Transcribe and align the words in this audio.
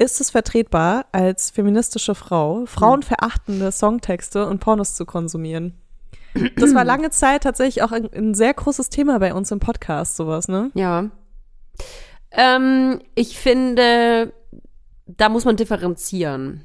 Ist 0.00 0.20
es 0.20 0.30
vertretbar, 0.30 1.06
als 1.10 1.50
feministische 1.50 2.14
Frau 2.14 2.66
frauenverachtende 2.66 3.72
Songtexte 3.72 4.46
und 4.46 4.60
Pornos 4.60 4.94
zu 4.94 5.04
konsumieren? 5.04 5.74
Das 6.56 6.72
war 6.72 6.84
lange 6.84 7.10
Zeit 7.10 7.42
tatsächlich 7.42 7.82
auch 7.82 7.90
ein, 7.90 8.08
ein 8.14 8.34
sehr 8.34 8.54
großes 8.54 8.90
Thema 8.90 9.18
bei 9.18 9.34
uns 9.34 9.50
im 9.50 9.58
Podcast, 9.58 10.16
sowas, 10.16 10.46
ne? 10.46 10.70
Ja. 10.74 11.10
Ähm, 12.30 13.00
ich 13.16 13.38
finde, 13.38 14.32
da 15.06 15.28
muss 15.28 15.44
man 15.44 15.56
differenzieren. 15.56 16.64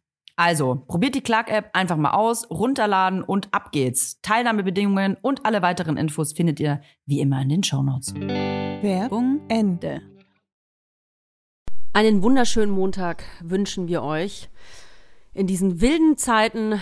Also, 0.35 0.83
probiert 0.87 1.15
die 1.15 1.21
Clark-App 1.21 1.69
einfach 1.73 1.97
mal 1.97 2.11
aus, 2.11 2.49
runterladen 2.49 3.21
und 3.23 3.53
ab 3.53 3.71
geht's. 3.71 4.19
Teilnahmebedingungen 4.21 5.17
und 5.21 5.45
alle 5.45 5.61
weiteren 5.61 5.97
Infos 5.97 6.33
findet 6.33 6.59
ihr 6.59 6.81
wie 7.05 7.19
immer 7.19 7.41
in 7.41 7.49
den 7.49 7.63
Shownotes. 7.63 8.13
Werbung 8.15 9.41
Ende. 9.49 10.01
Einen 11.93 12.23
wunderschönen 12.23 12.71
Montag 12.71 13.23
wünschen 13.41 13.87
wir 13.87 14.01
euch 14.01 14.49
in 15.33 15.47
diesen 15.47 15.81
wilden 15.81 16.17
Zeiten. 16.17 16.79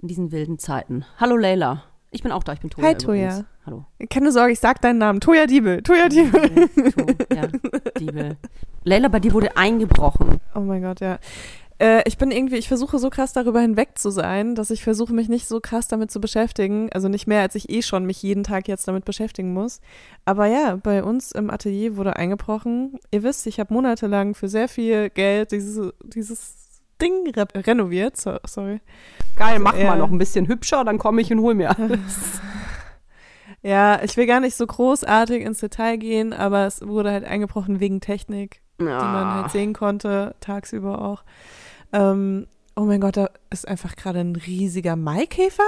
In 0.00 0.08
diesen 0.08 0.30
wilden 0.30 0.58
Zeiten. 0.58 1.04
Hallo 1.18 1.36
Leila. 1.36 1.84
Ich 2.10 2.22
bin 2.22 2.30
auch 2.32 2.42
da, 2.42 2.52
ich 2.52 2.60
bin 2.60 2.68
Toja. 2.68 2.88
Hi, 2.88 2.92
übrigens. 2.92 3.36
Toja. 3.36 3.44
Hallo. 3.64 3.86
Keine 4.10 4.32
Sorge, 4.32 4.52
ich 4.52 4.60
sag 4.60 4.82
deinen 4.82 4.98
Namen. 4.98 5.20
Toja 5.20 5.46
Diebel. 5.46 5.82
Toja 5.82 6.08
Diebel. 6.08 6.68
ja, 7.34 7.46
Diebe. 7.98 8.36
Leila, 8.84 9.08
bei 9.08 9.20
dir 9.20 9.32
wurde 9.32 9.56
eingebrochen. 9.56 10.38
Oh 10.54 10.60
mein 10.60 10.82
Gott, 10.82 11.00
ja. 11.00 11.18
Äh, 11.78 12.02
ich 12.06 12.18
bin 12.18 12.30
irgendwie, 12.30 12.56
ich 12.56 12.68
versuche 12.68 12.98
so 12.98 13.10
krass 13.10 13.32
darüber 13.32 13.60
hinweg 13.60 13.98
zu 13.98 14.10
sein, 14.10 14.54
dass 14.54 14.70
ich 14.70 14.82
versuche, 14.84 15.12
mich 15.12 15.28
nicht 15.28 15.46
so 15.48 15.60
krass 15.60 15.88
damit 15.88 16.10
zu 16.10 16.20
beschäftigen. 16.20 16.90
Also 16.92 17.08
nicht 17.08 17.26
mehr, 17.26 17.40
als 17.42 17.54
ich 17.54 17.70
eh 17.70 17.82
schon 17.82 18.04
mich 18.06 18.22
jeden 18.22 18.44
Tag 18.44 18.68
jetzt 18.68 18.86
damit 18.88 19.04
beschäftigen 19.04 19.52
muss. 19.52 19.80
Aber 20.24 20.46
ja, 20.46 20.76
bei 20.76 21.02
uns 21.02 21.32
im 21.32 21.50
Atelier 21.50 21.96
wurde 21.96 22.16
eingebrochen. 22.16 22.98
Ihr 23.10 23.22
wisst, 23.22 23.46
ich 23.46 23.58
habe 23.60 23.72
monatelang 23.74 24.34
für 24.34 24.48
sehr 24.48 24.68
viel 24.68 25.10
Geld 25.10 25.52
dieses, 25.52 25.92
dieses 26.04 26.54
Ding 27.00 27.28
re 27.34 27.46
renoviert. 27.54 28.16
So, 28.16 28.36
sorry. 28.46 28.80
Geil, 29.36 29.58
mach 29.58 29.76
Ja. 29.76 29.86
mal 29.86 29.98
noch 29.98 30.10
ein 30.10 30.18
bisschen 30.18 30.46
hübscher, 30.48 30.84
dann 30.84 30.98
komme 30.98 31.20
ich 31.22 31.32
und 31.32 31.40
hol 31.40 31.54
mir 31.54 31.76
alles. 31.78 32.40
Ja, 33.62 34.02
ich 34.02 34.16
will 34.16 34.26
gar 34.26 34.40
nicht 34.40 34.56
so 34.56 34.66
großartig 34.66 35.42
ins 35.42 35.60
Detail 35.60 35.96
gehen, 35.96 36.32
aber 36.32 36.66
es 36.66 36.86
wurde 36.86 37.12
halt 37.12 37.24
eingebrochen 37.24 37.78
wegen 37.80 38.00
Technik. 38.00 38.60
Die 38.86 38.90
man 39.04 39.34
halt 39.34 39.50
sehen 39.50 39.72
konnte, 39.72 40.34
tagsüber 40.40 41.02
auch. 41.02 41.22
Ähm, 41.92 42.46
oh 42.76 42.82
mein 42.82 43.00
Gott, 43.00 43.16
da 43.16 43.28
ist 43.50 43.66
einfach 43.68 43.96
gerade 43.96 44.20
ein 44.20 44.36
riesiger 44.36 44.96
Maikäfer? 44.96 45.62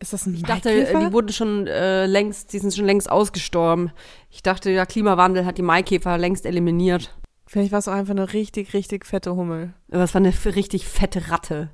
Ist 0.00 0.12
das 0.12 0.26
ein 0.26 0.34
Ich 0.34 0.42
dachte, 0.42 0.68
Maikäfer? 0.70 1.00
die 1.06 1.12
wurden 1.12 1.30
schon 1.32 1.66
äh, 1.66 2.06
längst, 2.06 2.52
die 2.52 2.58
sind 2.58 2.74
schon 2.74 2.84
längst 2.84 3.10
ausgestorben. 3.10 3.90
Ich 4.30 4.42
dachte, 4.42 4.72
der 4.72 4.86
Klimawandel 4.86 5.46
hat 5.46 5.56
die 5.58 5.62
Maikäfer 5.62 6.18
längst 6.18 6.44
eliminiert. 6.46 7.16
Vielleicht 7.46 7.72
war 7.72 7.78
es 7.78 7.88
auch 7.88 7.92
einfach 7.92 8.10
eine 8.12 8.32
richtig, 8.32 8.74
richtig 8.74 9.06
fette 9.06 9.34
Hummel, 9.36 9.72
Aber 9.90 10.02
es 10.02 10.14
war 10.14 10.20
eine 10.20 10.32
richtig 10.56 10.86
fette 10.88 11.30
Ratte. 11.30 11.70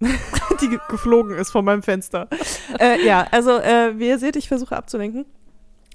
die 0.00 0.68
ge- 0.68 0.78
geflogen 0.88 1.36
ist 1.36 1.50
von 1.50 1.64
meinem 1.64 1.82
Fenster. 1.82 2.28
äh, 2.78 3.04
ja, 3.04 3.26
also 3.32 3.50
äh, 3.58 3.98
wie 3.98 4.06
ihr 4.08 4.18
seht, 4.18 4.36
ich 4.36 4.46
versuche 4.48 4.76
abzulenken. 4.76 5.24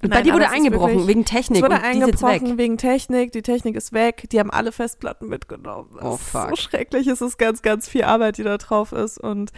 Bei 0.08 0.16
Nein, 0.16 0.24
dir 0.24 0.32
aber 0.34 0.42
wurde 0.42 0.50
eingebrochen 0.52 0.90
wirklich- 0.92 1.06
wegen 1.08 1.24
Technik 1.24 1.62
Es 1.64 1.70
wurde 1.70 1.82
eingebrochen 1.82 2.50
weg. 2.50 2.58
wegen 2.58 2.78
Technik, 2.78 3.32
die 3.32 3.42
Technik 3.42 3.76
ist 3.76 3.92
weg, 3.92 4.28
die 4.30 4.38
haben 4.40 4.50
alle 4.50 4.72
Festplatten 4.72 5.28
mitgenommen. 5.28 5.90
Das 5.94 6.04
Oh, 6.04 6.14
ist 6.14 6.32
so 6.32 6.38
fuck. 6.38 6.58
schrecklich, 6.58 7.06
es 7.06 7.20
ist 7.20 7.38
ganz, 7.38 7.62
ganz 7.62 7.88
viel 7.88 8.04
Arbeit, 8.04 8.38
die 8.38 8.42
da 8.42 8.56
drauf 8.58 8.92
ist 8.92 9.18
und 9.18 9.52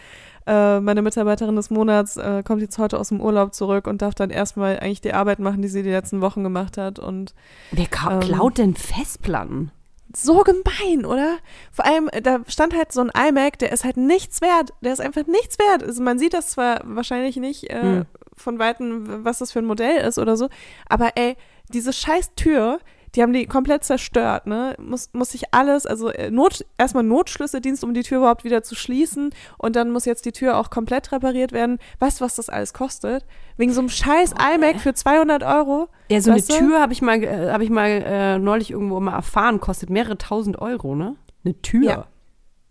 äh, 0.45 0.79
meine 0.79 1.01
Mitarbeiterin 1.01 1.55
des 1.57 1.69
Monats 1.69 2.15
äh, 2.17 2.41
kommt 2.45 2.61
jetzt 2.61 2.77
heute 2.77 2.99
aus 2.99 3.09
dem 3.09 3.19
Urlaub 3.19 3.53
zurück 3.53 3.85
und 3.87 4.01
darf 4.01 4.15
dann 4.15 4.29
erstmal 4.29 4.79
eigentlich 4.79 5.01
die 5.01 5.13
Arbeit 5.13 5.39
machen, 5.39 5.61
die 5.61 5.67
sie 5.67 5.83
die 5.83 5.89
letzten 5.91 6.21
Wochen 6.21 6.43
gemacht 6.43 6.77
hat 6.77 6.99
und 6.99 7.33
Wer 7.71 7.87
Ähm, 8.09 8.19
klaut 8.21 8.57
denn 8.57 8.75
Festplatten? 8.75 9.71
so 10.15 10.43
gemein, 10.43 11.05
oder? 11.05 11.35
Vor 11.71 11.85
allem, 11.85 12.07
äh, 12.13 12.21
da 12.21 12.39
stand 12.47 12.73
halt 12.75 12.93
so 12.93 13.01
ein 13.01 13.11
iMac, 13.29 13.59
der 13.59 13.73
ist 13.73 13.83
halt 13.83 13.97
nichts 13.97 14.39
wert. 14.41 14.71
Der 14.81 14.93
ist 14.93 15.01
einfach 15.01 15.27
nichts 15.27 15.59
wert. 15.59 15.83
Also 15.83 16.01
man 16.01 16.17
sieht 16.17 16.33
das 16.33 16.47
zwar 16.51 16.79
wahrscheinlich 16.85 17.35
nicht 17.35 17.69
äh, 17.69 17.81
Hm. 17.81 18.05
Von 18.37 18.59
Weitem, 18.59 19.25
was 19.25 19.39
das 19.39 19.51
für 19.51 19.59
ein 19.59 19.65
Modell 19.65 19.97
ist 19.97 20.17
oder 20.19 20.37
so, 20.37 20.47
aber 20.87 21.11
ey, 21.15 21.35
diese 21.73 21.91
scheiß 21.91 22.35
Tür, 22.35 22.79
Die 23.15 23.23
haben 23.23 23.31
die 23.33 23.47
komplett 23.47 23.83
zerstört, 23.85 24.47
ne? 24.47 24.75
Muss, 24.79 25.09
muss 25.13 25.31
sich 25.31 25.53
alles, 25.53 25.85
also 25.87 26.09
äh, 26.09 26.29
Not, 26.29 26.65
erstmal 26.77 27.03
Notschlüsseldienst, 27.03 27.83
um 27.83 27.93
die 27.93 28.03
Tür 28.03 28.17
überhaupt 28.19 28.43
wieder 28.43 28.63
zu 28.63 28.75
schließen. 28.75 29.31
Und 29.57 29.75
dann 29.77 29.91
muss 29.91 30.05
jetzt 30.05 30.25
die 30.25 30.33
Tür 30.33 30.57
auch 30.57 30.69
komplett 30.69 31.11
repariert 31.13 31.51
werden. 31.53 31.79
Weißt 31.99 32.19
du, 32.19 32.25
was 32.25 32.35
das 32.35 32.49
alles 32.49 32.73
kostet? 32.73 33.25
Wegen 33.55 33.71
so 33.71 33.79
einem 33.79 33.89
scheiß 33.89 34.33
iMac 34.53 34.81
für 34.81 34.93
200 34.93 35.41
Euro. 35.43 35.87
Ja, 36.11 36.19
so 36.21 36.31
eine 36.31 36.41
du? 36.41 36.53
Tür 36.53 36.81
habe 36.81 36.91
ich 36.93 37.01
mal, 37.01 37.23
äh, 37.23 37.49
habe 37.49 37.63
ich 37.63 37.69
mal 37.69 37.87
äh, 37.87 38.39
neulich 38.39 38.71
irgendwo 38.71 38.99
mal 38.99 39.13
erfahren, 39.13 39.61
kostet 39.61 39.89
mehrere 39.89 40.17
tausend 40.17 40.59
Euro, 40.61 40.93
ne? 40.93 41.15
Eine 41.45 41.59
Tür. 41.61 41.83
Ja. 41.83 42.07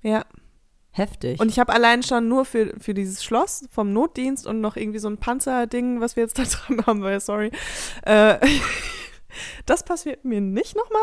Ja. 0.02 0.24
Heftig. 0.96 1.40
Und 1.40 1.50
ich 1.50 1.58
habe 1.58 1.74
allein 1.74 2.02
schon 2.02 2.26
nur 2.26 2.46
für, 2.46 2.72
für 2.80 2.94
dieses 2.94 3.22
Schloss 3.22 3.64
vom 3.70 3.92
Notdienst 3.92 4.46
und 4.46 4.62
noch 4.62 4.76
irgendwie 4.76 4.98
so 4.98 5.08
ein 5.08 5.18
Panzerding, 5.18 6.00
was 6.00 6.16
wir 6.16 6.22
jetzt 6.22 6.38
da 6.38 6.44
dran 6.44 6.86
haben, 6.86 7.02
weil, 7.02 7.20
sorry. 7.20 7.50
Äh, 8.02 8.38
das 9.66 9.84
passiert 9.84 10.24
mir 10.24 10.40
nicht 10.40 10.74
nochmal. 10.74 11.00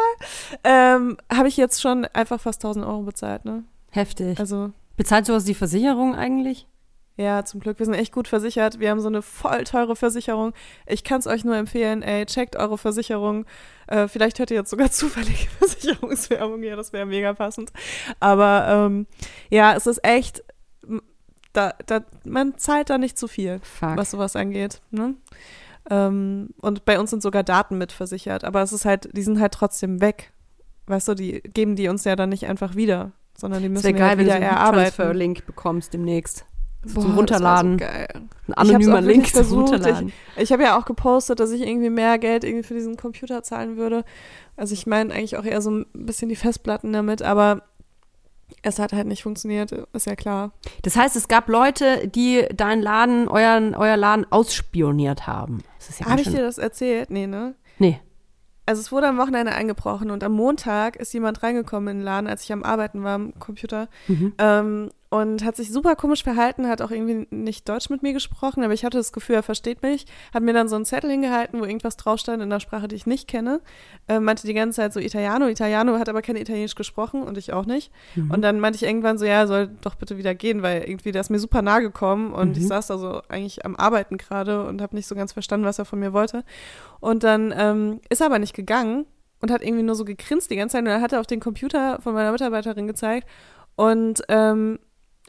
Ähm, 0.63 1.17
habe 1.31 1.47
ich 1.47 1.57
jetzt 1.57 1.79
schon 1.79 2.05
einfach 2.05 2.41
fast 2.41 2.65
1000 2.65 2.85
Euro 2.85 3.03
bezahlt, 3.03 3.45
ne? 3.45 3.65
Heftig. 3.91 4.39
Also, 4.39 4.71
Bezahlt 4.97 5.25
sowas 5.25 5.43
die 5.43 5.53
Versicherung 5.53 6.15
eigentlich? 6.15 6.67
Ja, 7.15 7.45
zum 7.45 7.59
Glück, 7.59 7.77
wir 7.77 7.85
sind 7.85 7.95
echt 7.95 8.11
gut 8.11 8.27
versichert. 8.27 8.79
Wir 8.79 8.89
haben 8.89 8.99
so 8.99 9.07
eine 9.07 9.21
voll 9.21 9.63
teure 9.65 9.95
Versicherung. 9.95 10.53
Ich 10.87 11.03
kann 11.03 11.19
es 11.19 11.27
euch 11.27 11.45
nur 11.45 11.55
empfehlen, 11.55 12.01
ey, 12.01 12.25
checkt 12.25 12.55
eure 12.55 12.77
Versicherung. 12.77 13.45
Äh, 13.87 14.07
vielleicht 14.07 14.39
hört 14.39 14.49
ihr 14.49 14.57
jetzt 14.57 14.71
sogar 14.71 14.89
zufällige 14.91 15.47
Versicherungswerbung 15.59 16.61
hier, 16.61 16.75
das 16.75 16.91
wäre 16.91 17.05
mega 17.05 17.33
passend. 17.33 17.71
Aber 18.19 18.65
ähm, 18.67 19.07
ja, 19.49 19.75
es 19.75 19.85
ist 19.85 20.03
echt, 20.03 20.43
da, 21.53 21.75
da, 21.85 22.01
man 22.25 22.57
zahlt 22.57 22.89
da 22.89 22.97
nicht 22.97 23.17
zu 23.17 23.27
viel. 23.27 23.59
Fuck. 23.61 23.95
was 23.95 24.11
sowas 24.11 24.35
angeht. 24.35 24.81
Ne? 24.89 25.13
Ähm, 25.89 26.49
und 26.61 26.83
bei 26.85 26.99
uns 26.99 27.11
sind 27.11 27.21
sogar 27.21 27.43
Daten 27.43 27.77
mitversichert, 27.77 28.43
aber 28.43 28.63
es 28.63 28.73
ist 28.73 28.85
halt, 28.85 29.15
die 29.15 29.21
sind 29.21 29.39
halt 29.39 29.53
trotzdem 29.53 30.01
weg. 30.01 30.31
Weißt 30.87 31.07
du, 31.07 31.13
die 31.13 31.41
geben 31.41 31.75
die 31.75 31.87
uns 31.87 32.03
ja 32.05 32.15
dann 32.15 32.29
nicht 32.29 32.47
einfach 32.47 32.75
wieder, 32.75 33.11
sondern 33.37 33.61
die 33.61 33.67
Es 33.67 33.73
müssen 33.73 33.83
wäre 33.83 33.93
wir 33.93 33.99
geil, 33.99 34.09
halt 34.09 34.17
wenn 34.17 34.25
du 34.25 34.31
wieder 34.31 34.39
so 34.39 34.45
einen 34.45 34.57
erarbeiten. 34.57 34.95
Transfer-Link 34.95 35.45
bekommst 35.45 35.93
demnächst. 35.93 36.45
Boah, 36.85 37.01
zum 37.01 37.15
Runterladen. 37.15 37.79
So. 37.79 37.85
Ein 37.85 38.29
Ich 38.47 38.57
anonymer 38.57 39.01
Link 39.01 39.25
zum 39.27 39.33
versucht. 39.35 39.71
Runterladen. 39.73 40.11
Ich 40.37 40.51
habe 40.51 40.63
ja 40.63 40.77
auch 40.77 40.85
gepostet, 40.85 41.39
dass 41.39 41.51
ich 41.51 41.61
irgendwie 41.61 41.89
mehr 41.89 42.17
Geld 42.19 42.43
irgendwie 42.43 42.63
für 42.63 42.73
diesen 42.73 42.97
Computer 42.97 43.43
zahlen 43.43 43.77
würde. 43.77 44.03
Also 44.57 44.73
ich 44.73 44.85
meine 44.87 45.13
eigentlich 45.13 45.37
auch 45.37 45.45
eher 45.45 45.61
so 45.61 45.71
ein 45.71 45.85
bisschen 45.93 46.29
die 46.29 46.35
Festplatten 46.35 46.91
damit, 46.93 47.21
aber 47.21 47.63
es 48.61 48.79
hat 48.79 48.93
halt 48.93 49.07
nicht 49.07 49.23
funktioniert, 49.23 49.71
ist 49.71 50.05
ja 50.05 50.15
klar. 50.15 50.51
Das 50.83 50.95
heißt, 50.95 51.15
es 51.15 51.27
gab 51.27 51.49
Leute, 51.49 52.07
die 52.07 52.45
deinen 52.55 52.81
Laden, 52.81 53.27
euren, 53.27 53.75
euer 53.75 53.97
Laden 53.97 54.25
ausspioniert 54.29 55.25
haben. 55.27 55.59
Ja 55.99 56.05
Habe 56.05 56.21
ich 56.21 56.29
dir 56.29 56.41
das 56.43 56.57
erzählt? 56.59 57.09
Nee, 57.09 57.27
ne? 57.27 57.55
Nee. 57.79 57.99
Also 58.65 58.79
es 58.79 58.91
wurde 58.93 59.07
am 59.07 59.17
Wochenende 59.17 59.51
eingebrochen 59.51 60.09
und 60.11 60.23
am 60.23 60.31
Montag 60.33 60.95
ist 60.95 61.13
jemand 61.13 61.43
reingekommen 61.43 61.89
in 61.89 61.97
den 61.99 62.05
Laden, 62.05 62.27
als 62.27 62.43
ich 62.43 62.53
am 62.53 62.63
Arbeiten 62.63 63.03
war 63.03 63.15
am 63.15 63.37
Computer 63.37 63.89
Mhm. 64.07 64.33
ähm, 64.37 64.89
und 65.13 65.45
hat 65.45 65.55
sich 65.55 65.71
super 65.71 65.95
komisch 65.95 66.23
verhalten, 66.23 66.67
hat 66.67 66.81
auch 66.81 66.89
irgendwie 66.89 67.27
nicht 67.29 67.69
Deutsch 67.69 67.91
mit 67.91 68.01
mir 68.01 68.13
gesprochen, 68.13 68.63
aber 68.63 68.73
ich 68.73 68.83
hatte 68.83 68.97
das 68.97 69.13
Gefühl, 69.13 69.35
er 69.35 69.43
versteht 69.43 69.83
mich, 69.83 70.07
hat 70.33 70.41
mir 70.41 70.53
dann 70.53 70.67
so 70.67 70.75
einen 70.75 70.85
Zettel 70.85 71.11
hingehalten, 71.11 71.59
wo 71.59 71.65
irgendwas 71.65 71.97
drauf 71.97 72.19
stand 72.19 72.41
in 72.41 72.51
einer 72.51 72.59
Sprache, 72.59 72.87
die 72.87 72.95
ich 72.95 73.05
nicht 73.05 73.27
kenne, 73.27 73.61
äh, 74.07 74.19
meinte 74.19 74.47
die 74.47 74.55
ganze 74.55 74.77
Zeit 74.77 74.91
so 74.91 74.99
Italiano, 74.99 75.47
Italiano, 75.47 75.99
hat 75.99 76.09
aber 76.09 76.23
kein 76.23 76.35
Italienisch 76.35 76.73
gesprochen 76.73 77.21
und 77.21 77.37
ich 77.37 77.53
auch 77.53 77.67
nicht. 77.67 77.91
Und 78.31 78.41
dann 78.41 78.59
meinte 78.59 78.77
ich 78.77 78.81
irgendwann 78.81 79.19
so, 79.19 79.25
ja, 79.25 79.33
er 79.33 79.47
soll 79.47 79.69
doch 79.81 79.93
bitte 79.93 80.17
wieder 80.17 80.33
gehen, 80.33 80.63
weil 80.63 80.81
irgendwie 80.81 81.11
der 81.11 81.21
ist 81.21 81.29
mir 81.29 81.37
super 81.37 81.61
nahe 81.61 81.83
gekommen 81.83 82.33
und 82.33 82.57
ich 82.57 82.67
saß 82.67 82.87
da 82.87 82.97
so 82.97 83.21
eigentlich 83.29 83.65
am 83.65 83.75
Arbeiten 83.75 84.17
gerade 84.17 84.65
und 84.65 84.81
habe 84.81 84.95
nicht 84.95 85.05
so 85.05 85.13
ganz 85.13 85.31
verstanden, 85.31 85.67
was 85.67 85.77
er 85.77 85.85
von 85.85 85.99
mir 85.99 86.13
wollte. 86.13 86.43
Und 87.01 87.23
dann 87.23 87.53
ähm, 87.55 88.01
ist 88.09 88.21
er 88.21 88.25
aber 88.25 88.39
nicht 88.39 88.55
gegangen 88.55 89.05
und 89.41 89.51
hat 89.51 89.61
irgendwie 89.61 89.83
nur 89.83 89.93
so 89.93 90.05
gegrinst 90.05 90.49
die 90.49 90.55
ganze 90.55 90.73
Zeit 90.73 90.81
und 90.81 90.85
dann 90.85 91.03
hat 91.03 91.13
er 91.13 91.19
auf 91.19 91.27
den 91.27 91.39
Computer 91.39 92.01
von 92.01 92.15
meiner 92.15 92.31
Mitarbeiterin 92.31 92.87
gezeigt 92.87 93.27
und 93.75 94.23
ähm, 94.27 94.79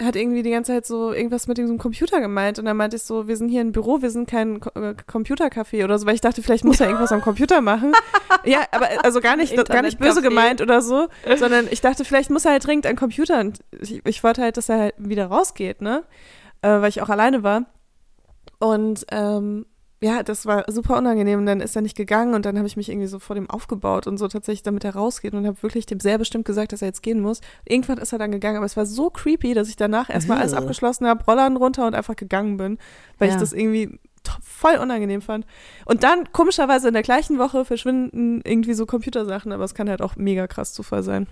hat 0.03 0.17
irgendwie 0.17 0.43
die 0.43 0.51
ganze 0.51 0.73
Zeit 0.73 0.87
so 0.87 1.13
irgendwas 1.13 1.47
mit 1.47 1.57
diesem 1.57 1.79
Computer 1.79 2.21
gemeint 2.21 2.59
und 2.59 2.65
dann 2.65 2.77
meinte 2.77 2.97
ich 2.97 3.05
so, 3.05 3.29
wir 3.29 3.37
sind 3.37 3.49
hier 3.49 3.61
im 3.61 3.71
Büro, 3.71 4.03
wir 4.03 4.11
sind 4.11 4.29
kein 4.29 4.57
äh, 4.75 4.95
Computercafé 5.07 5.85
oder 5.85 5.99
so, 5.99 6.07
weil 6.07 6.17
ich 6.17 6.21
dachte, 6.21 6.43
vielleicht 6.43 6.65
muss 6.65 6.81
er 6.81 6.89
irgendwas 6.89 7.13
am 7.13 7.21
Computer 7.21 7.61
machen. 7.61 7.93
Ja, 8.47 8.59
aber 8.73 8.89
also 9.03 9.23
gar 9.23 9.37
nicht, 9.37 9.57
gar 9.69 9.81
nicht 9.81 9.99
böse 9.99 10.21
gemeint 10.21 10.61
oder 10.61 10.83
so, 10.83 11.09
sondern 11.39 11.67
ich 11.71 11.81
dachte, 11.81 12.05
vielleicht 12.05 12.29
muss 12.29 12.45
er 12.45 12.51
halt 12.51 12.67
dringend 12.67 12.87
an 12.87 12.95
Computer 12.95 13.41
und 13.41 13.61
ich, 13.81 14.05
ich 14.05 14.23
wollte 14.23 14.43
halt, 14.43 14.59
dass 14.59 14.69
er 14.69 14.79
halt 14.79 14.95
wieder 14.99 15.29
rausgeht, 15.29 15.81
ne, 15.81 16.03
äh, 16.61 16.69
weil 16.69 16.91
ich 16.91 17.01
auch 17.01 17.09
alleine 17.09 17.43
war. 17.43 17.65
Und 18.59 19.07
ähm, 19.11 19.65
ja, 20.03 20.23
das 20.23 20.45
war 20.45 20.65
super 20.71 20.99
unangenehm. 20.99 21.39
Und 21.41 21.47
dann 21.47 21.61
ist 21.61 21.77
er 21.77 21.83
nicht 21.83 21.97
gegangen 21.97 22.35
und 22.35 22.45
dann 22.45 22.57
habe 22.59 22.67
ich 22.67 22.77
mich 22.77 22.89
irgendwie 22.91 23.07
so 23.07 23.19
vor 23.19 23.35
dem 23.35 23.49
aufgebaut 23.49 24.07
und 24.07 24.19
so 24.19 24.29
tatsächlich, 24.29 24.63
damit 24.63 24.85
er 24.85 24.95
rausgeht 24.95 25.35
und 25.35 25.47
habe 25.47 25.63
wirklich 25.63 25.87
dem 25.87 26.01
sehr 26.01 26.19
bestimmt 26.19 26.45
gesagt, 26.45 26.73
dass 26.73 26.83
er 26.83 26.89
jetzt 26.89 27.03
gehen 27.03 27.21
muss. 27.21 27.41
Irgendwann 27.67 27.99
ist 27.99 28.13
er 28.13 28.19
dann 28.19 28.31
gegangen, 28.33 28.57
aber 28.57 28.67
es 28.67 28.77
war 28.77 28.87
so 28.87 29.09
creepy, 29.11 29.55
dass 29.55 29.69
ich 29.69 29.77
danach 29.77 30.11
erstmal 30.11 30.39
alles 30.39 30.53
abgeschlossen 30.55 31.07
habe, 31.07 31.25
Rollern 31.25 31.57
runter 31.57 31.87
und 31.87 31.95
einfach 31.95 32.17
gegangen 32.17 32.57
bin, 32.57 32.79
weil 33.19 33.29
Ja. 33.29 33.35
ich 33.35 33.41
das 33.41 33.53
irgendwie 33.53 33.99
voll 34.43 34.77
unangenehm 34.77 35.21
fand. 35.23 35.47
Und 35.85 36.03
dann 36.03 36.33
komischerweise 36.33 36.89
in 36.89 36.95
der 36.95 37.03
gleichen 37.03 37.39
Woche 37.39 37.65
verschwinden 37.65 38.41
irgendwie 38.45 38.75
so 38.75 38.87
Computersachen, 38.87 39.53
aber 39.53 39.65
es 39.65 39.75
kann 39.75 39.89
halt 39.89 40.03
auch 40.03 40.17
mega 40.17 40.47
krass 40.47 40.73
Zufall 40.73 41.03
sein. 41.03 41.27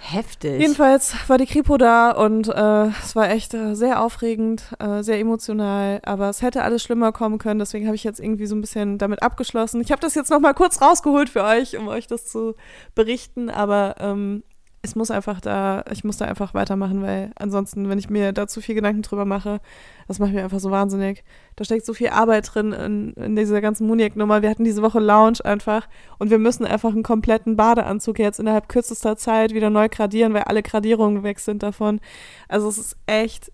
Heftig. 0.00 0.60
Jedenfalls 0.60 1.14
war 1.28 1.38
die 1.38 1.46
Kripo 1.46 1.76
da 1.76 2.12
und 2.12 2.48
äh, 2.48 2.86
es 3.02 3.16
war 3.16 3.30
echt 3.30 3.52
äh, 3.54 3.74
sehr 3.74 4.00
aufregend, 4.00 4.62
äh, 4.78 5.02
sehr 5.02 5.18
emotional, 5.18 6.00
aber 6.04 6.28
es 6.28 6.40
hätte 6.40 6.62
alles 6.62 6.82
schlimmer 6.82 7.12
kommen 7.12 7.38
können, 7.38 7.58
deswegen 7.58 7.86
habe 7.86 7.96
ich 7.96 8.04
jetzt 8.04 8.20
irgendwie 8.20 8.46
so 8.46 8.54
ein 8.54 8.60
bisschen 8.60 8.98
damit 8.98 9.22
abgeschlossen. 9.22 9.80
Ich 9.80 9.90
habe 9.90 10.00
das 10.00 10.14
jetzt 10.14 10.30
nochmal 10.30 10.54
kurz 10.54 10.80
rausgeholt 10.80 11.28
für 11.28 11.42
euch, 11.42 11.76
um 11.76 11.88
euch 11.88 12.06
das 12.06 12.26
zu 12.26 12.54
berichten, 12.94 13.50
aber 13.50 13.96
ähm, 13.98 14.44
es 14.82 14.94
muss 14.94 15.10
einfach 15.10 15.40
da, 15.40 15.84
ich 15.90 16.04
muss 16.04 16.18
da 16.18 16.26
einfach 16.26 16.54
weitermachen, 16.54 17.02
weil 17.02 17.32
ansonsten, 17.36 17.88
wenn 17.88 17.98
ich 17.98 18.10
mir 18.10 18.32
da 18.32 18.46
zu 18.46 18.60
viel 18.60 18.74
Gedanken 18.74 19.02
drüber 19.02 19.24
mache, 19.24 19.60
das 20.06 20.18
macht 20.20 20.32
mir 20.32 20.44
einfach 20.44 20.60
so 20.60 20.70
wahnsinnig. 20.70 21.24
Da 21.56 21.64
steckt 21.64 21.84
so 21.84 21.94
viel 21.94 22.08
Arbeit 22.08 22.54
drin 22.54 22.72
in, 22.72 23.12
in 23.14 23.34
dieser 23.34 23.60
ganzen 23.60 23.86
Muniac-Nummer. 23.88 24.42
Wir 24.42 24.50
hatten 24.50 24.64
diese 24.64 24.82
Woche 24.82 25.00
Lounge 25.00 25.38
einfach 25.44 25.88
und 26.18 26.30
wir 26.30 26.38
müssen 26.38 26.64
einfach 26.64 26.92
einen 26.92 27.02
kompletten 27.02 27.56
Badeanzug 27.56 28.18
jetzt 28.18 28.38
innerhalb 28.38 28.68
kürzester 28.68 29.16
Zeit 29.16 29.52
wieder 29.52 29.70
neu 29.70 29.88
gradieren, 29.88 30.32
weil 30.32 30.42
alle 30.42 30.62
Gradierungen 30.62 31.24
weg 31.24 31.40
sind 31.40 31.62
davon. 31.62 32.00
Also 32.48 32.68
es 32.68 32.78
ist 32.78 32.96
echt, 33.06 33.50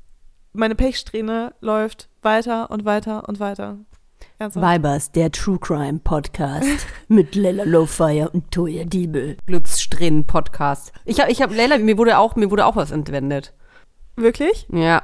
meine 0.53 0.75
Pechsträhne 0.75 1.55
läuft 1.61 2.11
weiter 2.21 2.71
und 2.71 2.85
weiter 2.85 3.29
und 3.29 3.41
weiter. 3.41 3.79
Ernsthaft. 4.39 4.75
Vibers, 4.75 5.13
der 5.13 5.31
True 5.31 5.59
Crime 5.59 6.01
Podcast 6.03 6.87
mit 7.09 7.35
Leila 7.35 7.65
Lowfire 7.65 8.31
und 8.31 8.51
Toya 8.51 8.85
Diebel. 8.85 9.37
Glückssträhnen 9.47 10.27
Podcast. 10.27 10.93
Ich 11.05 11.21
habe, 11.21 11.31
ich 11.31 11.41
habe, 11.43 11.55
Leila, 11.55 11.79
mir 11.79 11.99
wurde 11.99 12.19
auch, 12.19 12.37
mir 12.37 12.51
wurde 12.51 12.67
auch 12.67 12.77
was 12.77 12.91
entwendet. 12.91 13.53
Wirklich? 14.17 14.67
Ja. 14.73 15.03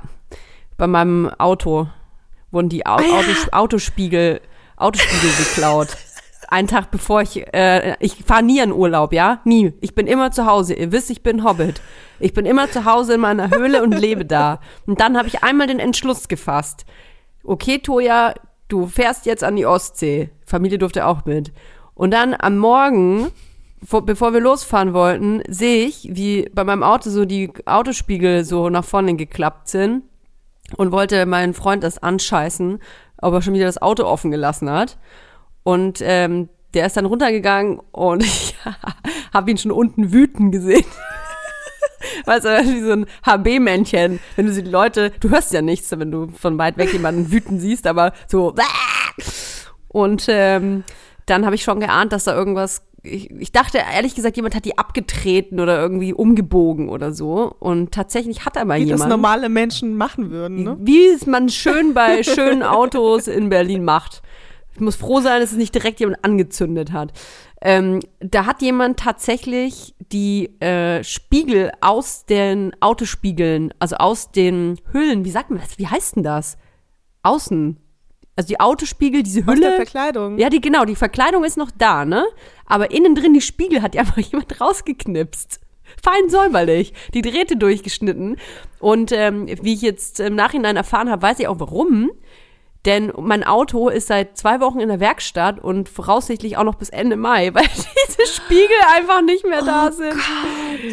Bei 0.76 0.87
meinem 0.87 1.28
Auto 1.38 1.88
wurden 2.50 2.69
die 2.69 2.87
Au 2.87 2.96
Autos, 2.96 3.52
Autospiegel, 3.52 4.40
Autospiegel 4.76 5.30
geklaut. 5.38 5.88
Einen 6.49 6.66
Tag 6.66 6.90
bevor 6.90 7.23
ich, 7.23 7.47
äh, 7.54 7.97
ich 8.00 8.25
fahre 8.25 8.42
nie 8.42 8.59
in 8.59 8.73
Urlaub, 8.73 9.12
ja? 9.12 9.40
Nie. 9.45 9.73
Ich 9.80 9.95
bin 9.95 10.09
immer 10.09 10.33
zu 10.33 10.47
Hause. 10.47 10.75
Ihr 10.75 10.90
wisst, 10.90 11.11
ich 11.11 11.23
bin 11.23 11.45
Hobbit. 11.45 11.80
Ich 12.18 12.35
bin 12.35 12.45
immer 12.45 12.68
zu 12.71 12.85
Hause 12.85 13.14
in 13.14 13.21
meiner 13.21 13.50
Höhle 13.50 13.83
und 13.83 13.92
lebe 13.92 14.25
da. 14.25 14.59
Und 14.87 15.00
dann 15.00 15.16
habe 15.16 15.28
ich 15.28 15.45
einmal 15.45 15.68
den 15.68 15.78
Entschluss 15.78 16.26
gefasst. 16.26 16.87
Okay, 17.45 17.78
Toja, 17.78 18.35
du 18.73 18.87
fährst 18.87 19.27
jetzt 19.27 19.45
an 19.45 19.57
die 19.57 19.67
Ostsee. 19.67 20.31
Familie 20.47 20.79
durfte 20.79 21.07
auch 21.07 21.25
mit. 21.25 21.53
Und 21.95 22.12
dann 22.12 22.35
am 22.39 22.57
Morgen, 22.57 23.31
vor, 23.85 24.07
bevor 24.07 24.33
wir 24.33 24.41
losfahren 24.41 24.95
wollten, 24.95 25.43
sehe 25.49 25.87
ich, 25.87 26.09
wie 26.11 26.49
bei 26.55 26.65
meinem 26.65 26.83
Auto 26.83 27.11
so 27.11 27.25
die 27.25 27.53
Autospiegel 27.67 28.45
so 28.45 28.71
nach 28.71 28.85
vorne 28.85 29.17
geklappt 29.17 29.69
sind 29.69 30.05
und 30.77 30.93
wollte 30.93 31.27
meinen 31.27 31.55
Freund 31.55 31.85
das 31.85 31.99
anscheißen, 31.99 32.79
ob 33.21 33.35
er 33.35 33.43
schon 33.43 33.55
wieder 33.55 33.67
das 33.67 33.83
Auto 33.83 34.05
offen 34.05 34.31
gelassen 34.31 34.71
hat. 34.71 34.99
Und 35.62 36.00
ähm, 36.03 36.49
der 36.75 36.87
ist 36.87 36.97
dann 36.97 37.07
runtergegangen 37.07 37.81
und 37.93 38.23
ich 38.25 38.57
habe 39.35 39.50
ihn 39.50 39.59
schon 39.59 39.73
unten 39.73 40.12
wüten 40.12 40.50
gesehen. 40.50 40.87
Weißt 42.26 42.45
du, 42.45 42.49
wie 42.49 42.81
so 42.81 42.93
ein 42.93 43.07
HB-Männchen. 43.25 44.21
Wenn 44.37 44.47
du 44.47 44.52
die 44.52 44.69
Leute, 44.69 45.12
du 45.21 45.31
hörst 45.31 45.52
ja 45.52 45.62
nichts, 45.62 45.90
wenn 45.90 46.11
du 46.11 46.29
von 46.29 46.59
weit 46.59 46.76
weg 46.76 46.93
jemanden 46.93 47.31
wüten 47.31 47.59
siehst, 47.61 47.87
aber 47.87 48.12
so. 48.26 48.55
Und 49.88 50.26
ähm, 50.29 50.85
dann 51.26 51.45
habe 51.45 51.55
ich 51.55 51.62
schon 51.62 51.81
geahnt, 51.81 52.12
dass 52.12 52.25
da 52.25 52.35
irgendwas. 52.35 52.83
Ich, 53.02 53.31
ich 53.31 53.50
dachte 53.50 53.79
ehrlich 53.79 54.14
gesagt, 54.14 54.37
jemand 54.37 54.55
hat 54.55 54.67
die 54.67 54.76
abgetreten 54.76 55.59
oder 55.59 55.81
irgendwie 55.81 56.12
umgebogen 56.12 56.90
oder 56.90 57.12
so. 57.12 57.55
Und 57.59 57.93
tatsächlich 57.93 58.45
hat 58.45 58.59
aber 58.59 58.75
Wie 58.76 58.81
das 58.81 58.88
jemand. 59.00 59.11
normale 59.11 59.49
Menschen 59.49 59.97
machen 59.97 60.31
würden, 60.31 60.64
ne? 60.64 60.76
Wie 60.81 61.07
es 61.07 61.26
man 61.26 61.49
schön 61.49 61.95
bei 61.95 62.23
schönen 62.23 62.62
Autos 62.62 63.26
in 63.26 63.49
Berlin 63.49 63.85
macht. 63.85 64.23
Ich 64.75 64.81
muss 64.81 64.97
froh 64.97 65.21
sein, 65.21 65.41
dass 65.41 65.53
es 65.53 65.59
nicht 65.59 65.75
direkt 65.75 66.00
jemand 66.00 66.25
angezündet 66.25 66.93
hat. 66.93 67.12
Ähm, 67.61 68.00
da 68.21 68.47
hat 68.47 68.62
jemand 68.62 68.99
tatsächlich 68.99 69.95
die 70.12 70.61
äh, 70.61 71.05
Spiegel 71.05 71.73
aus 71.81 72.25
den 72.25 72.73
Autospiegeln, 72.81 73.75
also 73.79 73.97
aus 73.97 74.31
den 74.31 74.81
Hüllen, 74.93 75.25
wie 75.25 75.31
sagt 75.31 75.50
man 75.50 75.61
das? 75.61 75.79
Wie 75.79 75.87
heißt 75.87 76.17
denn 76.17 76.23
das? 76.23 76.57
Außen. 77.23 77.77
Also 78.37 78.49
die 78.49 78.61
Autospiegel, 78.61 79.23
diese 79.23 79.41
Aus 79.41 79.47
der 79.47 79.55
Hülle. 79.57 79.77
Verkleidung. 79.77 80.39
Ja, 80.39 80.49
die, 80.49 80.62
genau, 80.62 80.87
die 80.87 80.97
Verkleidung 80.97 81.45
ist 81.45 81.59
noch 81.59 81.71
da, 81.77 82.07
ne? 82.07 82.25
Aber 82.65 82.91
innen 82.91 83.15
drin 83.15 83.35
die 83.35 83.43
Spiegel 83.43 83.83
hat 83.83 83.95
ja 83.95 84.00
einfach 84.03 84.19
jemand 84.19 84.59
rausgeknipst. 84.61 85.61
Fein 86.03 86.31
säuberlich. 86.31 86.95
Die 87.12 87.21
Drähte 87.21 87.57
durchgeschnitten. 87.57 88.37
Und 88.79 89.12
ähm, 89.12 89.47
wie 89.61 89.75
ich 89.75 89.83
jetzt 89.83 90.21
im 90.21 90.35
Nachhinein 90.35 90.77
erfahren 90.77 91.11
habe, 91.11 91.23
weiß 91.23 91.41
ich 91.41 91.49
auch 91.49 91.61
warum. 91.61 92.11
Denn 92.87 93.12
mein 93.18 93.44
Auto 93.44 93.90
ist 93.90 94.06
seit 94.06 94.38
zwei 94.38 94.60
Wochen 94.60 94.80
in 94.80 94.88
der 94.88 95.00
Werkstatt 95.00 95.58
und 95.58 95.88
voraussichtlich 95.88 96.56
auch 96.56 96.64
noch 96.64 96.76
bis 96.76 96.88
Ende 96.88 97.16
Mai, 97.16 97.50
weil 97.54 97.66
diese 98.08 98.26
Spiegel 98.26 98.76
einfach 98.96 99.20
nicht 99.22 99.46
mehr 99.46 99.62
da 99.62 99.92
sind. 99.92 100.14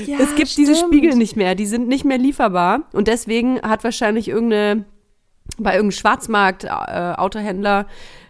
Ja, 0.06 0.18
es 0.20 0.36
gibt 0.36 0.58
diese 0.58 0.76
stimmt. 0.76 0.94
Spiegel 0.94 1.16
nicht 1.16 1.38
mehr, 1.38 1.56
die 1.56 1.66
sind 1.66 1.88
nicht 1.88 2.04
mehr 2.04 2.18
lieferbar. 2.18 2.82
Und 2.92 3.08
deswegen 3.08 3.62
hat 3.62 3.86
wahrscheinlich 3.86 4.28
irgendeine, 4.28 4.84
bei 5.58 5.76
irgendeinem 5.76 5.92
Schwarzmarkt-Autohändler 5.92 7.88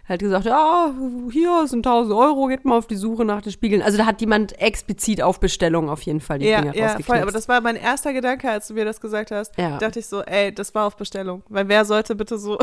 halt 0.08 0.20
gesagt, 0.20 0.46
ja, 0.46 0.94
hier 1.30 1.66
sind 1.66 1.86
1000 1.86 2.14
Euro, 2.16 2.46
geht 2.46 2.64
mal 2.64 2.78
auf 2.78 2.86
die 2.86 2.96
Suche 2.96 3.24
nach 3.24 3.42
den 3.42 3.52
Spiegeln. 3.52 3.82
Also 3.82 3.98
da 3.98 4.06
hat 4.06 4.20
jemand 4.20 4.58
explizit 4.60 5.20
auf 5.20 5.38
Bestellung 5.38 5.90
auf 5.90 6.02
jeden 6.02 6.20
Fall 6.20 6.38
die 6.38 6.46
Ja, 6.46 6.62
Dinger 6.62 6.76
ja, 6.76 6.96
voll. 7.00 7.18
Aber 7.18 7.32
das 7.32 7.48
war 7.48 7.60
mein 7.60 7.76
erster 7.76 8.12
Gedanke, 8.12 8.50
als 8.50 8.68
du 8.68 8.74
mir 8.74 8.84
das 8.84 9.00
gesagt 9.00 9.30
hast. 9.30 9.58
Ja. 9.58 9.76
Dachte 9.78 9.98
ich 9.98 10.06
so, 10.06 10.22
ey, 10.22 10.54
das 10.54 10.74
war 10.74 10.86
auf 10.86 10.96
Bestellung. 10.96 11.42
Weil 11.48 11.68
wer 11.68 11.84
sollte 11.84 12.14
bitte 12.14 12.38
so. 12.38 12.56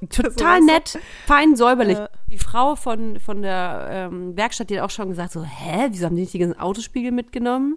Total 0.10 0.60
nett, 0.60 0.98
fein 1.26 1.56
säuberlich. 1.56 1.98
Ja. 1.98 2.08
Die 2.30 2.38
Frau 2.38 2.76
von, 2.76 3.18
von 3.20 3.42
der 3.42 3.88
ähm, 3.90 4.36
Werkstatt, 4.36 4.70
die 4.70 4.78
hat 4.78 4.84
auch 4.84 4.90
schon 4.90 5.08
gesagt, 5.08 5.32
so, 5.32 5.42
hä, 5.42 5.88
wieso 5.90 6.06
haben 6.06 6.14
die 6.16 6.22
nicht 6.22 6.34
die 6.34 6.38
ganzen 6.38 6.58
Autospiegel 6.58 7.12
mitgenommen? 7.12 7.76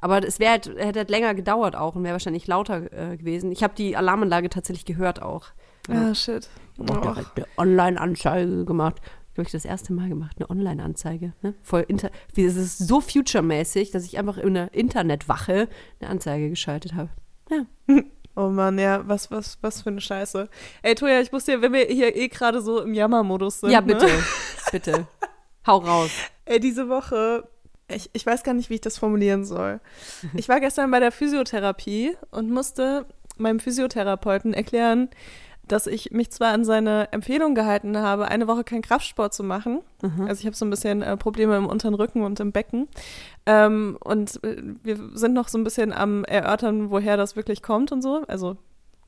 Aber 0.00 0.24
es 0.26 0.38
wäre 0.38 0.52
halt, 0.52 0.68
hätte 0.76 1.00
halt 1.00 1.10
länger 1.10 1.34
gedauert 1.34 1.74
auch 1.74 1.96
und 1.96 2.04
wäre 2.04 2.12
wahrscheinlich 2.12 2.46
lauter 2.46 2.92
äh, 2.92 3.16
gewesen. 3.16 3.50
Ich 3.50 3.62
habe 3.64 3.74
die 3.76 3.96
Alarmanlage 3.96 4.48
tatsächlich 4.48 4.84
gehört 4.84 5.20
auch. 5.22 5.46
Ah, 5.88 6.14
shit. 6.14 6.48
Ich 6.80 6.90
habe 6.94 7.00
direkt 7.00 7.36
eine 7.36 7.46
Online-Anzeige 7.56 8.64
gemacht. 8.64 9.00
Glaube 9.34 9.46
ich, 9.46 9.52
das 9.52 9.64
erste 9.64 9.92
Mal 9.92 10.08
gemacht, 10.08 10.36
eine 10.38 10.50
Online-Anzeige. 10.50 11.32
Ne? 11.42 11.54
Voll 11.62 11.84
inter 11.88 12.10
Wie- 12.34 12.44
Es 12.44 12.56
ist 12.56 12.78
so 12.78 13.00
future-mäßig, 13.00 13.90
dass 13.90 14.04
ich 14.04 14.18
einfach 14.18 14.36
in 14.36 14.56
einer 14.56 14.74
Internetwache 14.74 15.68
eine 16.00 16.10
Anzeige 16.10 16.50
geschaltet 16.50 16.94
habe. 16.94 17.10
Ja. 17.50 17.64
Oh 18.36 18.48
Mann, 18.50 18.78
ja, 18.78 19.06
was, 19.08 19.30
was, 19.30 19.58
was 19.62 19.82
für 19.82 19.90
eine 19.90 20.00
Scheiße. 20.00 20.48
Ey, 20.82 20.94
Toja, 20.94 21.20
ich 21.20 21.32
muss 21.32 21.44
dir, 21.44 21.60
wenn 21.60 21.72
wir 21.72 21.86
hier 21.86 22.14
eh 22.14 22.28
gerade 22.28 22.60
so 22.60 22.80
im 22.82 22.94
Jammermodus 22.94 23.60
sind. 23.60 23.70
Ja, 23.70 23.80
Ne? 23.80 23.94
bitte. 23.94 24.08
bitte. 24.70 25.06
Hau 25.66 25.78
raus. 25.78 26.10
Ey, 26.44 26.60
diese 26.60 26.88
Woche, 26.88 27.48
ich, 27.88 28.08
ich 28.12 28.24
weiß 28.24 28.42
gar 28.44 28.54
nicht, 28.54 28.70
wie 28.70 28.74
ich 28.74 28.80
das 28.80 28.96
formulieren 28.98 29.44
soll. 29.44 29.80
Ich 30.34 30.48
war 30.48 30.60
gestern 30.60 30.90
bei 30.90 31.00
der 31.00 31.10
Physiotherapie 31.12 32.16
und 32.30 32.50
musste 32.50 33.06
meinem 33.36 33.60
Physiotherapeuten 33.60 34.54
erklären, 34.54 35.10
dass 35.68 35.86
ich 35.86 36.10
mich 36.10 36.30
zwar 36.30 36.52
an 36.52 36.64
seine 36.64 37.12
Empfehlung 37.12 37.54
gehalten 37.54 37.98
habe, 37.98 38.28
eine 38.28 38.48
Woche 38.48 38.64
keinen 38.64 38.82
Kraftsport 38.82 39.32
zu 39.34 39.44
machen. 39.44 39.80
Also 40.28 40.40
ich 40.40 40.46
habe 40.46 40.56
so 40.56 40.64
ein 40.64 40.70
bisschen 40.70 41.02
äh, 41.02 41.16
Probleme 41.16 41.56
im 41.56 41.66
unteren 41.66 41.94
Rücken 41.94 42.22
und 42.22 42.40
im 42.40 42.52
Becken. 42.52 42.88
Ähm, 43.46 43.98
und 44.02 44.42
äh, 44.44 44.62
wir 44.82 44.98
sind 45.14 45.34
noch 45.34 45.48
so 45.48 45.58
ein 45.58 45.64
bisschen 45.64 45.92
am 45.92 46.24
Erörtern, 46.24 46.90
woher 46.90 47.16
das 47.16 47.36
wirklich 47.36 47.62
kommt 47.62 47.92
und 47.92 48.02
so. 48.02 48.22
Also 48.28 48.56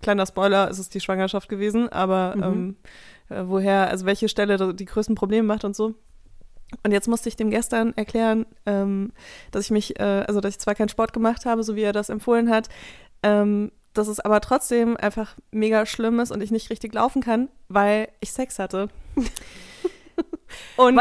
kleiner 0.02 0.26
Spoiler, 0.26 0.70
es 0.70 0.78
ist 0.78 0.94
die 0.94 1.00
Schwangerschaft 1.00 1.48
gewesen, 1.48 1.88
aber 1.88 2.34
ähm, 2.42 2.76
äh, 3.28 3.42
woher, 3.46 3.88
also 3.88 4.06
welche 4.06 4.28
Stelle 4.28 4.74
die 4.74 4.84
größten 4.84 5.14
Probleme 5.14 5.46
macht 5.46 5.64
und 5.64 5.76
so. 5.76 5.94
Und 6.84 6.92
jetzt 6.92 7.08
musste 7.08 7.28
ich 7.28 7.36
dem 7.36 7.50
gestern 7.50 7.96
erklären, 7.96 8.46
ähm, 8.64 9.12
dass 9.50 9.64
ich 9.64 9.70
mich, 9.70 9.98
äh, 9.98 10.24
also 10.26 10.40
dass 10.40 10.54
ich 10.54 10.60
zwar 10.60 10.74
keinen 10.74 10.88
Sport 10.88 11.12
gemacht 11.12 11.44
habe, 11.44 11.62
so 11.62 11.74
wie 11.76 11.82
er 11.82 11.92
das 11.92 12.08
empfohlen 12.08 12.48
hat, 12.48 12.68
ähm, 13.22 13.72
dass 13.94 14.08
es 14.08 14.20
aber 14.20 14.40
trotzdem 14.40 14.96
einfach 14.96 15.34
mega 15.50 15.86
schlimm 15.86 16.20
ist 16.20 16.30
und 16.30 16.42
ich 16.42 16.50
nicht 16.50 16.70
richtig 16.70 16.94
laufen 16.94 17.22
kann, 17.22 17.48
weil 17.68 18.08
ich 18.20 18.32
Sex 18.32 18.58
hatte. 18.58 18.88
Und 20.76 20.96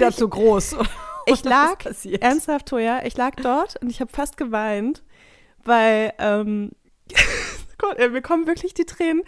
wirklich, 0.00 0.16
zu 0.16 0.28
groß? 0.28 0.76
ich 1.26 1.44
lag, 1.44 1.84
ernsthaft, 2.20 2.66
Toja, 2.66 3.04
ich 3.04 3.16
lag 3.16 3.34
dort 3.36 3.80
und 3.82 3.90
ich 3.90 4.00
habe 4.00 4.12
fast 4.12 4.36
geweint, 4.36 5.02
weil, 5.64 6.12
ähm, 6.18 6.70
Gott, 7.78 7.98
ey, 7.98 8.08
mir 8.10 8.22
kommen 8.22 8.46
wirklich 8.46 8.74
die 8.74 8.84
Tränen. 8.84 9.22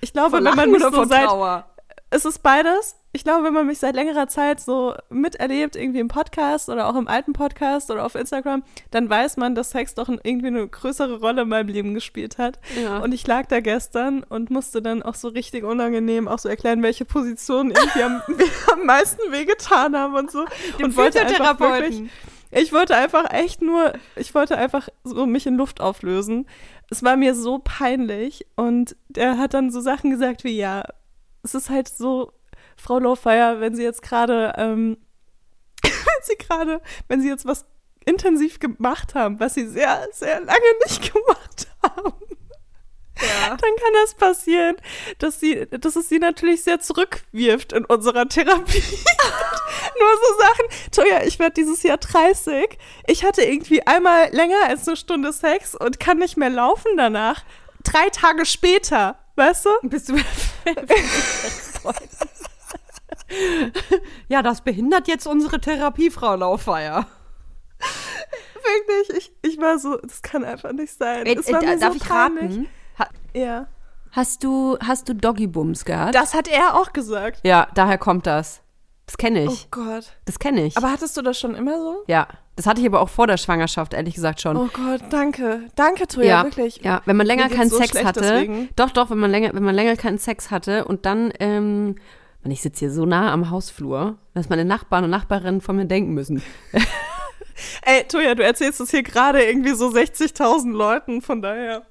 Ich 0.00 0.12
glaube, 0.12 0.36
wenn 0.36 0.54
man 0.54 0.70
mich 0.70 0.82
so 0.82 1.04
seit, 1.04 1.28
es 2.10 2.24
ist 2.24 2.42
beides. 2.42 2.96
Ich 3.12 3.24
glaube, 3.24 3.44
wenn 3.44 3.54
man 3.54 3.66
mich 3.66 3.78
seit 3.78 3.94
längerer 3.94 4.28
Zeit 4.28 4.60
so 4.60 4.94
miterlebt, 5.08 5.76
irgendwie 5.76 5.98
im 5.98 6.08
Podcast 6.08 6.68
oder 6.68 6.88
auch 6.88 6.94
im 6.94 7.08
alten 7.08 7.32
Podcast 7.32 7.90
oder 7.90 8.04
auf 8.04 8.14
Instagram, 8.14 8.62
dann 8.90 9.08
weiß 9.08 9.38
man, 9.38 9.54
dass 9.54 9.70
Sex 9.70 9.94
doch 9.94 10.08
irgendwie 10.08 10.48
eine 10.48 10.68
größere 10.68 11.20
Rolle 11.20 11.42
in 11.42 11.48
meinem 11.48 11.68
Leben 11.68 11.94
gespielt 11.94 12.38
hat. 12.38 12.60
Ja. 12.80 12.98
Und 12.98 13.12
ich 13.12 13.26
lag 13.26 13.46
da 13.46 13.60
gestern 13.60 14.22
und 14.22 14.50
musste 14.50 14.82
dann 14.82 15.02
auch 15.02 15.14
so 15.14 15.28
richtig 15.28 15.64
unangenehm 15.64 16.28
auch 16.28 16.38
so 16.38 16.48
erklären, 16.48 16.82
welche 16.82 17.04
Positionen 17.04 17.70
irgendwie 17.70 18.02
am, 18.02 18.22
am 18.72 18.86
meisten 18.86 19.32
wehgetan 19.32 19.96
haben 19.96 20.14
und 20.14 20.30
so. 20.30 20.44
und 20.82 20.96
wollte 20.96 21.20
einfach 21.20 21.58
wirklich, 21.58 22.02
ich 22.50 22.72
wollte 22.72 22.94
einfach 22.94 23.32
echt 23.32 23.62
nur, 23.62 23.92
ich 24.16 24.34
wollte 24.34 24.56
einfach 24.56 24.88
so 25.04 25.26
mich 25.26 25.46
in 25.46 25.56
Luft 25.56 25.80
auflösen. 25.80 26.46
Es 26.90 27.02
war 27.02 27.16
mir 27.16 27.34
so 27.34 27.58
peinlich 27.58 28.46
und 28.56 28.96
er 29.14 29.38
hat 29.38 29.54
dann 29.54 29.70
so 29.70 29.80
Sachen 29.80 30.10
gesagt 30.10 30.44
wie, 30.44 30.56
ja, 30.56 30.84
es 31.48 31.54
ist 31.54 31.70
halt 31.70 31.88
so, 31.88 32.32
Frau 32.76 32.98
Lowfire, 32.98 33.60
wenn 33.60 33.74
sie 33.74 33.82
jetzt 33.82 34.02
gerade, 34.02 34.54
ähm, 34.56 34.98
wenn 35.82 36.22
sie 36.22 36.36
gerade, 36.36 36.80
wenn 37.08 37.20
sie 37.20 37.28
jetzt 37.28 37.46
was 37.46 37.66
intensiv 38.04 38.58
gemacht 38.58 39.14
haben, 39.14 39.40
was 39.40 39.54
sie 39.54 39.66
sehr, 39.66 40.06
sehr 40.12 40.40
lange 40.40 40.72
nicht 40.84 41.12
gemacht 41.12 41.68
haben, 41.82 42.14
dann 43.20 43.58
kann 43.58 43.92
das 43.94 44.14
passieren, 44.14 44.76
dass 45.18 45.40
sie, 45.40 45.66
dass 45.66 45.96
es 45.96 46.08
sie 46.08 46.20
natürlich 46.20 46.62
sehr 46.62 46.78
zurückwirft 46.78 47.72
in 47.72 47.84
unserer 47.84 48.28
Therapie. 48.28 48.82
Nur 49.98 50.08
so 50.14 50.38
Sachen. 50.40 50.92
Toja, 50.92 51.24
ich 51.24 51.40
werde 51.40 51.54
dieses 51.54 51.82
Jahr 51.82 51.96
30. 51.98 52.78
Ich 53.08 53.24
hatte 53.24 53.42
irgendwie 53.42 53.84
einmal 53.84 54.28
länger 54.32 54.68
als 54.68 54.86
eine 54.86 54.96
Stunde 54.96 55.32
Sex 55.32 55.74
und 55.74 55.98
kann 55.98 56.18
nicht 56.18 56.36
mehr 56.36 56.50
laufen 56.50 56.92
danach. 56.96 57.42
Drei 57.82 58.08
Tage 58.10 58.46
später, 58.46 59.18
weißt 59.38 59.64
du? 59.66 59.70
Bist 59.88 60.08
du 60.10 60.16
Ja, 64.28 64.42
das 64.42 64.60
behindert 64.62 65.08
jetzt 65.08 65.26
unsere 65.26 65.60
Therapie, 65.60 66.10
Frau 66.10 66.34
Laufeier. 66.36 67.06
Wirklich, 68.88 69.32
ich, 69.42 69.50
ich 69.52 69.60
war 69.60 69.78
so, 69.78 69.96
das 69.98 70.20
kann 70.22 70.44
einfach 70.44 70.72
nicht 70.72 70.92
sein. 70.98 71.24
Äh, 71.26 71.36
mir 71.36 71.78
darf 71.78 71.92
so 71.94 71.96
ich 72.04 72.10
raten? 72.10 72.68
Ha 72.98 73.06
Ja. 73.34 73.66
hast 74.10 74.42
du, 74.44 74.76
hast 74.84 75.08
du 75.08 75.14
Doggy-Bums 75.14 75.84
gehabt? 75.84 76.14
Das 76.14 76.34
hat 76.34 76.48
er 76.48 76.74
auch 76.74 76.92
gesagt. 76.92 77.40
ja, 77.44 77.68
daher 77.74 77.98
kommt 77.98 78.26
das. 78.26 78.60
Das 79.06 79.16
kenne 79.16 79.46
Oh 79.48 79.52
ich. 79.52 79.70
Gott. 79.70 80.12
Das 80.26 80.38
kenne 80.38 80.66
ich. 80.66 80.76
Aber 80.76 80.90
hattest 80.92 81.16
du 81.16 81.22
das 81.22 81.38
schon 81.38 81.54
immer 81.54 81.78
so? 81.80 82.04
ja, 82.08 82.26
das 82.58 82.66
hatte 82.66 82.80
ich 82.80 82.88
aber 82.88 83.00
auch 83.00 83.08
vor 83.08 83.28
der 83.28 83.36
Schwangerschaft, 83.36 83.94
ehrlich 83.94 84.16
gesagt 84.16 84.40
schon. 84.40 84.56
Oh 84.56 84.68
Gott, 84.72 85.00
danke. 85.10 85.68
Danke, 85.76 86.08
Toja, 86.08 86.26
ja, 86.26 86.42
wirklich. 86.42 86.80
ja, 86.82 87.02
wenn 87.04 87.16
man 87.16 87.24
länger 87.24 87.48
keinen 87.48 87.70
so 87.70 87.76
Sex 87.78 88.02
hatte. 88.02 88.20
deswegen. 88.20 88.68
Doch, 88.74 88.90
doch, 88.90 89.10
wenn 89.10 89.18
man 89.18 89.30
länger, 89.30 89.54
wenn 89.54 89.62
man 89.62 89.76
länger 89.76 89.94
keinen 89.94 90.18
Sex 90.18 90.50
hatte 90.50 90.84
und 90.84 91.06
dann, 91.06 91.32
ähm, 91.38 91.94
ich 92.42 92.60
sitze 92.60 92.80
hier 92.80 92.90
so 92.90 93.06
nah 93.06 93.32
am 93.32 93.50
Hausflur, 93.50 94.18
dass 94.34 94.48
meine 94.48 94.64
Nachbarn 94.64 95.04
und 95.04 95.10
Nachbarinnen 95.10 95.60
von 95.60 95.76
mir 95.76 95.84
denken 95.84 96.14
müssen. 96.14 96.42
Ey, 97.82 98.02
Toja, 98.08 98.34
du 98.34 98.42
erzählst 98.42 98.80
das 98.80 98.90
hier 98.90 99.04
gerade 99.04 99.44
irgendwie 99.44 99.74
so 99.74 99.90
60.000 99.90 100.72
Leuten, 100.72 101.22
von 101.22 101.40
daher. 101.40 101.86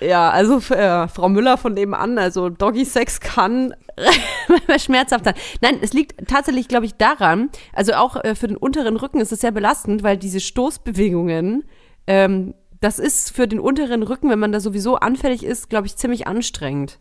Ja, 0.00 0.30
also 0.30 0.58
äh, 0.74 1.08
Frau 1.08 1.28
Müller 1.28 1.56
von 1.56 1.74
nebenan, 1.74 2.18
also 2.18 2.48
Doggy-Sex 2.48 3.20
kann 3.20 3.74
schmerzhaft 4.78 5.24
sein. 5.24 5.34
Nein, 5.60 5.78
es 5.80 5.92
liegt 5.92 6.28
tatsächlich, 6.28 6.68
glaube 6.68 6.86
ich, 6.86 6.94
daran, 6.94 7.50
also 7.72 7.94
auch 7.94 8.22
äh, 8.22 8.34
für 8.34 8.48
den 8.48 8.56
unteren 8.56 8.96
Rücken 8.96 9.20
ist 9.20 9.32
es 9.32 9.40
sehr 9.40 9.52
belastend, 9.52 10.02
weil 10.02 10.16
diese 10.16 10.40
Stoßbewegungen, 10.40 11.64
ähm, 12.06 12.54
das 12.80 12.98
ist 12.98 13.34
für 13.34 13.46
den 13.46 13.60
unteren 13.60 14.02
Rücken, 14.02 14.30
wenn 14.30 14.38
man 14.38 14.52
da 14.52 14.60
sowieso 14.60 14.96
anfällig 14.96 15.44
ist, 15.44 15.70
glaube 15.70 15.86
ich, 15.86 15.96
ziemlich 15.96 16.26
anstrengend. 16.26 16.98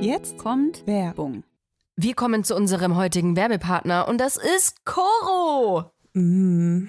Jetzt 0.00 0.38
kommt 0.38 0.86
Werbung. 0.86 1.42
Wir 1.96 2.14
kommen 2.14 2.44
zu 2.44 2.54
unserem 2.54 2.96
heutigen 2.96 3.36
Werbepartner 3.36 4.06
und 4.08 4.18
das 4.18 4.36
ist 4.36 4.84
Coro. 4.84 5.90
Mm. 6.14 6.88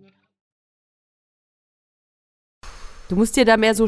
Du 3.11 3.17
musst 3.17 3.35
dir 3.35 3.43
da 3.43 3.57
mehr 3.57 3.75
so, 3.75 3.87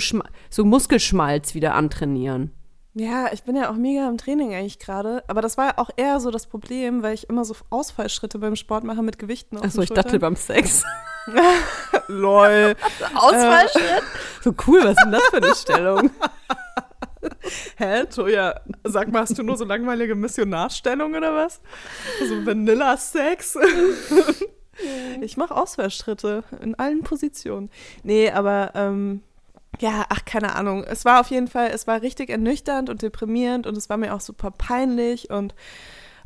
so 0.49 0.65
Muskelschmalz 0.65 1.55
wieder 1.55 1.75
antrainieren. 1.75 2.51
Ja, 2.93 3.31
ich 3.31 3.43
bin 3.43 3.55
ja 3.55 3.71
auch 3.71 3.75
mega 3.75 4.09
im 4.09 4.17
Training 4.17 4.53
eigentlich 4.53 4.79
gerade. 4.79 5.23
Aber 5.29 5.41
das 5.41 5.57
war 5.57 5.79
auch 5.79 5.91
eher 5.95 6.19
so 6.19 6.29
das 6.29 6.45
Problem, 6.45 7.03
weil 7.03 7.13
ich 7.13 7.29
immer 7.29 7.45
so 7.45 7.55
Ausfallschritte 7.69 8.38
beim 8.38 8.57
Sport 8.57 8.83
mache 8.83 9.01
mit 9.01 9.17
Gewichten 9.17 9.55
Achso, 9.59 9.81
ich 9.81 9.91
dachte 9.91 10.19
beim 10.19 10.36
Sex. 10.36 10.83
Lol. 12.09 12.75
Ausfallschritt? 13.15 14.03
so 14.41 14.53
cool, 14.67 14.81
was 14.83 14.97
ist 14.97 15.05
denn 15.05 15.12
das 15.13 15.23
für 15.29 15.38
eine 15.38 15.55
Stellung? 15.55 16.12
Hä, 17.77 18.03
Toja, 18.13 18.59
sag 18.83 19.09
mal, 19.09 19.21
hast 19.21 19.39
du 19.39 19.43
nur 19.43 19.55
so 19.55 19.63
langweilige 19.63 20.15
Missionarstellung 20.15 21.15
oder 21.15 21.33
was? 21.33 21.62
So 22.27 22.45
Vanilla-Sex? 22.45 23.57
Ich 25.21 25.37
mache 25.37 25.55
Ausfallschritte 25.55 26.43
in 26.61 26.75
allen 26.75 27.03
Positionen. 27.03 27.69
Nee, 28.03 28.31
aber 28.31 28.71
ähm, 28.75 29.21
ja, 29.79 30.05
ach, 30.09 30.25
keine 30.25 30.55
Ahnung. 30.55 30.83
Es 30.83 31.05
war 31.05 31.19
auf 31.19 31.29
jeden 31.29 31.47
Fall, 31.47 31.71
es 31.73 31.87
war 31.87 32.01
richtig 32.01 32.29
ernüchternd 32.29 32.89
und 32.89 33.01
deprimierend 33.01 33.67
und 33.67 33.77
es 33.77 33.89
war 33.89 33.97
mir 33.97 34.13
auch 34.13 34.21
super 34.21 34.51
peinlich 34.51 35.29
und 35.29 35.55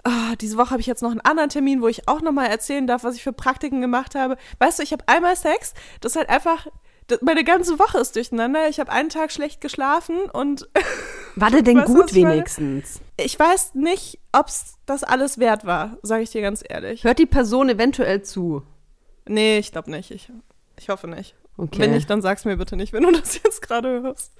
ah, 0.03 0.35
diese 0.39 0.57
Woche 0.57 0.71
habe 0.71 0.81
ich 0.81 0.87
jetzt 0.87 1.01
noch 1.01 1.11
einen 1.11 1.21
anderen 1.21 1.49
Termin, 1.49 1.81
wo 1.81 1.87
ich 1.87 2.07
auch 2.07 2.21
nochmal 2.21 2.47
erzählen 2.47 2.87
darf, 2.87 3.03
was 3.03 3.15
ich 3.15 3.23
für 3.23 3.33
Praktiken 3.33 3.81
gemacht 3.81 4.15
habe. 4.15 4.37
Weißt 4.59 4.79
du, 4.79 4.83
ich 4.83 4.91
habe 4.91 5.03
einmal 5.07 5.35
Sex, 5.35 5.73
das 6.01 6.13
ist 6.13 6.17
halt 6.17 6.29
einfach, 6.29 6.67
das, 7.07 7.21
meine 7.21 7.43
ganze 7.43 7.79
Woche 7.79 7.99
ist 7.99 8.15
durcheinander. 8.15 8.69
Ich 8.69 8.79
habe 8.79 8.91
einen 8.91 9.09
Tag 9.09 9.31
schlecht 9.31 9.61
geschlafen 9.61 10.29
und 10.31 10.69
War 11.39 11.52
der 11.52 11.62
denn 11.62 11.78
Weißt 11.78 11.88
gut 11.88 12.13
wenigstens? 12.13 13.00
ich 13.15 13.38
weiß 13.38 13.76
nicht, 13.76 14.19
ob 14.32 14.47
es 14.47 14.78
das 14.86 15.04
alles 15.04 15.38
wert 15.38 15.65
war, 15.65 15.97
sage 16.02 16.23
ich 16.23 16.32
dir 16.32 16.41
ganz 16.41 16.63
ehrlich. 16.67 17.04
Hört 17.04 17.19
die 17.19 17.26
Person 17.26 17.69
eventuell 17.69 18.23
zu? 18.23 18.63
Nee, 19.28 19.60
ich 19.60 19.71
glaube 19.71 19.91
nicht. 19.91 20.12
Ich, 20.12 20.32
ich 20.80 20.89
hoffe 20.89 21.08
nicht. 21.08 21.36
Okay. 21.58 21.80
Wenn 21.80 21.91
nicht, 21.91 22.10
dann 22.10 22.21
sag's 22.21 22.45
mir 22.45 22.58
bitte 22.58 22.76
nicht, 22.76 22.93
wenn 22.93 23.04
du 23.04 23.12
das 23.19 23.41
jetzt 23.43 23.62
gerade 23.62 24.02
hörst. 24.02 24.32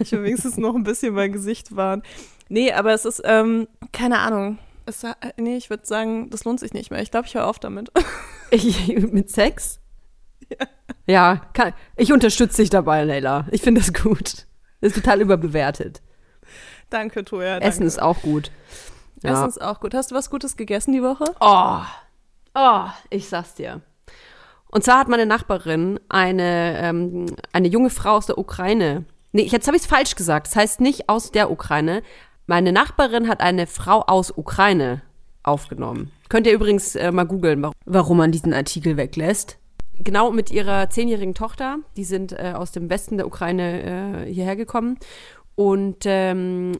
Ich 0.00 0.12
will 0.12 0.22
wenigstens 0.22 0.56
noch 0.56 0.74
ein 0.74 0.84
bisschen 0.84 1.14
mein 1.14 1.32
Gesicht 1.32 1.74
wahren. 1.74 2.02
Nee, 2.48 2.72
aber 2.72 2.92
es 2.92 3.04
ist, 3.04 3.22
ähm, 3.24 3.68
keine 3.92 4.18
Ahnung. 4.18 4.58
Es, 4.86 5.04
äh, 5.04 5.14
nee, 5.36 5.56
ich 5.56 5.70
würde 5.70 5.86
sagen, 5.86 6.30
das 6.30 6.44
lohnt 6.44 6.60
sich 6.60 6.72
nicht 6.72 6.90
mehr. 6.90 7.02
Ich 7.02 7.10
glaube, 7.10 7.26
ich 7.26 7.34
höre 7.34 7.46
auf 7.46 7.58
damit. 7.58 7.90
Ich, 8.50 8.96
mit 9.12 9.30
Sex? 9.30 9.78
Ja, 11.06 11.42
kann, 11.52 11.74
ich 11.96 12.14
unterstütze 12.14 12.62
dich 12.62 12.70
dabei, 12.70 13.04
Leila. 13.04 13.46
Ich 13.50 13.60
finde 13.60 13.82
das 13.82 13.92
gut. 13.92 14.46
Ist 14.80 14.94
total 14.94 15.20
überbewertet. 15.20 16.00
Danke, 16.90 17.24
Toja. 17.24 17.54
Danke. 17.54 17.66
Essen 17.66 17.86
ist 17.86 18.00
auch 18.00 18.20
gut. 18.22 18.50
Ja. 19.22 19.32
Essen 19.32 19.48
ist 19.48 19.60
auch 19.62 19.80
gut. 19.80 19.94
Hast 19.94 20.10
du 20.10 20.14
was 20.14 20.30
Gutes 20.30 20.56
gegessen 20.56 20.92
die 20.92 21.02
Woche? 21.02 21.24
Oh, 21.40 21.80
oh, 22.54 22.84
ich 23.10 23.28
sag's 23.28 23.54
dir. 23.54 23.80
Und 24.70 24.84
zwar 24.84 24.98
hat 24.98 25.08
meine 25.08 25.26
Nachbarin 25.26 25.98
eine, 26.08 26.78
ähm, 26.78 27.26
eine 27.52 27.68
junge 27.68 27.90
Frau 27.90 28.16
aus 28.16 28.26
der 28.26 28.38
Ukraine. 28.38 29.04
Nee, 29.32 29.42
jetzt 29.44 29.66
habe 29.66 29.76
ich 29.76 29.82
es 29.82 29.88
falsch 29.88 30.14
gesagt. 30.14 30.46
Das 30.48 30.56
heißt 30.56 30.80
nicht 30.80 31.08
aus 31.08 31.32
der 31.32 31.50
Ukraine. 31.50 32.02
Meine 32.46 32.72
Nachbarin 32.72 33.28
hat 33.28 33.40
eine 33.40 33.66
Frau 33.66 34.02
aus 34.06 34.30
Ukraine 34.30 35.02
aufgenommen. 35.42 36.10
Könnt 36.28 36.46
ihr 36.46 36.52
übrigens 36.52 36.94
äh, 36.96 37.10
mal 37.12 37.24
googeln, 37.24 37.66
warum- 37.86 38.16
man 38.18 38.32
diesen 38.32 38.52
Artikel 38.52 38.96
weglässt. 38.96 39.58
Genau 40.00 40.30
mit 40.30 40.50
ihrer 40.50 40.90
zehnjährigen 40.90 41.34
Tochter. 41.34 41.78
Die 41.96 42.04
sind 42.04 42.32
äh, 42.32 42.52
aus 42.54 42.70
dem 42.70 42.88
Westen 42.90 43.16
der 43.16 43.26
Ukraine 43.26 44.24
äh, 44.26 44.32
hierher 44.32 44.54
gekommen. 44.56 44.98
Und 45.58 46.04
ähm, 46.04 46.78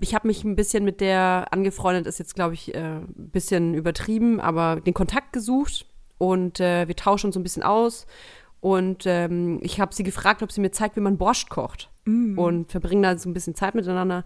ich 0.00 0.14
habe 0.14 0.28
mich 0.28 0.42
ein 0.42 0.56
bisschen 0.56 0.82
mit 0.82 1.02
der 1.02 1.44
angefreundet, 1.50 2.06
ist 2.06 2.18
jetzt, 2.18 2.34
glaube 2.34 2.54
ich, 2.54 2.74
äh, 2.74 3.00
ein 3.00 3.30
bisschen 3.30 3.74
übertrieben, 3.74 4.40
aber 4.40 4.80
den 4.80 4.94
Kontakt 4.94 5.34
gesucht 5.34 5.84
und 6.16 6.58
äh, 6.58 6.88
wir 6.88 6.96
tauschen 6.96 7.26
uns 7.26 7.34
so 7.34 7.40
ein 7.40 7.42
bisschen 7.42 7.62
aus. 7.62 8.06
Und 8.60 9.04
ähm, 9.04 9.60
ich 9.62 9.78
habe 9.78 9.94
sie 9.94 10.04
gefragt, 10.04 10.42
ob 10.42 10.50
sie 10.50 10.62
mir 10.62 10.70
zeigt, 10.70 10.96
wie 10.96 11.00
man 11.00 11.18
Borscht 11.18 11.50
kocht. 11.50 11.90
Und 12.38 12.70
verbringen 12.70 13.02
da 13.02 13.18
so 13.18 13.28
ein 13.28 13.34
bisschen 13.34 13.54
Zeit 13.54 13.74
miteinander. 13.74 14.24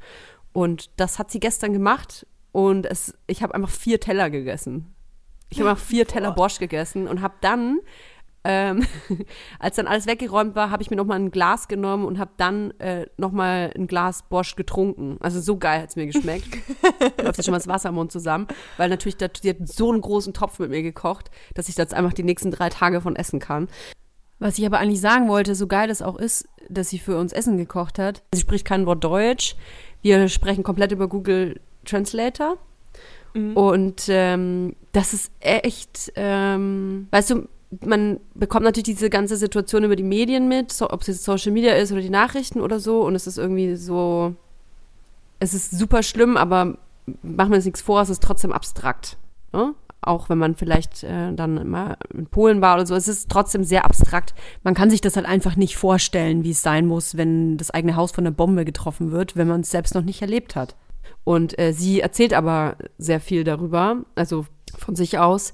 Und 0.52 0.90
das 1.00 1.18
hat 1.18 1.32
sie 1.32 1.40
gestern 1.40 1.72
gemacht. 1.72 2.24
Und 2.52 2.86
es, 2.86 3.18
ich 3.26 3.42
habe 3.42 3.52
einfach 3.52 3.70
vier 3.70 3.98
Teller 3.98 4.30
gegessen. 4.30 4.94
Ich 5.48 5.58
habe 5.58 5.70
einfach 5.70 5.84
vier 5.84 6.06
Teller 6.06 6.30
Borscht 6.30 6.60
gegessen 6.60 7.08
und 7.08 7.20
habe 7.20 7.34
dann, 7.40 7.80
ähm, 8.44 8.84
als 9.58 9.76
dann 9.76 9.86
alles 9.86 10.06
weggeräumt 10.06 10.54
war, 10.54 10.70
habe 10.70 10.82
ich 10.82 10.90
mir 10.90 10.96
nochmal 10.96 11.18
ein 11.18 11.30
Glas 11.30 11.68
genommen 11.68 12.04
und 12.04 12.18
habe 12.18 12.32
dann 12.36 12.72
äh, 12.78 13.06
nochmal 13.16 13.72
ein 13.76 13.86
Glas 13.86 14.24
Borscht 14.28 14.56
getrunken. 14.56 15.16
Also 15.20 15.40
so 15.40 15.56
geil 15.56 15.82
hat 15.82 15.90
es 15.90 15.96
mir 15.96 16.06
geschmeckt. 16.06 16.58
läuft 17.22 17.38
ja 17.38 17.44
schon 17.44 17.52
mal 17.52 17.58
das 17.58 17.68
Wasser 17.68 17.90
im 17.90 17.96
Mund 17.96 18.12
zusammen, 18.12 18.48
weil 18.76 18.88
natürlich 18.88 19.16
da, 19.16 19.28
die 19.28 19.50
hat 19.50 19.68
so 19.68 19.90
einen 19.90 20.00
großen 20.00 20.34
Topf 20.34 20.58
mit 20.58 20.70
mir 20.70 20.82
gekocht, 20.82 21.30
dass 21.54 21.68
ich 21.68 21.74
das 21.74 21.92
einfach 21.92 22.12
die 22.12 22.24
nächsten 22.24 22.50
drei 22.50 22.68
Tage 22.68 23.00
von 23.00 23.16
essen 23.16 23.38
kann. 23.38 23.68
Was 24.38 24.58
ich 24.58 24.66
aber 24.66 24.78
eigentlich 24.78 25.00
sagen 25.00 25.28
wollte, 25.28 25.54
so 25.54 25.68
geil 25.68 25.88
es 25.88 26.02
auch 26.02 26.16
ist, 26.16 26.48
dass 26.68 26.88
sie 26.88 26.98
für 26.98 27.16
uns 27.16 27.32
Essen 27.32 27.56
gekocht 27.56 27.98
hat. 27.98 28.22
Sie 28.34 28.40
spricht 28.40 28.64
kein 28.64 28.86
Wort 28.86 29.04
Deutsch. 29.04 29.54
Wir 30.02 30.28
sprechen 30.28 30.64
komplett 30.64 30.90
über 30.90 31.06
Google 31.06 31.60
Translator. 31.84 32.58
Und 33.54 34.04
ähm, 34.08 34.76
das 34.92 35.14
ist 35.14 35.32
echt, 35.40 36.12
ähm, 36.16 37.08
weißt 37.10 37.30
du, 37.30 37.48
man 37.80 38.20
bekommt 38.34 38.64
natürlich 38.64 38.96
diese 38.96 39.10
ganze 39.10 39.36
Situation 39.36 39.84
über 39.84 39.96
die 39.96 40.02
Medien 40.02 40.48
mit, 40.48 40.72
so, 40.72 40.90
ob 40.90 41.00
es 41.00 41.06
jetzt 41.06 41.24
Social 41.24 41.52
Media 41.52 41.74
ist 41.74 41.92
oder 41.92 42.02
die 42.02 42.10
Nachrichten 42.10 42.60
oder 42.60 42.80
so. 42.80 43.02
Und 43.02 43.14
es 43.14 43.26
ist 43.26 43.38
irgendwie 43.38 43.76
so, 43.76 44.34
es 45.38 45.54
ist 45.54 45.70
super 45.70 46.02
schlimm, 46.02 46.36
aber 46.36 46.76
machen 47.22 47.50
wir 47.50 47.56
uns 47.56 47.64
nichts 47.64 47.82
vor, 47.82 48.02
es 48.02 48.10
ist 48.10 48.22
trotzdem 48.22 48.52
abstrakt. 48.52 49.16
Ne? 49.52 49.74
Auch 50.02 50.28
wenn 50.28 50.38
man 50.38 50.54
vielleicht 50.54 51.04
äh, 51.04 51.32
dann 51.32 51.68
mal 51.68 51.96
in 52.12 52.26
Polen 52.26 52.60
war 52.60 52.74
oder 52.74 52.86
so, 52.86 52.94
es 52.94 53.08
ist 53.08 53.30
trotzdem 53.30 53.64
sehr 53.64 53.84
abstrakt. 53.84 54.34
Man 54.64 54.74
kann 54.74 54.90
sich 54.90 55.00
das 55.00 55.16
halt 55.16 55.26
einfach 55.26 55.56
nicht 55.56 55.76
vorstellen, 55.76 56.44
wie 56.44 56.50
es 56.50 56.62
sein 56.62 56.86
muss, 56.86 57.16
wenn 57.16 57.56
das 57.56 57.70
eigene 57.70 57.96
Haus 57.96 58.12
von 58.12 58.26
einer 58.26 58.34
Bombe 58.34 58.64
getroffen 58.64 59.12
wird, 59.12 59.36
wenn 59.36 59.48
man 59.48 59.62
es 59.62 59.70
selbst 59.70 59.94
noch 59.94 60.02
nicht 60.02 60.20
erlebt 60.20 60.56
hat. 60.56 60.76
Und 61.24 61.58
äh, 61.58 61.72
sie 61.72 62.00
erzählt 62.00 62.34
aber 62.34 62.76
sehr 62.98 63.20
viel 63.20 63.44
darüber, 63.44 63.98
also 64.14 64.44
von 64.76 64.96
sich 64.96 65.18
aus. 65.18 65.52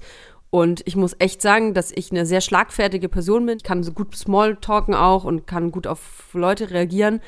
Und 0.51 0.81
ich 0.85 0.95
muss 0.95 1.15
echt 1.19 1.41
sagen, 1.41 1.73
dass 1.73 1.91
ich 1.91 2.11
eine 2.11 2.25
sehr 2.25 2.41
schlagfertige 2.41 3.07
Person 3.07 3.45
bin. 3.45 3.57
Ich 3.57 3.63
kann 3.63 3.83
so 3.83 3.91
gut 3.91 4.15
Smalltalken 4.15 4.95
auch 4.95 5.23
und 5.23 5.45
kann 5.45 5.71
gut 5.71 5.85
auf 5.85 6.33
Leute 6.33 6.71
reagieren. 6.71 7.21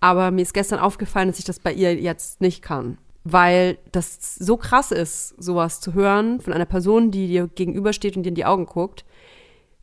Aber 0.00 0.30
mir 0.30 0.42
ist 0.42 0.52
gestern 0.52 0.78
aufgefallen, 0.78 1.28
dass 1.28 1.38
ich 1.38 1.46
das 1.46 1.58
bei 1.58 1.72
ihr 1.72 1.94
jetzt 1.94 2.40
nicht 2.40 2.62
kann. 2.62 2.98
Weil 3.24 3.78
das 3.92 4.36
so 4.36 4.56
krass 4.56 4.92
ist, 4.92 5.34
sowas 5.42 5.80
zu 5.80 5.94
hören 5.94 6.40
von 6.40 6.52
einer 6.52 6.66
Person, 6.66 7.10
die 7.10 7.26
dir 7.28 7.48
gegenübersteht 7.48 8.16
und 8.16 8.22
dir 8.24 8.28
in 8.28 8.34
die 8.34 8.44
Augen 8.44 8.66
guckt. 8.66 9.04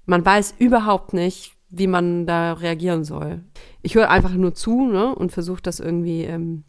Man 0.06 0.23
weiß 0.23 0.56
überhaupt 0.60 1.13
nicht, 1.13 1.53
wie 1.69 1.88
man 1.88 2.27
da 2.27 2.53
reagieren 2.53 3.03
soll. 3.03 3.43
Ich 3.82 3.95
höre 3.95 4.10
einfach 4.10 4.34
nur 4.34 4.53
zu 4.53 4.86
ne, 4.86 5.15
und 5.15 5.32
versuche 5.32 5.62
das 5.62 5.79
irgendwie, 5.79 6.23
ähm, 6.23 6.63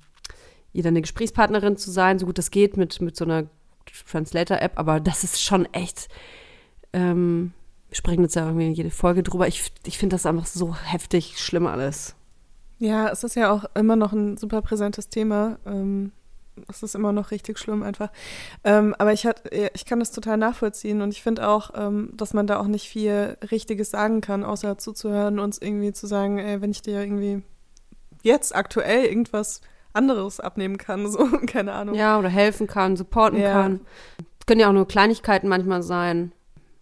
ihr 0.73 0.83
dann 0.83 0.95
eine 0.95 1.03
Gesprächspartnerin 1.03 1.77
zu 1.77 1.91
sein, 1.91 2.19
so 2.19 2.27
gut 2.27 2.39
das 2.39 2.51
geht 2.51 2.77
mit, 2.77 3.01
mit 3.03 3.15
so 3.15 3.25
einer 3.25 3.45
Translator-App. 4.11 4.79
Aber 4.79 5.01
das 5.01 5.25
ist 5.25 5.43
schon 5.43 5.67
echt, 5.73 6.09
ähm, 6.93 7.53
wir 7.89 7.97
sprechen 7.97 8.23
jetzt 8.23 8.37
ja 8.37 8.47
irgendwie 8.47 8.69
jede 8.69 8.91
Folge 8.91 9.23
drüber. 9.23 9.47
Ich, 9.47 9.73
ich 9.87 9.99
finde 9.99 10.15
das 10.15 10.27
einfach 10.27 10.47
so 10.47 10.75
heftig 10.75 11.39
schlimm 11.39 11.67
alles. 11.67 12.15
Ja, 12.79 13.09
es 13.09 13.25
ist 13.25 13.37
ja 13.37 13.53
auch 13.53 13.65
immer 13.75 13.97
noch 13.97 14.13
ein 14.13 14.37
super 14.37 14.61
präsentes 14.63 15.09
Thema. 15.09 15.59
Ähm, 15.65 16.13
es 16.69 16.83
ist 16.83 16.95
immer 16.95 17.13
noch 17.13 17.31
richtig 17.31 17.59
schlimm 17.59 17.83
einfach. 17.83 18.11
Ähm, 18.63 18.95
aber 18.99 19.13
ich, 19.13 19.27
hat, 19.27 19.43
ich 19.53 19.85
kann 19.85 20.01
das 20.01 20.11
total 20.13 20.37
nachvollziehen 20.37 21.01
und 21.01 21.11
ich 21.11 21.23
finde 21.23 21.49
auch, 21.49 21.71
ähm, 21.75 22.11
dass 22.15 22.35
man 22.35 22.47
da 22.47 22.59
auch 22.59 22.67
nicht 22.67 22.89
viel 22.89 23.37
Richtiges 23.51 23.91
sagen 23.91 24.21
kann, 24.21 24.45
außer 24.45 24.79
zuzuhören 24.79 25.39
und 25.39 25.61
irgendwie 25.61 25.93
zu 25.93 26.07
sagen, 26.07 26.39
ey, 26.39 26.61
wenn 26.61 26.71
ich 26.71 26.83
dir 26.83 27.01
irgendwie 27.01 27.43
jetzt 28.23 28.55
aktuell 28.55 29.05
irgendwas 29.05 29.61
anderes 29.95 30.41
abnehmen 30.41 30.79
kann, 30.79 31.09
so, 31.11 31.27
keine 31.47 31.73
Ahnung. 31.73 31.95
Ja, 31.95 32.19
oder 32.19 32.29
helfen 32.29 32.67
kann, 32.67 32.97
supporten 32.97 33.41
Ja. 33.41 33.53
kann. 33.53 33.81
Es 34.41 34.47
können 34.47 34.61
ja 34.61 34.69
auch 34.69 34.73
nur 34.75 34.87
Kleinigkeiten 34.87 35.49
manchmal 35.49 35.83
sein. 35.83 36.33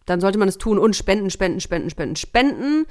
Dann 0.07 0.21
sollte 0.21 0.39
man 0.39 0.49
es 0.49 0.59
tun 0.59 0.79
und 0.79 0.97
spenden, 0.97 1.31
spenden, 1.31 1.61
spenden, 1.61 1.91
spenden, 1.91 2.17
spenden. 2.17 2.87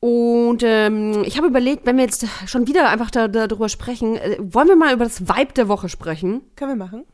Und 0.00 0.62
ähm, 0.64 1.22
ich 1.24 1.36
habe 1.36 1.46
überlegt, 1.46 1.86
wenn 1.86 1.96
wir 1.96 2.04
jetzt 2.04 2.26
schon 2.46 2.66
wieder 2.66 2.88
einfach 2.88 3.10
da, 3.10 3.28
da, 3.28 3.46
darüber 3.46 3.68
sprechen, 3.68 4.16
äh, 4.16 4.36
wollen 4.40 4.66
wir 4.68 4.74
mal 4.76 4.92
über 4.94 5.04
das 5.04 5.28
Vibe 5.28 5.52
der 5.54 5.68
Woche 5.68 5.88
sprechen? 5.88 6.42
Können 6.56 6.72
wir 6.72 6.84
machen? 6.84 7.04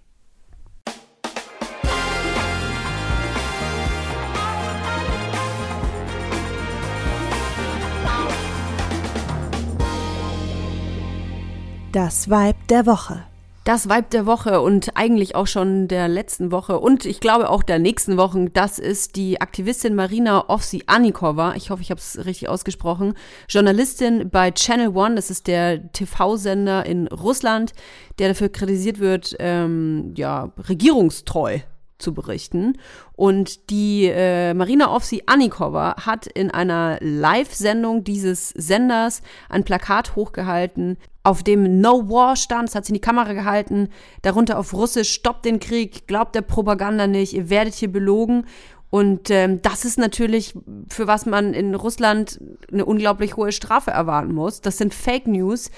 Das 12.01 12.31
Vibe 12.31 12.55
der 12.71 12.87
Woche. 12.87 13.25
Das 13.65 13.89
Vibe 13.89 14.07
der 14.13 14.25
Woche 14.25 14.61
und 14.61 14.97
eigentlich 14.97 15.35
auch 15.35 15.49
schon 15.49 15.89
der 15.89 16.07
letzten 16.07 16.53
Woche 16.53 16.79
und 16.79 17.05
ich 17.05 17.19
glaube 17.19 17.51
auch 17.51 17.65
der 17.65 17.81
nächsten 17.81 18.17
Wochen, 18.17 18.53
das 18.53 18.79
ist 18.79 19.17
die 19.17 19.41
Aktivistin 19.41 19.97
Marina 19.97 20.49
Ovsi-Anikova. 20.49 21.57
Ich 21.57 21.71
hoffe, 21.71 21.83
ich 21.83 21.91
habe 21.91 21.99
es 21.99 22.25
richtig 22.25 22.49
ausgesprochen. 22.49 23.15
Journalistin 23.49 24.31
bei 24.31 24.53
Channel 24.53 24.97
One, 24.97 25.17
das 25.17 25.29
ist 25.29 25.49
der 25.49 25.91
TV-Sender 25.91 26.87
in 26.87 27.09
Russland, 27.09 27.73
der 28.21 28.29
dafür 28.29 28.49
kritisiert 28.49 29.01
wird, 29.01 29.35
ähm, 29.41 30.15
ja, 30.17 30.53
regierungstreu 30.69 31.59
zu 31.99 32.15
berichten. 32.15 32.79
Und 33.15 33.71
die 33.71 34.07
äh, 34.07 34.55
Marina 34.55 34.95
Ovsi-Anikova 34.95 36.07
hat 36.07 36.29
in 36.29 36.53
einer 36.53 36.99
Live-Sendung 37.01 38.05
dieses 38.05 38.51
Senders 38.51 39.21
ein 39.49 39.65
Plakat 39.65 40.15
hochgehalten, 40.15 40.97
auf 41.29 41.43
dem 41.43 41.81
No 41.81 42.09
War 42.09 42.37
stand, 42.37 42.69
das 42.69 42.75
hat 42.75 42.87
sie 42.87 42.91
in 42.91 42.95
die 42.95 43.01
Kamera 43.01 43.35
gehalten, 43.35 43.91
darunter 44.23 44.59
auf 44.59 44.73
Russisch, 44.73 45.13
stoppt 45.13 45.45
den 45.45 45.61
Krieg, 45.61 46.07
glaubt 46.07 46.35
der 46.35 46.41
Propaganda 46.41 47.07
nicht, 47.07 47.35
ihr 47.35 47.51
werdet 47.51 47.75
hier 47.75 47.93
belogen. 47.93 48.47
Und 48.89 49.29
ähm, 49.29 49.61
das 49.61 49.85
ist 49.85 49.99
natürlich, 49.99 50.55
für 50.89 51.07
was 51.07 51.27
man 51.27 51.53
in 51.53 51.75
Russland 51.75 52.41
eine 52.73 52.87
unglaublich 52.87 53.37
hohe 53.37 53.53
Strafe 53.53 53.91
erwarten 53.91 54.35
muss. 54.35 54.63
Das 54.63 54.79
sind 54.79 54.95
Fake 54.95 55.27
News. 55.27 55.71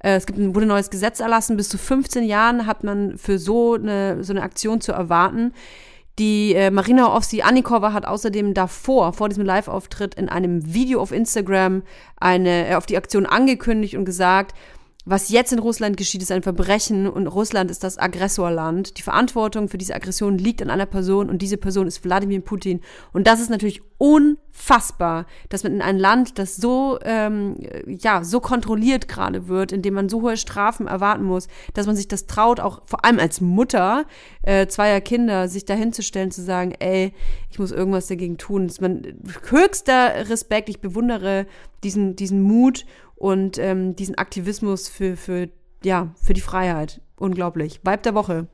Äh, 0.00 0.16
es 0.16 0.26
gibt 0.26 0.38
ein, 0.38 0.54
wurde 0.54 0.66
ein 0.66 0.68
neues 0.68 0.90
Gesetz 0.90 1.20
erlassen, 1.20 1.56
bis 1.56 1.70
zu 1.70 1.78
15 1.78 2.24
Jahren 2.24 2.66
hat 2.66 2.84
man 2.84 3.16
für 3.16 3.38
so 3.38 3.74
eine, 3.74 4.22
so 4.22 4.34
eine 4.34 4.42
Aktion 4.42 4.82
zu 4.82 4.92
erwarten. 4.92 5.54
Die 6.18 6.52
äh, 6.54 6.70
Marina 6.70 7.16
Ovsi-Anikova 7.16 7.92
hat 7.92 8.04
außerdem 8.04 8.52
davor, 8.52 9.14
vor 9.14 9.30
diesem 9.30 9.46
Live-Auftritt, 9.46 10.16
in 10.16 10.28
einem 10.28 10.74
Video 10.74 11.00
auf 11.00 11.12
Instagram 11.12 11.82
eine, 12.16 12.68
äh, 12.68 12.74
auf 12.74 12.84
die 12.84 12.98
Aktion 12.98 13.24
angekündigt 13.24 13.94
und 13.94 14.04
gesagt, 14.04 14.54
was 15.10 15.30
jetzt 15.30 15.52
in 15.52 15.58
Russland 15.58 15.96
geschieht, 15.96 16.22
ist 16.22 16.30
ein 16.30 16.42
Verbrechen 16.42 17.08
und 17.08 17.26
Russland 17.28 17.70
ist 17.70 17.82
das 17.82 17.96
Aggressorland. 17.96 18.98
Die 18.98 19.02
Verantwortung 19.02 19.68
für 19.68 19.78
diese 19.78 19.94
Aggression 19.94 20.36
liegt 20.36 20.60
an 20.60 20.68
einer 20.68 20.84
Person 20.84 21.30
und 21.30 21.40
diese 21.40 21.56
Person 21.56 21.86
ist 21.86 22.04
Wladimir 22.04 22.42
Putin. 22.42 22.80
Und 23.14 23.26
das 23.26 23.40
ist 23.40 23.48
natürlich 23.48 23.80
unfassbar, 23.96 25.26
dass 25.48 25.64
man 25.64 25.72
in 25.72 25.82
ein 25.82 25.98
Land, 25.98 26.38
das 26.38 26.56
so 26.56 26.98
ähm, 27.02 27.56
ja 27.86 28.22
so 28.22 28.40
kontrolliert 28.40 29.08
gerade 29.08 29.48
wird, 29.48 29.72
in 29.72 29.80
dem 29.80 29.94
man 29.94 30.10
so 30.10 30.20
hohe 30.20 30.36
Strafen 30.36 30.86
erwarten 30.86 31.24
muss, 31.24 31.48
dass 31.72 31.86
man 31.86 31.96
sich 31.96 32.06
das 32.06 32.26
traut, 32.26 32.60
auch 32.60 32.82
vor 32.84 33.04
allem 33.04 33.18
als 33.18 33.40
Mutter 33.40 34.04
äh, 34.42 34.66
zweier 34.66 35.00
Kinder, 35.00 35.48
sich 35.48 35.64
dahinzustellen, 35.64 36.30
zu 36.30 36.42
sagen, 36.42 36.74
ey, 36.78 37.14
ich 37.50 37.58
muss 37.58 37.72
irgendwas 37.72 38.08
dagegen 38.08 38.36
tun. 38.36 38.66
Das 38.66 38.74
ist 38.74 38.80
man 38.82 39.02
höchster 39.48 40.28
Respekt. 40.28 40.68
Ich 40.68 40.80
bewundere 40.80 41.46
diesen 41.82 42.14
diesen 42.14 42.42
Mut 42.42 42.84
und 43.18 43.58
ähm, 43.58 43.96
diesen 43.96 44.14
Aktivismus 44.14 44.88
für, 44.88 45.16
für, 45.16 45.48
ja, 45.84 46.14
für 46.22 46.32
die 46.32 46.40
Freiheit. 46.40 47.00
Unglaublich. 47.16 47.80
Vibe 47.84 48.02
der 48.02 48.14
Woche. 48.14 48.46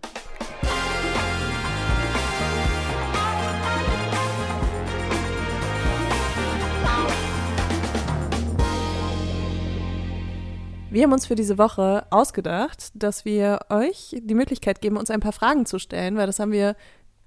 Wir 10.91 11.03
haben 11.03 11.13
uns 11.13 11.27
für 11.27 11.35
diese 11.35 11.59
Woche 11.59 12.07
ausgedacht, 12.11 12.93
dass 12.95 13.25
wir 13.25 13.59
euch 13.69 14.17
die 14.23 14.35
Möglichkeit 14.35 14.81
geben, 14.81 14.97
uns 14.97 15.11
ein 15.11 15.19
paar 15.19 15.33
Fragen 15.33 15.67
zu 15.67 15.81
stellen, 15.81 16.17
weil 16.17 16.27
das 16.27 16.39
haben 16.39 16.53
wir. 16.53 16.77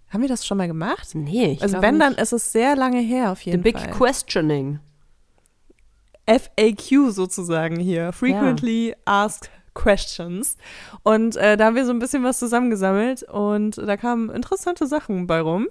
Haben 0.09 0.21
wir 0.21 0.29
das 0.29 0.45
schon 0.47 0.57
mal 0.57 0.67
gemacht? 0.67 1.09
Nee. 1.15 1.51
Ich 1.51 1.61
also 1.61 1.81
wenn, 1.81 1.97
nicht. 1.97 2.07
dann 2.07 2.15
ist 2.15 2.31
es 2.31 2.53
sehr 2.53 2.77
lange 2.77 3.01
her 3.01 3.29
auf 3.29 3.41
jeden 3.41 3.61
Fall. 3.61 3.73
The 3.73 3.77
Big 3.77 3.91
Fall. 3.91 3.91
Questioning. 3.91 4.79
FAQ 6.27 7.11
sozusagen 7.11 7.79
hier. 7.79 8.11
Frequently 8.11 8.95
Asked 9.05 9.49
Questions. 9.73 10.57
Und 11.03 11.35
äh, 11.37 11.55
da 11.55 11.65
haben 11.65 11.75
wir 11.75 11.85
so 11.85 11.91
ein 11.91 11.99
bisschen 11.99 12.23
was 12.23 12.39
zusammengesammelt 12.39 13.23
und 13.23 13.77
da 13.77 13.95
kamen 13.95 14.29
interessante 14.29 14.87
Sachen 14.87 15.27
bei 15.27 15.39
rum. 15.39 15.67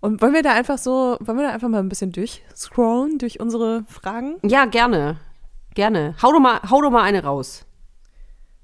Und 0.00 0.22
wollen 0.22 0.34
wir 0.34 0.42
da 0.42 0.54
einfach 0.54 0.78
so, 0.78 1.16
wollen 1.20 1.38
wir 1.38 1.46
da 1.46 1.52
einfach 1.52 1.68
mal 1.68 1.78
ein 1.78 1.88
bisschen 1.88 2.12
durchscrollen 2.12 3.18
durch 3.18 3.38
unsere 3.38 3.84
Fragen? 3.86 4.36
Ja, 4.42 4.64
gerne. 4.64 5.18
Gerne. 5.74 6.14
Hau 6.22 6.32
doch 6.32 6.40
mal, 6.40 6.60
hau 6.68 6.80
doch 6.80 6.90
mal 6.90 7.02
eine 7.02 7.22
raus. 7.22 7.66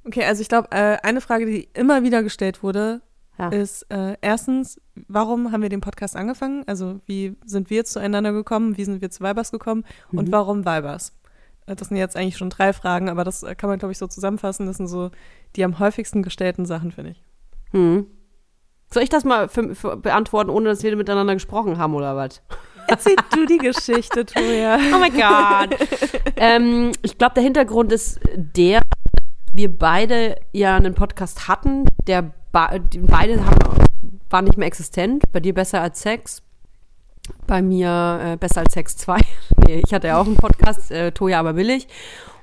Okay, 0.05 0.25
also 0.25 0.41
ich 0.41 0.49
glaube, 0.49 0.69
äh, 0.71 0.99
eine 1.03 1.21
Frage, 1.21 1.47
die 1.47 1.69
immer 1.75 2.03
wieder 2.03 2.23
gestellt 2.23 2.63
wurde, 2.63 3.03
Ja. 3.38 3.49
ist 3.49 3.83
äh, 3.90 4.16
erstens, 4.22 4.81
warum 5.09 5.53
haben 5.53 5.62
wir 5.62 5.68
den 5.68 5.81
Podcast 5.83 6.16
angefangen? 6.16 6.64
Also 6.66 7.01
wie 7.07 7.37
sind 7.44 7.68
wir 7.70 7.85
zueinander 7.85 8.33
gekommen? 8.33 8.77
Wie 8.77 8.85
sind 8.85 9.01
wir 9.03 9.11
zu 9.11 9.22
Vibers 9.22 9.51
gekommen? 9.53 9.85
Und 10.12 10.33
warum 10.33 10.61
Vibers? 10.61 11.12
Äh, 11.66 11.77
Das 11.77 11.88
sind 11.88 11.96
jetzt 11.99 12.16
eigentlich 12.16 12.38
schon 12.38 12.51
drei 12.51 12.72
Fragen, 12.72 13.09
aber 13.11 13.25
das 13.25 13.42
äh, 13.42 13.55
kann 13.55 13.68
man, 13.68 13.79
glaube 13.79 13.92
ich, 13.92 13.99
so 13.99 14.07
zusammenfassen. 14.07 14.66
Das 14.66 14.79
sind 14.79 14.87
so 14.88 15.11
die 15.55 15.64
am 15.64 15.79
häufigsten 15.79 16.22
gestellten 16.22 16.64
Sachen, 16.66 16.92
finde 16.92 17.11
ich. 17.12 17.22
Hm. 17.72 18.07
Soll 18.90 19.03
ich 19.03 19.09
das 19.09 19.25
mal 19.25 19.49
für, 19.49 19.75
für 19.75 19.96
beantworten, 19.96 20.49
ohne 20.51 20.68
dass 20.70 20.83
wir 20.83 20.94
miteinander 20.96 21.35
gesprochen 21.35 21.77
haben 21.79 21.94
oder 21.94 22.16
was? 22.16 22.40
Erzähl 22.88 23.16
du 23.35 23.44
die 23.46 23.59
Geschichte, 23.59 24.25
Toja. 24.25 24.79
Oh 24.94 24.99
mein 24.99 25.12
Gott. 25.12 25.79
ähm, 26.37 26.92
ich 27.03 27.18
glaube, 27.18 27.35
der 27.35 27.42
Hintergrund 27.42 27.90
ist 27.92 28.20
der, 28.37 28.81
wir 29.53 29.77
beide 29.77 30.37
ja 30.53 30.77
einen 30.77 30.94
Podcast 30.94 31.49
hatten, 31.49 31.85
der 32.07 32.33
beide 32.57 33.45
haben, 33.45 33.85
waren 34.31 34.45
nicht 34.45 34.57
mehr 34.57 34.66
existent. 34.66 35.23
Bei 35.33 35.40
dir 35.40 35.55
besser 35.55 35.81
als 35.81 36.01
Sex. 36.01 36.42
Bei 37.47 37.61
mir 37.61 38.21
äh, 38.23 38.37
besser 38.37 38.61
als 38.61 38.73
Sex 38.73 38.97
2. 38.97 39.19
nee, 39.66 39.83
ich 39.85 39.92
hatte 39.92 40.09
ja 40.09 40.21
auch 40.21 40.27
einen 40.27 40.37
Podcast, 40.37 40.90
äh, 40.90 41.12
Toja 41.12 41.40
aber 41.40 41.55
billig. 41.55 41.88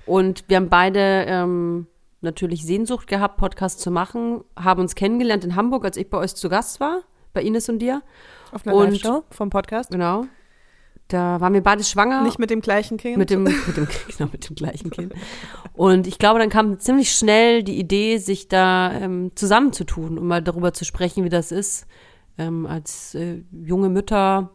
Und 0.06 0.44
wir 0.48 0.58
haben 0.58 0.70
beide 0.70 1.26
ähm, 1.28 1.88
natürlich 2.22 2.66
Sehnsucht 2.66 3.08
gehabt, 3.08 3.38
Podcast 3.38 3.80
zu 3.80 3.92
machen, 3.92 4.44
haben 4.58 4.82
uns 4.82 4.96
kennengelernt 4.96 5.44
in 5.44 5.56
Hamburg, 5.56 5.86
als 5.86 5.98
ich 5.98 6.10
bei 6.10 6.18
euch 6.18 6.36
zu 6.36 6.50
Gast 6.50 6.80
war, 6.80 7.02
bei 7.34 7.42
Ines 7.42 7.70
und 7.70 7.80
dir. 7.80 8.02
Auf 8.52 8.68
einer 8.68 8.76
Live-Show 8.76 9.24
vom 9.30 9.50
Podcast. 9.50 9.92
Genau. 9.92 10.26
Da 11.14 11.40
waren 11.40 11.54
wir 11.54 11.62
beide 11.62 11.84
schwanger. 11.84 12.24
Nicht 12.24 12.40
mit 12.40 12.50
dem 12.50 12.60
gleichen 12.60 12.98
Kind. 12.98 13.18
Mit 13.18 13.30
dem, 13.30 13.44
mit 13.44 13.78
dem, 13.78 13.88
genau, 14.18 14.32
mit 14.32 14.50
dem 14.50 14.56
gleichen 14.56 14.90
Kind. 14.90 15.14
Und 15.74 16.08
ich 16.08 16.18
glaube, 16.18 16.40
dann 16.40 16.50
kam 16.50 16.80
ziemlich 16.80 17.12
schnell 17.12 17.62
die 17.62 17.78
Idee, 17.78 18.18
sich 18.18 18.48
da 18.48 18.92
ähm, 18.94 19.30
zusammenzutun, 19.36 20.18
um 20.18 20.26
mal 20.26 20.42
darüber 20.42 20.74
zu 20.74 20.86
sprechen, 20.86 21.24
wie 21.24 21.30
das 21.30 21.52
ist, 21.52 21.86
ähm, 22.40 22.66
als 22.66 23.14
äh, 23.14 23.44
junge 23.52 23.90
Mütter 23.90 24.50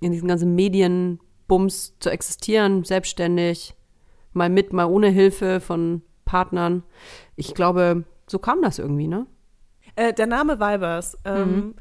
in 0.00 0.12
diesen 0.12 0.28
ganzen 0.28 0.54
Medienbums 0.54 1.94
zu 2.00 2.10
existieren, 2.10 2.84
selbstständig, 2.84 3.74
mal 4.34 4.50
mit, 4.50 4.74
mal 4.74 4.84
ohne 4.84 5.08
Hilfe 5.08 5.60
von 5.60 6.02
Partnern. 6.26 6.82
Ich 7.34 7.54
glaube, 7.54 8.04
so 8.26 8.38
kam 8.38 8.60
das 8.60 8.78
irgendwie, 8.78 9.08
ne? 9.08 9.26
Äh, 9.96 10.12
der 10.12 10.26
Name 10.26 10.60
Vibers. 10.60 11.16
Ähm, 11.24 11.76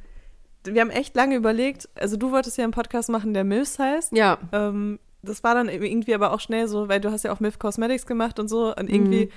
Wir 0.64 0.82
haben 0.82 0.90
echt 0.90 1.16
lange 1.16 1.36
überlegt, 1.36 1.90
also 1.96 2.18
du 2.18 2.32
wolltest 2.32 2.58
ja 2.58 2.64
einen 2.64 2.74
Podcast 2.74 3.10
machen, 3.10 3.34
der 3.34 3.44
Milfs 3.44 3.80
heißt. 3.80 4.12
Ja. 4.14 4.38
Ähm, 4.52 5.00
das 5.24 5.44
war 5.44 5.54
dann 5.54 5.70
irgendwie 5.70 6.16
aber 6.16 6.34
auch 6.34 6.40
schnell 6.40 6.68
so, 6.68 6.90
weil 6.90 7.00
du 7.00 7.12
hast 7.12 7.24
ja 7.24 7.32
auch 7.32 7.40
Milf 7.40 7.60
Cosmetics 7.60 8.06
gemacht 8.06 8.40
und 8.40 8.48
so 8.48 8.76
und 8.76 8.90
irgendwie 8.90 9.30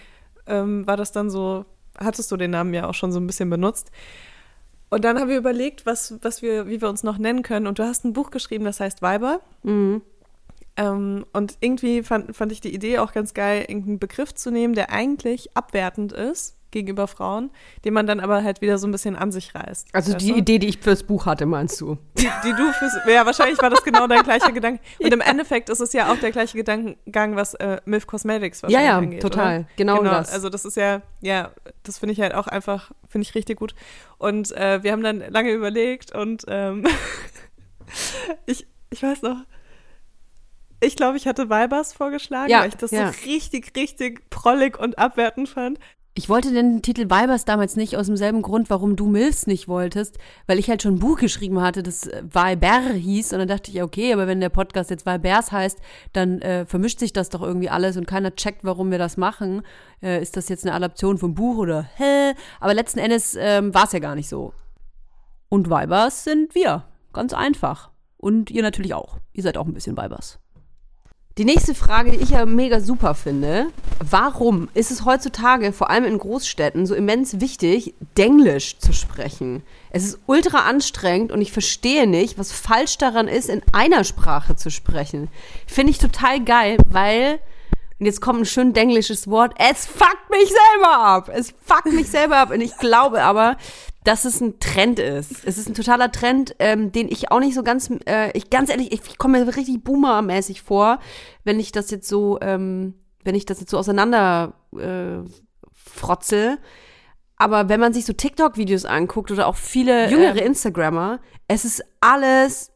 ähm, 0.46 0.86
war 0.86 0.96
das 0.96 1.12
dann 1.12 1.30
so, 1.30 1.64
hattest 1.98 2.30
du 2.32 2.36
den 2.36 2.50
Namen 2.50 2.74
ja 2.74 2.88
auch 2.88 2.94
schon 2.94 3.12
so 3.12 3.20
ein 3.20 3.26
bisschen 3.26 3.50
benutzt. 3.50 3.90
Und 4.90 5.04
dann 5.04 5.18
haben 5.18 5.28
wir 5.28 5.38
überlegt, 5.38 5.86
was, 5.86 6.14
was 6.22 6.42
wir, 6.42 6.68
wie 6.68 6.80
wir 6.80 6.88
uns 6.88 7.02
noch 7.02 7.18
nennen 7.18 7.42
können. 7.42 7.66
Und 7.66 7.78
du 7.78 7.84
hast 7.84 8.04
ein 8.04 8.12
Buch 8.12 8.30
geschrieben, 8.30 8.64
das 8.64 8.80
heißt 8.80 9.02
Weiber. 9.02 9.40
Mhm. 9.62 10.02
Ähm, 10.76 11.24
und 11.32 11.56
irgendwie 11.60 12.02
fand, 12.02 12.36
fand 12.36 12.52
ich 12.52 12.60
die 12.60 12.74
Idee 12.74 12.98
auch 12.98 13.12
ganz 13.12 13.34
geil, 13.34 13.64
irgendeinen 13.68 13.98
Begriff 13.98 14.34
zu 14.34 14.50
nehmen, 14.50 14.74
der 14.74 14.90
eigentlich 14.90 15.56
abwertend 15.56 16.12
ist 16.12 16.56
gegenüber 16.74 17.06
Frauen, 17.06 17.50
den 17.86 17.94
man 17.94 18.06
dann 18.06 18.20
aber 18.20 18.44
halt 18.44 18.60
wieder 18.60 18.76
so 18.76 18.86
ein 18.86 18.90
bisschen 18.92 19.16
an 19.16 19.32
sich 19.32 19.54
reißt. 19.54 19.88
Also 19.94 20.14
die 20.14 20.32
du? 20.32 20.36
Idee, 20.36 20.58
die 20.58 20.68
ich 20.68 20.78
fürs 20.78 21.02
Buch 21.02 21.24
hatte, 21.24 21.46
meinst 21.46 21.80
du? 21.80 21.96
die, 22.18 22.28
die 22.44 22.52
du 22.52 22.72
fürs. 22.72 22.92
Ja, 23.08 23.24
wahrscheinlich 23.24 23.60
war 23.62 23.70
das 23.70 23.82
genau 23.82 24.06
dein 24.06 24.22
gleicher 24.22 24.52
Gedanke. 24.52 24.82
Und 24.98 25.12
im 25.12 25.20
Endeffekt 25.22 25.70
ist 25.70 25.80
es 25.80 25.92
ja 25.94 26.12
auch 26.12 26.18
der 26.18 26.32
gleiche 26.32 26.58
Gedankengang, 26.58 27.36
was 27.36 27.54
äh, 27.54 27.80
Milf 27.86 28.06
Cosmetics 28.06 28.60
Ja, 28.60 28.68
wahrscheinlich 28.68 28.86
ja, 28.88 28.98
angeht. 28.98 29.22
total. 29.22 29.58
Oder? 29.60 29.68
Genau 29.76 30.02
das. 30.02 30.32
Also 30.32 30.50
das 30.50 30.64
ist 30.66 30.76
ja, 30.76 31.00
ja, 31.22 31.50
das 31.84 31.98
finde 31.98 32.12
ich 32.12 32.20
halt 32.20 32.34
auch 32.34 32.46
einfach, 32.48 32.90
finde 33.08 33.26
ich 33.26 33.34
richtig 33.34 33.58
gut. 33.58 33.74
Und 34.18 34.52
äh, 34.52 34.82
wir 34.82 34.92
haben 34.92 35.02
dann 35.02 35.20
lange 35.30 35.52
überlegt 35.52 36.14
und 36.14 36.44
ähm, 36.48 36.84
ich, 38.46 38.66
ich 38.90 39.02
weiß 39.02 39.22
noch, 39.22 39.36
ich 40.80 40.96
glaube, 40.96 41.16
ich 41.16 41.26
hatte 41.26 41.48
Vibers 41.48 41.92
vorgeschlagen, 41.94 42.50
Ja, 42.50 42.60
weil 42.60 42.68
ich 42.68 42.76
das 42.76 42.90
ja. 42.90 43.10
so 43.12 43.18
richtig, 43.24 43.72
richtig 43.76 44.28
prollig 44.28 44.78
und 44.78 44.98
abwertend 44.98 45.48
fand. 45.48 45.78
Ich 46.16 46.28
wollte 46.28 46.52
den 46.52 46.80
Titel 46.80 47.10
Weibers 47.10 47.44
damals 47.44 47.74
nicht 47.74 47.96
aus 47.96 48.06
demselben 48.06 48.40
Grund, 48.42 48.70
warum 48.70 48.94
du 48.94 49.08
Milfs 49.08 49.48
nicht 49.48 49.66
wolltest, 49.66 50.16
weil 50.46 50.60
ich 50.60 50.70
halt 50.70 50.80
schon 50.80 50.94
ein 50.94 51.00
Buch 51.00 51.18
geschrieben 51.18 51.60
hatte, 51.60 51.82
das 51.82 52.06
äh, 52.06 52.22
Weiber 52.30 52.92
hieß 52.92 53.32
und 53.32 53.40
dann 53.40 53.48
dachte 53.48 53.72
ich, 53.72 53.82
okay, 53.82 54.12
aber 54.12 54.28
wenn 54.28 54.38
der 54.38 54.48
Podcast 54.48 54.90
jetzt 54.90 55.06
Weibers 55.06 55.50
heißt, 55.50 55.80
dann 56.12 56.40
äh, 56.40 56.66
vermischt 56.66 57.00
sich 57.00 57.12
das 57.12 57.30
doch 57.30 57.42
irgendwie 57.42 57.68
alles 57.68 57.96
und 57.96 58.06
keiner 58.06 58.36
checkt, 58.36 58.62
warum 58.62 58.92
wir 58.92 58.98
das 58.98 59.16
machen. 59.16 59.62
Äh, 60.00 60.22
ist 60.22 60.36
das 60.36 60.48
jetzt 60.48 60.64
eine 60.64 60.76
Adaption 60.76 61.18
vom 61.18 61.34
Buch 61.34 61.58
oder 61.58 61.88
hä? 61.96 62.34
Aber 62.60 62.74
letzten 62.74 63.00
Endes 63.00 63.36
ähm, 63.36 63.74
war 63.74 63.86
es 63.86 63.92
ja 63.92 63.98
gar 63.98 64.14
nicht 64.14 64.28
so. 64.28 64.52
Und 65.48 65.68
Weibers 65.68 66.22
sind 66.22 66.54
wir. 66.54 66.84
Ganz 67.12 67.32
einfach. 67.32 67.90
Und 68.18 68.52
ihr 68.52 68.62
natürlich 68.62 68.94
auch. 68.94 69.18
Ihr 69.32 69.42
seid 69.42 69.56
auch 69.56 69.66
ein 69.66 69.74
bisschen 69.74 69.96
Weibers. 69.96 70.38
Die 71.36 71.44
nächste 71.44 71.74
Frage, 71.74 72.12
die 72.12 72.18
ich 72.18 72.30
ja 72.30 72.46
mega 72.46 72.78
super 72.78 73.16
finde. 73.16 73.66
Warum 73.98 74.68
ist 74.72 74.92
es 74.92 75.04
heutzutage, 75.04 75.72
vor 75.72 75.90
allem 75.90 76.04
in 76.04 76.18
Großstädten, 76.18 76.86
so 76.86 76.94
immens 76.94 77.40
wichtig, 77.40 77.92
Denglisch 78.16 78.78
zu 78.78 78.92
sprechen? 78.92 79.64
Es 79.90 80.04
ist 80.04 80.20
ultra 80.26 80.60
anstrengend 80.68 81.32
und 81.32 81.40
ich 81.40 81.50
verstehe 81.50 82.06
nicht, 82.06 82.38
was 82.38 82.52
falsch 82.52 82.98
daran 82.98 83.26
ist, 83.26 83.48
in 83.48 83.62
einer 83.72 84.04
Sprache 84.04 84.54
zu 84.54 84.70
sprechen. 84.70 85.26
Finde 85.66 85.90
ich 85.90 85.98
total 85.98 86.38
geil, 86.38 86.76
weil, 86.88 87.40
und 88.00 88.06
jetzt 88.06 88.20
kommt 88.20 88.40
ein 88.40 88.46
schön 88.46 88.72
denglisches 88.72 89.28
Wort, 89.28 89.54
es 89.58 89.86
fuckt 89.86 90.30
mich 90.30 90.48
selber 90.48 90.98
ab. 90.98 91.30
Es 91.32 91.54
fuckt 91.64 91.92
mich 91.92 92.08
selber 92.08 92.38
ab. 92.38 92.50
Und 92.50 92.60
ich 92.60 92.76
glaube 92.78 93.22
aber, 93.22 93.56
dass 94.02 94.24
es 94.24 94.40
ein 94.40 94.58
Trend 94.58 94.98
ist. 94.98 95.44
Es 95.44 95.58
ist 95.58 95.68
ein 95.68 95.74
totaler 95.74 96.10
Trend, 96.10 96.56
ähm, 96.58 96.92
den 96.92 97.08
ich 97.08 97.30
auch 97.30 97.40
nicht 97.40 97.54
so 97.54 97.62
ganz, 97.62 97.90
äh, 98.06 98.36
ich 98.36 98.50
ganz 98.50 98.68
ehrlich, 98.68 98.92
ich, 98.92 99.00
ich 99.08 99.18
komme 99.18 99.44
mir 99.44 99.56
richtig 99.56 99.82
boomermäßig 99.84 100.62
vor, 100.62 100.98
wenn 101.44 101.60
ich 101.60 101.72
das 101.72 101.90
jetzt 101.90 102.08
so, 102.08 102.38
ähm, 102.42 102.94
wenn 103.22 103.34
ich 103.34 103.46
das 103.46 103.60
jetzt 103.60 103.70
so 103.70 103.78
auseinander 103.78 104.54
äh, 104.76 105.26
frotze. 105.72 106.58
Aber 107.36 107.68
wenn 107.68 107.80
man 107.80 107.92
sich 107.92 108.04
so 108.04 108.12
TikTok-Videos 108.12 108.84
anguckt 108.84 109.30
oder 109.30 109.46
auch 109.46 109.56
viele 109.56 110.10
jüngere 110.10 110.42
Instagrammer, 110.42 111.20
es 111.48 111.64
ist 111.64 111.82
alles, 112.00 112.72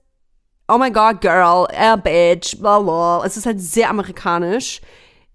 oh 0.69 0.79
my 0.79 0.91
god, 0.91 1.21
girl, 1.21 1.67
a 1.77 1.97
bitch, 1.97 2.59
blah, 2.59 2.81
blah. 2.81 3.23
Es 3.25 3.37
ist 3.37 3.47
halt 3.47 3.61
sehr 3.61 3.91
amerikanisch. 3.91 4.81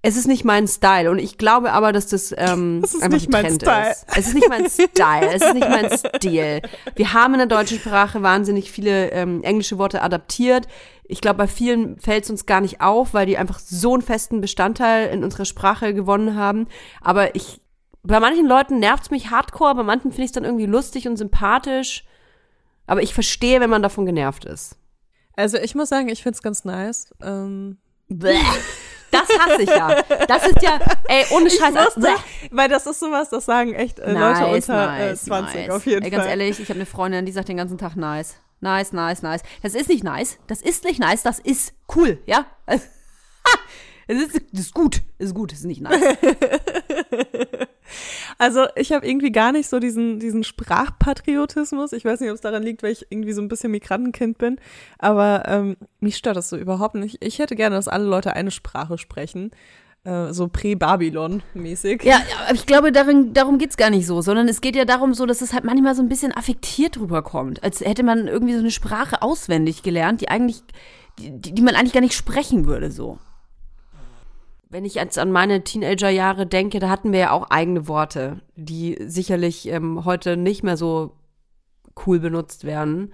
Es 0.06 0.18
ist 0.18 0.28
nicht 0.28 0.44
mein 0.44 0.68
Style 0.68 1.10
und 1.10 1.18
ich 1.18 1.38
glaube 1.38 1.72
aber, 1.72 1.94
dass 1.94 2.08
das, 2.08 2.36
ähm, 2.38 2.82
Es 2.84 2.94
ist 2.94 3.02
einfach 3.02 3.18
nicht 3.18 3.30
ein 3.30 3.32
mein 3.32 3.44
Trend 3.46 3.62
Style. 3.62 3.92
ist. 3.92 4.06
Es 4.18 4.28
ist 4.28 4.34
nicht 4.34 4.50
mein 4.50 4.70
Style, 4.70 5.34
es 5.34 5.42
ist 5.42 5.54
nicht 5.54 5.70
mein 5.70 5.90
Stil. 5.98 6.62
Wir 6.96 7.14
haben 7.14 7.34
in 7.34 7.38
der 7.38 7.48
deutschen 7.48 7.80
Sprache 7.80 8.22
wahnsinnig 8.22 8.70
viele 8.70 9.12
ähm, 9.12 9.42
englische 9.44 9.78
Worte 9.78 10.02
adaptiert. 10.02 10.68
Ich 11.06 11.22
glaube, 11.22 11.38
bei 11.38 11.48
vielen 11.48 11.98
fällt 12.00 12.26
es 12.26 12.30
uns 12.30 12.46
gar 12.46 12.60
nicht 12.60 12.82
auf, 12.82 13.14
weil 13.14 13.26
die 13.26 13.38
einfach 13.38 13.60
so 13.60 13.94
einen 13.94 14.02
festen 14.02 14.42
Bestandteil 14.42 15.08
in 15.08 15.24
unserer 15.24 15.46
Sprache 15.46 15.94
gewonnen 15.94 16.36
haben. 16.36 16.68
Aber 17.00 17.34
ich, 17.36 17.62
bei 18.04 18.20
manchen 18.20 18.46
Leuten 18.46 18.80
nervt 18.80 19.04
es 19.04 19.10
mich 19.10 19.32
hardcore, 19.32 19.76
bei 19.76 19.84
manchen 19.84 20.12
finde 20.12 20.24
ich 20.24 20.30
es 20.30 20.34
dann 20.34 20.44
irgendwie 20.44 20.66
lustig 20.66 21.08
und 21.08 21.16
sympathisch. 21.16 22.04
Aber 22.88 23.02
ich 23.02 23.14
verstehe, 23.14 23.62
wenn 23.62 23.70
man 23.70 23.82
davon 23.82 24.06
genervt 24.06 24.44
ist. 24.44 24.76
Also 25.38 25.58
ich 25.58 25.76
muss 25.76 25.88
sagen, 25.88 26.10
ich 26.10 26.22
finde 26.22 26.36
es 26.36 26.42
ganz 26.42 26.66
nice. 26.66 27.14
Ähm, 27.22 27.78
Bäh. 28.10 28.38
Das 29.14 29.30
hasse 29.40 29.62
ich 29.62 29.70
ja. 29.70 30.02
Das 30.28 30.46
ist 30.48 30.62
ja, 30.62 30.80
ey, 31.08 31.26
ohne 31.32 31.50
Scheiß. 31.50 31.74
musste, 31.74 32.02
Bäh. 32.02 32.50
weil 32.52 32.68
das 32.70 32.86
ist 32.86 33.00
sowas, 33.00 33.30
das 33.30 33.46
sagen 33.46 33.74
echt 33.74 34.00
äh, 34.00 34.12
Leute 34.12 34.48
unter 34.48 35.12
äh, 35.12 35.16
20 35.16 35.72
auf 35.72 35.86
jeden 35.86 36.04
Ey, 36.04 36.10
Fall. 36.10 36.20
Ganz 36.20 36.30
ehrlich, 36.30 36.60
ich 36.60 36.70
habe 36.70 36.80
eine 36.80 36.86
Freundin, 36.86 37.26
die 37.26 37.32
sagt 37.32 37.48
den 37.48 37.58
ganzen 37.58 37.78
Tag 37.78 37.96
nice. 37.96 38.36
Nice, 38.60 38.94
nice, 38.94 39.22
nice. 39.22 39.42
Das 39.62 39.76
ist 39.76 39.90
nicht 39.90 40.04
nice. 40.04 40.38
Das 40.48 40.62
ist 40.62 40.86
nicht 40.86 41.00
nice. 41.00 41.22
Das 41.22 41.40
ist 41.40 41.74
cool, 41.96 42.18
ja? 42.26 42.46
Es 44.06 44.18
ist, 44.22 44.42
das 44.52 44.66
ist 44.66 44.74
gut. 44.74 45.02
Es 45.18 45.28
ist 45.28 45.34
gut. 45.34 45.54
Es 45.54 45.60
ist 45.60 45.66
nicht 45.66 45.82
nice. 45.82 46.02
Also 48.38 48.66
ich 48.76 48.92
habe 48.92 49.06
irgendwie 49.08 49.32
gar 49.32 49.52
nicht 49.52 49.70
so 49.70 49.80
diesen, 49.80 50.20
diesen 50.20 50.44
Sprachpatriotismus. 50.44 51.94
Ich 51.94 52.06
weiß 52.06 52.22
nicht, 52.22 52.30
ob 52.30 52.36
es 52.36 52.42
daran 52.42 52.64
liegt, 52.64 52.82
weil 52.82 52.92
ich 52.92 53.06
irgendwie 53.10 53.34
so 53.34 53.42
ein 53.42 53.48
bisschen 53.48 53.72
Migrantenkind 53.72 54.38
bin. 54.38 54.58
Aber 54.98 55.44
ähm, 55.48 55.78
mich 56.00 56.18
stört 56.18 56.38
das 56.38 56.50
so 56.50 56.58
überhaupt 56.58 56.96
nicht. 56.96 57.24
Ich 57.24 57.40
hätte 57.40 57.56
gerne, 57.56 57.76
dass 57.76 57.88
alle 57.88 58.06
Leute 58.06 58.34
eine 58.34 58.52
Sprache 58.52 58.98
sprechen. 58.98 59.52
äh, 60.06 60.34
so 60.34 60.48
Prä-Babylon-mäßig. 60.48 62.04
Ja, 62.04 62.22
aber 62.46 62.56
ich 62.56 62.66
glaube, 62.66 62.92
darin, 62.92 63.34
darum 63.34 63.58
geht's 63.58 63.78
gar 63.78 63.90
nicht 63.90 64.06
so, 64.08 64.22
sondern 64.22 64.48
es 64.48 64.62
geht 64.62 64.76
ja 64.76 64.86
darum 64.86 65.14
so, 65.14 65.26
dass 65.26 65.42
es 65.42 65.54
halt 65.54 65.64
manchmal 65.64 65.96
so 65.96 66.02
ein 66.02 66.10
bisschen 66.10 66.32
affektiert 66.36 66.98
rüberkommt. 67.00 67.64
Als 67.64 67.82
hätte 67.82 68.04
man 68.04 68.28
irgendwie 68.28 68.54
so 68.54 68.60
eine 68.60 68.72
Sprache 68.72 69.22
auswendig 69.22 69.84
gelernt, 69.84 70.22
die 70.22 70.30
eigentlich, 70.30 70.64
die, 71.20 71.54
die 71.54 71.62
man 71.62 71.76
eigentlich 71.76 71.94
gar 71.94 72.02
nicht 72.02 72.16
sprechen 72.16 72.66
würde, 72.66 72.92
so. 72.92 73.20
Wenn 74.74 74.86
ich 74.86 74.96
jetzt 74.96 75.20
an 75.20 75.32
meine 75.32 75.64
Teenagerjahre 75.64 76.48
denke, 76.48 76.80
da 76.80 76.90
hatten 76.90 77.12
wir 77.12 77.20
ja 77.20 77.30
auch 77.30 77.52
eigene 77.52 77.88
Worte, 77.88 78.42
die 78.56 78.98
sicherlich 79.06 79.68
ähm, 79.68 80.04
heute 80.04 80.36
nicht 80.36 80.64
mehr 80.64 80.78
so 80.78 81.16
cool 82.08 82.20
benutzt 82.20 82.64
werden. 82.64 83.14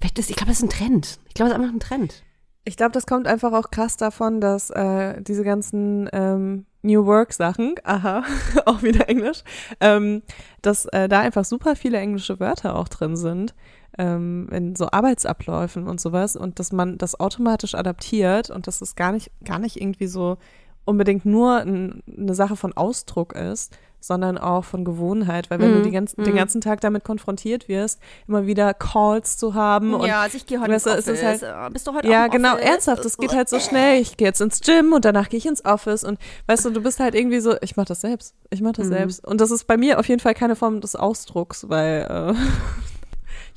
Ich 0.00 0.14
glaube, 0.14 0.46
das 0.46 0.58
ist 0.58 0.62
ein 0.62 0.68
Trend. 0.68 1.18
Ich 1.26 1.34
glaube, 1.34 1.50
das 1.50 1.58
ist 1.58 1.64
einfach 1.64 1.74
ein 1.74 1.80
Trend. 1.80 2.22
Ich 2.64 2.76
glaube, 2.76 2.92
das 2.92 3.04
kommt 3.04 3.26
einfach 3.26 3.52
auch 3.52 3.72
krass 3.72 3.96
davon, 3.96 4.40
dass 4.40 4.70
äh, 4.70 5.20
diese 5.22 5.42
ganzen 5.42 6.08
ähm, 6.12 6.66
New 6.82 7.04
Work 7.04 7.32
Sachen, 7.32 7.74
aha, 7.82 8.22
auch 8.64 8.84
wieder 8.84 9.08
Englisch, 9.08 9.42
ähm, 9.80 10.22
dass 10.62 10.86
äh, 10.86 11.08
da 11.08 11.18
einfach 11.18 11.44
super 11.44 11.74
viele 11.74 11.98
englische 11.98 12.38
Wörter 12.38 12.76
auch 12.76 12.86
drin 12.86 13.16
sind 13.16 13.56
ähm, 13.98 14.48
in 14.50 14.74
so 14.76 14.88
Arbeitsabläufen 14.90 15.86
und 15.88 16.00
sowas 16.00 16.36
und 16.36 16.58
dass 16.58 16.72
man 16.72 16.98
das 16.98 17.18
automatisch 17.20 17.74
adaptiert 17.74 18.50
und 18.50 18.66
dass 18.66 18.80
es 18.80 18.94
gar 18.96 19.12
nicht 19.12 19.30
gar 19.44 19.58
nicht 19.58 19.80
irgendwie 19.80 20.06
so 20.08 20.36
unbedingt 20.84 21.24
nur 21.24 21.56
ein, 21.58 22.02
eine 22.16 22.34
Sache 22.34 22.56
von 22.56 22.72
Ausdruck 22.76 23.34
ist, 23.34 23.76
sondern 24.00 24.36
auch 24.36 24.64
von 24.64 24.84
Gewohnheit, 24.84 25.48
weil 25.48 25.60
wenn 25.60 25.70
Mhm, 25.70 25.76
du 25.76 25.80
die 25.82 25.90
ganzen, 25.90 26.22
den 26.24 26.34
ganzen 26.34 26.60
Tag 26.60 26.82
damit 26.82 27.04
konfrontiert 27.04 27.68
wirst, 27.68 28.00
immer 28.28 28.46
wieder 28.46 28.74
Calls 28.74 29.38
zu 29.38 29.54
haben 29.54 29.94
und 29.94 30.06
ja, 30.06 30.20
also 30.20 30.36
ich 30.36 30.44
gehe 30.44 30.60
heute 30.60 30.72
weißt 30.72 30.86
ins 30.88 31.06
ist 31.06 31.08
Office. 31.08 31.42
halt- 31.42 31.42
Äh, 31.42 31.72
Bist 31.72 31.86
du 31.86 31.94
heute 31.94 32.06
ja, 32.06 32.26
genau, 32.26 32.52
Office? 32.52 32.64
ernsthaft, 32.68 33.02
das 33.06 33.16
geht 33.16 33.32
halt 33.32 33.48
so 33.48 33.58
schnell. 33.60 33.98
Ich 34.02 34.18
gehe 34.18 34.28
jetzt 34.28 34.42
ins 34.42 34.60
Gym 34.60 34.92
und 34.92 35.06
danach 35.06 35.30
gehe 35.30 35.38
ich 35.38 35.46
ins 35.46 35.64
Office 35.64 36.04
und 36.04 36.18
weißt 36.48 36.66
du, 36.66 36.70
du 36.70 36.82
bist 36.82 37.00
halt 37.00 37.14
irgendwie 37.14 37.40
so, 37.40 37.54
ich 37.62 37.76
mach 37.76 37.86
das 37.86 38.02
selbst, 38.02 38.34
ich 38.50 38.60
mach 38.60 38.72
das 38.72 38.88
selbst. 38.88 39.24
Und 39.26 39.40
das 39.40 39.50
ist 39.50 39.66
bei 39.66 39.78
mir 39.78 39.98
auf 39.98 40.06
jeden 40.06 40.20
Fall 40.20 40.34
keine 40.34 40.54
Form 40.54 40.82
des 40.82 40.96
Ausdrucks, 40.96 41.70
weil 41.70 42.02
äh, 42.02 42.34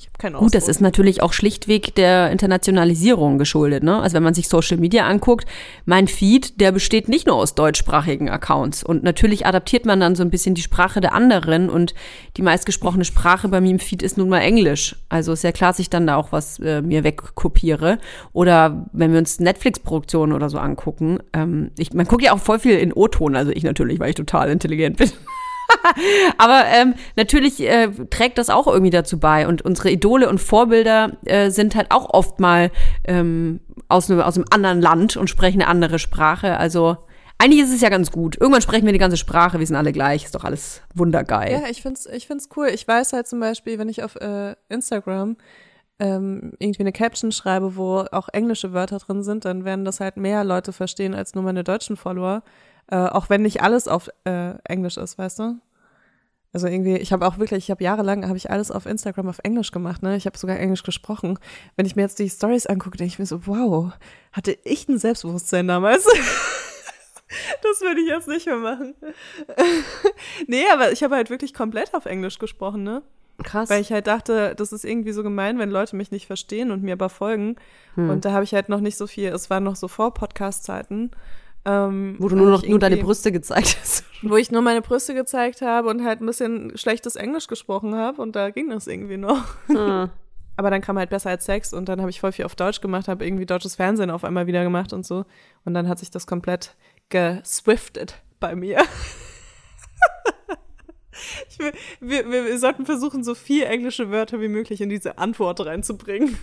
ich 0.00 0.06
habe 0.06 0.18
keinen 0.18 0.36
Ausdruck. 0.36 0.52
Gut, 0.52 0.54
das 0.54 0.68
ist 0.68 0.80
natürlich 0.80 1.22
auch 1.22 1.32
schlichtweg 1.32 1.92
der 1.96 2.30
Internationalisierung 2.30 3.36
geschuldet. 3.36 3.82
Ne? 3.82 4.00
Also 4.00 4.14
wenn 4.14 4.22
man 4.22 4.32
sich 4.34 4.48
Social 4.48 4.76
Media 4.76 5.04
anguckt, 5.04 5.44
mein 5.86 6.06
Feed, 6.06 6.60
der 6.60 6.70
besteht 6.70 7.08
nicht 7.08 7.26
nur 7.26 7.34
aus 7.34 7.56
deutschsprachigen 7.56 8.28
Accounts. 8.30 8.84
Und 8.84 9.02
natürlich 9.02 9.44
adaptiert 9.44 9.86
man 9.86 9.98
dann 9.98 10.14
so 10.14 10.22
ein 10.22 10.30
bisschen 10.30 10.54
die 10.54 10.62
Sprache 10.62 11.00
der 11.00 11.14
anderen. 11.14 11.68
Und 11.68 11.94
die 12.36 12.42
meistgesprochene 12.42 13.04
Sprache 13.04 13.48
bei 13.48 13.60
mir 13.60 13.72
im 13.72 13.80
Feed 13.80 14.04
ist 14.04 14.16
nun 14.16 14.28
mal 14.28 14.38
Englisch. 14.38 14.94
Also 15.08 15.32
ist 15.32 15.42
ja 15.42 15.50
klar, 15.50 15.70
dass 15.70 15.80
ich 15.80 15.90
dann 15.90 16.06
da 16.06 16.14
auch 16.14 16.30
was 16.30 16.60
äh, 16.60 16.80
mir 16.80 17.02
wegkopiere. 17.02 17.98
Oder 18.32 18.86
wenn 18.92 19.10
wir 19.10 19.18
uns 19.18 19.40
Netflix-Produktionen 19.40 20.32
oder 20.32 20.48
so 20.48 20.58
angucken. 20.58 21.18
Ähm, 21.32 21.72
ich, 21.76 21.92
man 21.92 22.06
guckt 22.06 22.22
ja 22.22 22.32
auch 22.32 22.38
voll 22.38 22.60
viel 22.60 22.78
in 22.78 22.92
O-Ton. 22.92 23.34
Also 23.34 23.50
ich 23.50 23.64
natürlich, 23.64 23.98
weil 23.98 24.10
ich 24.10 24.14
total 24.14 24.48
intelligent 24.48 24.96
bin. 24.96 25.10
Aber 26.38 26.64
ähm, 26.66 26.94
natürlich 27.16 27.60
äh, 27.60 27.88
trägt 28.10 28.38
das 28.38 28.50
auch 28.50 28.66
irgendwie 28.66 28.90
dazu 28.90 29.18
bei. 29.18 29.46
Und 29.46 29.62
unsere 29.62 29.90
Idole 29.90 30.28
und 30.28 30.38
Vorbilder 30.38 31.12
äh, 31.24 31.50
sind 31.50 31.74
halt 31.74 31.90
auch 31.90 32.10
oft 32.10 32.40
mal 32.40 32.70
ähm, 33.04 33.60
aus, 33.88 34.10
einem, 34.10 34.20
aus 34.20 34.36
einem 34.36 34.46
anderen 34.50 34.80
Land 34.80 35.16
und 35.16 35.28
sprechen 35.28 35.60
eine 35.60 35.70
andere 35.70 35.98
Sprache. 35.98 36.56
Also 36.56 36.96
eigentlich 37.38 37.62
ist 37.62 37.72
es 37.72 37.80
ja 37.80 37.88
ganz 37.88 38.10
gut. 38.10 38.36
Irgendwann 38.38 38.62
sprechen 38.62 38.84
wir 38.84 38.92
die 38.92 38.98
ganze 38.98 39.16
Sprache, 39.16 39.58
wir 39.58 39.66
sind 39.66 39.76
alle 39.76 39.92
gleich, 39.92 40.24
ist 40.24 40.34
doch 40.34 40.44
alles 40.44 40.82
wundergeil. 40.94 41.52
Ja, 41.52 41.68
ich 41.70 41.82
find's, 41.82 42.06
ich 42.06 42.26
find's 42.26 42.48
cool. 42.56 42.68
Ich 42.68 42.86
weiß 42.86 43.12
halt 43.12 43.28
zum 43.28 43.38
Beispiel, 43.38 43.78
wenn 43.78 43.88
ich 43.88 44.02
auf 44.02 44.16
äh, 44.16 44.56
Instagram 44.68 45.36
ähm, 46.00 46.52
irgendwie 46.58 46.82
eine 46.82 46.92
Caption 46.92 47.32
schreibe, 47.32 47.76
wo 47.76 48.04
auch 48.10 48.28
englische 48.32 48.72
Wörter 48.72 48.98
drin 48.98 49.22
sind, 49.22 49.44
dann 49.44 49.64
werden 49.64 49.84
das 49.84 50.00
halt 50.00 50.16
mehr 50.16 50.44
Leute 50.44 50.72
verstehen 50.72 51.14
als 51.14 51.34
nur 51.34 51.44
meine 51.44 51.64
deutschen 51.64 51.96
Follower. 51.96 52.42
Äh, 52.90 52.96
auch 52.96 53.28
wenn 53.28 53.42
nicht 53.42 53.62
alles 53.62 53.88
auf 53.88 54.08
äh, 54.24 54.54
Englisch 54.64 54.96
ist, 54.96 55.18
weißt 55.18 55.38
du? 55.40 55.60
Also 56.52 56.66
irgendwie, 56.66 56.96
ich 56.96 57.12
habe 57.12 57.26
auch 57.26 57.38
wirklich, 57.38 57.64
ich 57.64 57.70
habe 57.70 57.84
jahrelang, 57.84 58.26
habe 58.26 58.38
ich 58.38 58.50
alles 58.50 58.70
auf 58.70 58.86
Instagram 58.86 59.28
auf 59.28 59.40
Englisch 59.42 59.70
gemacht, 59.70 60.02
ne? 60.02 60.16
Ich 60.16 60.24
habe 60.24 60.38
sogar 60.38 60.58
Englisch 60.58 60.82
gesprochen. 60.82 61.38
Wenn 61.76 61.84
ich 61.84 61.94
mir 61.94 62.02
jetzt 62.02 62.18
die 62.18 62.30
Stories 62.30 62.66
angucke, 62.66 62.96
denke 62.96 63.12
ich 63.12 63.18
mir 63.18 63.26
so, 63.26 63.46
wow, 63.46 63.92
hatte 64.32 64.56
ich 64.64 64.88
ein 64.88 64.98
Selbstbewusstsein 64.98 65.68
damals? 65.68 66.04
das 67.62 67.80
würde 67.82 68.00
ich 68.00 68.08
jetzt 68.08 68.28
nicht 68.28 68.46
mehr 68.46 68.56
machen. 68.56 68.94
nee, 70.46 70.64
aber 70.72 70.90
ich 70.90 71.02
habe 71.02 71.16
halt 71.16 71.28
wirklich 71.28 71.52
komplett 71.52 71.92
auf 71.92 72.06
Englisch 72.06 72.38
gesprochen, 72.38 72.82
ne? 72.82 73.02
Krass. 73.44 73.68
Weil 73.68 73.82
ich 73.82 73.92
halt 73.92 74.06
dachte, 74.06 74.54
das 74.56 74.72
ist 74.72 74.84
irgendwie 74.84 75.12
so 75.12 75.22
gemein, 75.22 75.58
wenn 75.58 75.70
Leute 75.70 75.94
mich 75.96 76.10
nicht 76.10 76.26
verstehen 76.26 76.70
und 76.70 76.82
mir 76.82 76.94
aber 76.94 77.08
folgen. 77.08 77.56
Hm. 77.94 78.10
Und 78.10 78.24
da 78.24 78.32
habe 78.32 78.44
ich 78.44 78.54
halt 78.54 78.68
noch 78.68 78.80
nicht 78.80 78.96
so 78.96 79.06
viel, 79.06 79.28
es 79.28 79.50
waren 79.50 79.62
noch 79.62 79.76
so 79.76 79.86
vor 79.86 80.12
Podcast-Zeiten. 80.14 81.12
Ähm, 81.68 82.16
wo 82.18 82.28
du 82.28 82.36
nur 82.36 82.48
noch 82.48 82.66
nur 82.66 82.78
deine 82.78 82.96
Brüste 82.96 83.30
gezeigt 83.30 83.76
hast. 83.78 84.04
Wo 84.22 84.36
ich 84.36 84.50
nur 84.50 84.62
meine 84.62 84.80
Brüste 84.80 85.12
gezeigt 85.12 85.60
habe 85.60 85.90
und 85.90 86.02
halt 86.02 86.22
ein 86.22 86.26
bisschen 86.26 86.72
schlechtes 86.78 87.14
Englisch 87.14 87.46
gesprochen 87.46 87.94
habe 87.94 88.22
und 88.22 88.34
da 88.34 88.48
ging 88.48 88.70
das 88.70 88.86
irgendwie 88.86 89.18
noch. 89.18 89.44
Hm. 89.66 90.08
Aber 90.56 90.70
dann 90.70 90.80
kam 90.80 90.98
halt 90.98 91.10
besser 91.10 91.28
als 91.30 91.44
Sex 91.44 91.74
und 91.74 91.88
dann 91.88 92.00
habe 92.00 92.10
ich 92.10 92.20
voll 92.20 92.32
viel 92.32 92.46
auf 92.46 92.56
Deutsch 92.56 92.80
gemacht, 92.80 93.06
habe 93.06 93.24
irgendwie 93.24 93.44
deutsches 93.46 93.76
Fernsehen 93.76 94.10
auf 94.10 94.24
einmal 94.24 94.46
wieder 94.46 94.64
gemacht 94.64 94.92
und 94.94 95.06
so. 95.06 95.24
Und 95.64 95.74
dann 95.74 95.88
hat 95.88 95.98
sich 95.98 96.10
das 96.10 96.26
komplett 96.26 96.74
geswiftet 97.10 98.22
bei 98.40 98.56
mir. 98.56 98.80
Will, 101.58 101.72
wir, 102.00 102.30
wir, 102.30 102.44
wir 102.46 102.58
sollten 102.58 102.86
versuchen, 102.86 103.22
so 103.22 103.34
viel 103.34 103.64
englische 103.64 104.10
Wörter 104.10 104.40
wie 104.40 104.48
möglich 104.48 104.80
in 104.80 104.88
diese 104.88 105.18
Antwort 105.18 105.64
reinzubringen. 105.64 106.38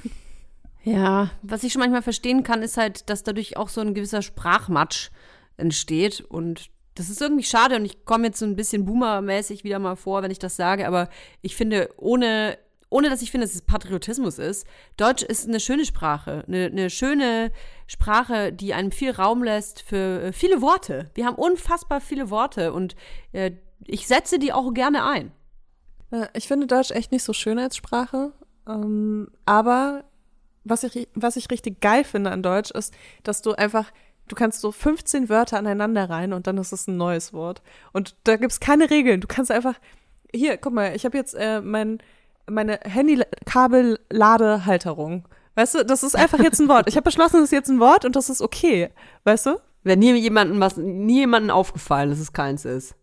Ja, 0.85 1.31
was 1.41 1.63
ich 1.63 1.73
schon 1.73 1.79
manchmal 1.79 2.03
verstehen 2.03 2.43
kann, 2.43 2.61
ist 2.61 2.77
halt, 2.77 3.09
dass 3.09 3.23
dadurch 3.23 3.57
auch 3.57 3.69
so 3.69 3.81
ein 3.81 3.95
gewisser 3.95 4.21
Sprachmatsch 4.21 5.09
entsteht. 5.57 6.21
Und 6.21 6.69
das 6.93 7.09
ist 7.09 7.21
irgendwie 7.21 7.43
schade. 7.43 7.75
Und 7.75 7.85
ich 7.85 8.05
komme 8.05 8.27
jetzt 8.27 8.37
so 8.39 8.45
ein 8.45 8.55
bisschen 8.55 8.85
boomermäßig 8.85 9.63
wieder 9.63 9.79
mal 9.79 9.95
vor, 9.95 10.21
wenn 10.21 10.29
ich 10.31 10.37
das 10.39 10.55
sage. 10.55 10.87
Aber 10.87 11.09
ich 11.41 11.55
finde, 11.55 11.89
ohne, 11.97 12.59
ohne 12.89 13.09
dass 13.09 13.23
ich 13.23 13.31
finde, 13.31 13.47
dass 13.47 13.55
es 13.55 13.63
Patriotismus 13.63 14.37
ist, 14.37 14.67
Deutsch 14.95 15.23
ist 15.23 15.47
eine 15.47 15.59
schöne 15.59 15.85
Sprache. 15.85 16.43
Eine, 16.47 16.65
eine 16.67 16.91
schöne 16.91 17.51
Sprache, 17.87 18.53
die 18.53 18.75
einem 18.75 18.91
viel 18.91 19.09
Raum 19.09 19.43
lässt 19.43 19.81
für 19.81 20.21
äh, 20.21 20.33
viele 20.33 20.61
Worte. 20.61 21.09
Wir 21.15 21.25
haben 21.25 21.35
unfassbar 21.35 21.99
viele 21.99 22.29
Worte. 22.29 22.73
Und 22.73 22.95
äh, 23.31 23.53
ich 23.87 24.05
setze 24.05 24.37
die 24.37 24.53
auch 24.53 24.71
gerne 24.71 25.03
ein. 25.03 25.31
Äh, 26.11 26.27
Ich 26.33 26.47
finde 26.47 26.67
Deutsch 26.67 26.91
echt 26.91 27.11
nicht 27.11 27.23
so 27.23 27.33
schön 27.33 27.57
als 27.57 27.75
Sprache. 27.75 28.33
Ähm, 28.67 29.29
aber 29.45 30.05
was 30.65 30.83
ich, 30.83 31.07
was 31.15 31.37
ich 31.37 31.49
richtig 31.49 31.79
geil 31.79 32.03
finde 32.03 32.31
an 32.31 32.43
Deutsch 32.43 32.71
ist, 32.71 32.93
dass 33.23 33.41
du 33.41 33.53
einfach, 33.53 33.85
du 34.27 34.35
kannst 34.35 34.59
so 34.59 34.71
15 34.71 35.29
Wörter 35.29 35.57
aneinander 35.57 36.09
rein 36.09 36.33
und 36.33 36.47
dann 36.47 36.57
ist 36.57 36.73
es 36.73 36.87
ein 36.87 36.97
neues 36.97 37.31
Wort. 37.31 37.61
Und 37.93 38.17
da 38.25 38.35
gibt's 38.35 38.59
keine 38.59 38.89
Regeln. 38.89 39.21
Du 39.21 39.27
kannst 39.27 39.51
einfach, 39.51 39.75
hier, 40.33 40.57
guck 40.57 40.73
mal, 40.73 40.93
ich 40.95 41.05
habe 41.05 41.15
jetzt 41.17 41.35
äh, 41.35 41.61
mein, 41.61 41.99
meine 42.49 42.79
Handy-Kabel-Ladehalterung. 42.83 45.25
Weißt 45.55 45.75
du, 45.75 45.85
das 45.85 46.03
ist 46.03 46.15
einfach 46.15 46.39
jetzt 46.39 46.59
ein 46.59 46.67
Wort. 46.67 46.89
Ich 46.89 46.97
habe 46.97 47.05
beschlossen, 47.05 47.37
das 47.37 47.45
ist 47.45 47.51
jetzt 47.51 47.69
ein 47.69 47.79
Wort 47.79 48.03
und 48.03 48.17
das 48.17 48.29
ist 48.29 48.41
okay. 48.41 48.89
Weißt 49.23 49.45
du? 49.45 49.61
Wenn 49.83 49.99
nie 49.99 50.13
jemandem 50.15 50.59
was, 50.59 50.75
nie 50.77 51.19
jemandem 51.19 51.51
aufgefallen, 51.51 52.09
dass 52.09 52.19
es 52.19 52.33
keins 52.33 52.65
ist. 52.65 52.95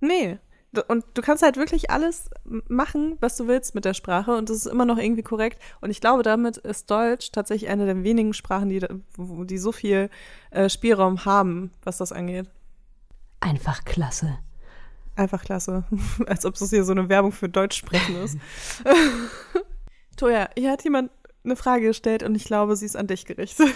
Nee. 0.00 0.38
Und 0.86 1.04
du 1.14 1.22
kannst 1.22 1.42
halt 1.42 1.56
wirklich 1.56 1.90
alles 1.90 2.28
machen, 2.44 3.16
was 3.20 3.36
du 3.36 3.48
willst 3.48 3.74
mit 3.74 3.86
der 3.86 3.94
Sprache 3.94 4.36
und 4.36 4.50
das 4.50 4.58
ist 4.58 4.66
immer 4.66 4.84
noch 4.84 4.98
irgendwie 4.98 5.22
korrekt. 5.22 5.62
Und 5.80 5.90
ich 5.90 6.00
glaube, 6.00 6.22
damit 6.22 6.58
ist 6.58 6.90
Deutsch 6.90 7.32
tatsächlich 7.32 7.70
eine 7.70 7.86
der 7.86 8.04
wenigen 8.04 8.34
Sprachen, 8.34 8.68
die, 8.68 8.86
die 9.16 9.58
so 9.58 9.72
viel 9.72 10.10
äh, 10.50 10.68
Spielraum 10.68 11.24
haben, 11.24 11.70
was 11.84 11.96
das 11.96 12.12
angeht. 12.12 12.50
Einfach 13.40 13.84
klasse. 13.84 14.38
Einfach 15.16 15.42
klasse. 15.42 15.84
Als 16.26 16.44
ob 16.44 16.54
das 16.54 16.68
hier 16.68 16.84
so 16.84 16.92
eine 16.92 17.08
Werbung 17.08 17.32
für 17.32 17.48
Deutsch 17.48 17.76
sprechen 17.76 18.16
ist. 18.22 18.36
Toja, 20.16 20.50
hier 20.56 20.70
hat 20.70 20.84
jemand 20.84 21.10
eine 21.44 21.56
Frage 21.56 21.86
gestellt 21.86 22.22
und 22.22 22.34
ich 22.34 22.44
glaube, 22.44 22.76
sie 22.76 22.86
ist 22.86 22.96
an 22.96 23.06
dich 23.06 23.24
gerichtet. 23.24 23.74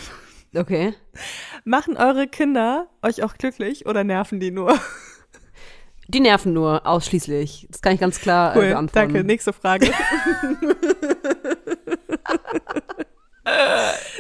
Okay. 0.54 0.94
Machen 1.64 1.96
eure 1.96 2.28
Kinder 2.28 2.88
euch 3.00 3.22
auch 3.22 3.34
glücklich 3.34 3.86
oder 3.86 4.04
nerven 4.04 4.38
die 4.38 4.50
nur? 4.50 4.78
Die 6.12 6.20
nerven 6.20 6.52
nur 6.52 6.86
ausschließlich. 6.86 7.66
Das 7.70 7.80
kann 7.82 7.94
ich 7.94 8.00
ganz 8.00 8.20
klar 8.20 8.54
äh, 8.54 8.58
Cool, 8.58 8.68
beantworten. 8.70 9.12
danke. 9.14 9.26
Nächste 9.26 9.52
Frage. 9.52 9.90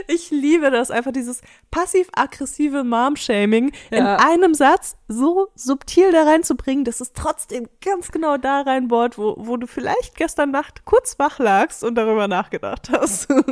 ich 0.08 0.30
liebe 0.30 0.70
das, 0.70 0.90
einfach 0.90 1.12
dieses 1.12 1.42
passiv-aggressive 1.70 2.82
Mom-Shaming 2.84 3.72
Ja. 3.90 3.98
in 3.98 4.06
einem 4.06 4.54
Satz 4.54 4.96
so 5.08 5.48
subtil 5.54 6.10
da 6.12 6.24
reinzubringen, 6.24 6.84
dass 6.84 7.00
es 7.00 7.12
trotzdem 7.12 7.68
ganz 7.84 8.10
genau 8.10 8.36
da 8.36 8.62
reinbohrt, 8.62 9.18
wo, 9.18 9.34
wo 9.38 9.56
du 9.56 9.66
vielleicht 9.66 10.16
gestern 10.16 10.50
Nacht 10.50 10.84
kurz 10.84 11.18
wach 11.18 11.38
lagst 11.38 11.84
und 11.84 11.94
darüber 11.94 12.28
nachgedacht 12.28 12.90
hast. 12.90 13.28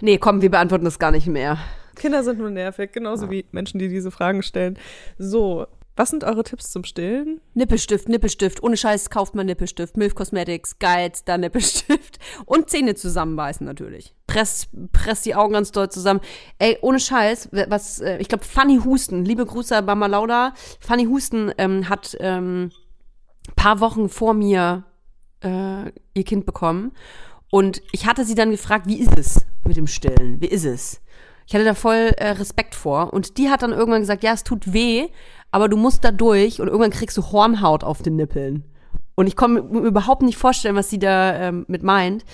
Nee, 0.00 0.18
komm, 0.18 0.40
wir 0.42 0.50
beantworten 0.50 0.84
das 0.84 0.98
gar 0.98 1.10
nicht 1.10 1.26
mehr. 1.26 1.58
Kinder 1.94 2.24
sind 2.24 2.38
nur 2.38 2.50
nervig, 2.50 2.90
genauso 2.92 3.30
wie 3.30 3.44
Menschen, 3.52 3.78
die 3.78 3.88
diese 3.88 4.10
Fragen 4.10 4.42
stellen. 4.42 4.78
So, 5.18 5.66
was 5.94 6.10
sind 6.10 6.24
eure 6.24 6.42
Tipps 6.42 6.70
zum 6.70 6.84
Stillen? 6.84 7.40
Nippelstift, 7.54 8.08
Nippelstift. 8.08 8.62
Ohne 8.62 8.76
Scheiß 8.76 9.10
kauft 9.10 9.34
man 9.34 9.46
Nippelstift. 9.46 9.96
Milf 9.96 10.14
Cosmetics, 10.14 10.78
geilster 10.78 11.36
Nippelstift. 11.36 12.18
Und 12.46 12.70
Zähne 12.70 12.94
zusammenbeißen 12.94 13.66
natürlich. 13.66 14.14
presst, 14.26 14.68
presst 14.92 15.26
die 15.26 15.34
Augen 15.34 15.52
ganz 15.52 15.70
doll 15.70 15.90
zusammen. 15.90 16.20
Ey, 16.58 16.78
ohne 16.80 16.98
Scheiß, 16.98 17.50
was, 17.68 18.00
äh, 18.00 18.16
ich 18.18 18.28
glaube, 18.28 18.44
Fanny 18.44 18.80
Husten, 18.84 19.24
liebe 19.24 19.44
Grüße 19.44 19.82
Mama 19.82 20.06
Lauda, 20.06 20.54
Fanny 20.80 21.04
Husten 21.04 21.52
ähm, 21.58 21.88
hat 21.88 22.16
ähm, 22.20 22.70
paar 23.56 23.80
Wochen 23.80 24.08
vor 24.08 24.32
mir 24.32 24.84
äh, 25.44 25.90
ihr 26.14 26.24
Kind 26.24 26.46
bekommen. 26.46 26.92
Und 27.50 27.82
ich 27.92 28.06
hatte 28.06 28.24
sie 28.24 28.34
dann 28.34 28.50
gefragt, 28.50 28.86
wie 28.86 28.98
ist 28.98 29.18
es 29.18 29.44
mit 29.64 29.76
dem 29.76 29.86
Stillen? 29.86 30.40
Wie 30.40 30.46
ist 30.46 30.64
es? 30.64 31.02
Ich 31.46 31.54
hatte 31.54 31.64
da 31.64 31.74
voll 31.74 32.12
äh, 32.16 32.28
Respekt 32.30 32.74
vor. 32.74 33.12
Und 33.12 33.36
die 33.36 33.50
hat 33.50 33.62
dann 33.62 33.72
irgendwann 33.72 34.00
gesagt, 34.00 34.22
ja, 34.22 34.32
es 34.32 34.44
tut 34.44 34.72
weh, 34.72 35.08
aber 35.52 35.68
du 35.68 35.76
musst 35.76 36.04
da 36.04 36.10
durch 36.10 36.60
und 36.60 36.66
irgendwann 36.66 36.90
kriegst 36.90 37.16
du 37.16 37.22
Hornhaut 37.30 37.84
auf 37.84 38.02
den 38.02 38.16
Nippeln. 38.16 38.64
Und 39.14 39.26
ich 39.26 39.36
konnte 39.36 39.62
mir 39.62 39.80
überhaupt 39.80 40.22
nicht 40.22 40.38
vorstellen, 40.38 40.74
was 40.74 40.90
sie 40.90 40.98
da 40.98 41.34
ähm, 41.34 41.64
mit 41.68 41.82
meint. 41.82 42.24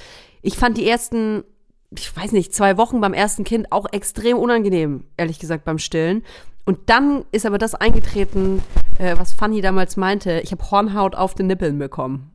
Ich 0.41 0.57
fand 0.57 0.79
die 0.79 0.89
ersten, 0.89 1.43
ich 1.91 2.17
weiß 2.17 2.33
nicht, 2.33 2.55
zwei 2.55 2.79
Wochen 2.79 3.01
beim 3.01 3.13
ersten 3.13 3.45
Kind 3.45 3.73
auch 3.73 3.87
extrem 3.93 4.39
unangenehm, 4.39 5.05
ehrlich 5.17 5.41
gesagt, 5.41 5.65
beim 5.65 5.79
Stillen. 5.79 6.25
Und 6.65 6.79
dann 6.87 7.25
ist 7.33 7.45
aber 7.45 7.59
das 7.59 7.75
eingetreten, 7.75 8.63
äh, 8.99 9.17
was 9.19 9.33
Fanny 9.33 9.61
damals 9.61 9.97
meinte. 9.97 10.41
Ich 10.41 10.53
habe 10.53 10.71
Hornhaut 10.71 11.17
auf 11.17 11.35
den 11.35 11.49
Nippeln 11.49 11.79
bekommen. 11.79 12.31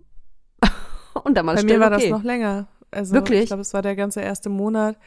und 1.24 1.36
war 1.38 1.44
Bei 1.44 1.64
mir 1.64 1.80
war 1.80 1.94
okay. 1.94 2.10
das 2.10 2.10
noch 2.10 2.24
länger. 2.24 2.68
Also 2.92 3.14
Wirklich? 3.14 3.44
ich 3.44 3.48
glaube, 3.48 3.62
es 3.62 3.74
war 3.74 3.82
der 3.82 3.96
ganze 3.96 4.22
erste 4.22 4.50
Monat. 4.50 4.98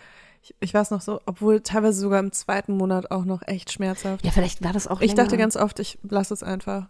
Ich, 0.49 0.55
ich 0.61 0.75
weiß 0.75 0.91
noch 0.93 1.01
so, 1.01 1.21
obwohl 1.27 1.61
teilweise 1.61 1.99
sogar 2.01 2.21
im 2.21 2.31
zweiten 2.31 2.77
Monat 2.77 3.11
auch 3.11 3.25
noch 3.25 3.43
echt 3.47 3.73
schmerzhaft. 3.73 4.25
Ja, 4.25 4.31
vielleicht 4.31 4.63
war 4.63 4.73
das 4.73 4.87
auch 4.87 5.01
ich 5.01 5.09
länger. 5.09 5.25
dachte 5.25 5.37
ganz 5.37 5.57
oft, 5.57 5.81
ich 5.81 5.99
lasse 6.09 6.33
es 6.35 6.43
einfach. 6.45 6.87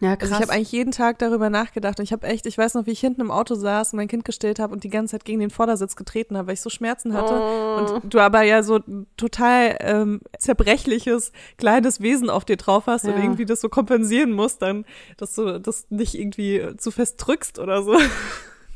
ja, 0.00 0.10
Also 0.10 0.18
krass. 0.26 0.30
ich 0.30 0.42
habe 0.42 0.52
eigentlich 0.52 0.72
jeden 0.72 0.92
Tag 0.92 1.18
darüber 1.18 1.48
nachgedacht 1.48 1.98
und 1.98 2.04
ich 2.04 2.12
habe 2.12 2.26
echt, 2.26 2.44
ich 2.44 2.58
weiß 2.58 2.74
noch, 2.74 2.84
wie 2.84 2.90
ich 2.90 3.00
hinten 3.00 3.22
im 3.22 3.30
Auto 3.30 3.54
saß 3.54 3.92
und 3.94 3.96
mein 3.96 4.08
Kind 4.08 4.26
gestillt 4.26 4.58
habe 4.58 4.74
und 4.74 4.84
die 4.84 4.90
ganze 4.90 5.12
Zeit 5.12 5.24
gegen 5.24 5.40
den 5.40 5.48
Vordersitz 5.48 5.96
getreten 5.96 6.36
habe, 6.36 6.48
weil 6.48 6.54
ich 6.54 6.60
so 6.60 6.68
Schmerzen 6.68 7.14
hatte. 7.14 7.32
Oh. 7.40 7.94
Und 8.02 8.12
du 8.12 8.18
aber 8.20 8.42
ja 8.42 8.62
so 8.62 8.76
ein 8.76 9.06
total 9.16 9.76
ähm, 9.80 10.20
zerbrechliches, 10.38 11.32
kleines 11.56 12.00
Wesen 12.02 12.28
auf 12.28 12.44
dir 12.44 12.56
drauf 12.58 12.86
hast 12.86 13.04
und 13.04 13.12
Ja. 13.12 13.22
irgendwie 13.22 13.46
das 13.46 13.60
so 13.62 13.68
kompensieren 13.70 14.32
musst, 14.32 14.60
dann, 14.60 14.84
dass 15.16 15.34
du 15.34 15.58
das 15.60 15.86
nicht 15.88 16.14
irgendwie 16.14 16.76
zu 16.76 16.90
fest 16.90 17.14
drückst 17.18 17.58
oder 17.58 17.82
so. 17.82 17.96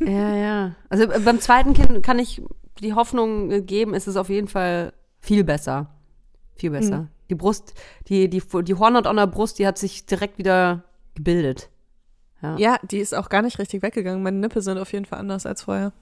Ja, 0.00 0.34
ja. 0.34 0.74
Also 0.88 1.04
äh, 1.04 1.20
beim 1.20 1.38
zweiten 1.40 1.74
Kind 1.74 2.02
kann 2.02 2.18
ich 2.18 2.42
die 2.82 2.94
Hoffnung 2.94 3.66
geben, 3.66 3.94
ist 3.94 4.06
es 4.06 4.16
auf 4.16 4.28
jeden 4.28 4.48
Fall 4.48 4.92
viel 5.20 5.44
besser. 5.44 5.90
Viel 6.54 6.70
besser. 6.70 6.98
Mhm. 6.98 7.08
Die 7.30 7.34
Brust, 7.34 7.74
die, 8.08 8.28
die, 8.28 8.42
die 8.62 8.74
Hornhaut 8.74 9.06
an 9.06 9.16
der 9.16 9.26
Brust, 9.26 9.58
die 9.58 9.66
hat 9.66 9.78
sich 9.78 10.04
direkt 10.06 10.38
wieder 10.38 10.84
gebildet. 11.14 11.70
Ja. 12.42 12.56
Ja, 12.58 12.76
die 12.82 12.98
ist 12.98 13.14
auch 13.14 13.28
gar 13.28 13.42
nicht 13.42 13.58
richtig 13.58 13.82
weggegangen. 13.82 14.22
Meine 14.22 14.38
Nippel 14.38 14.62
sind 14.62 14.78
auf 14.78 14.92
jeden 14.92 15.04
Fall 15.04 15.20
anders 15.20 15.46
als 15.46 15.62
vorher. 15.62 15.92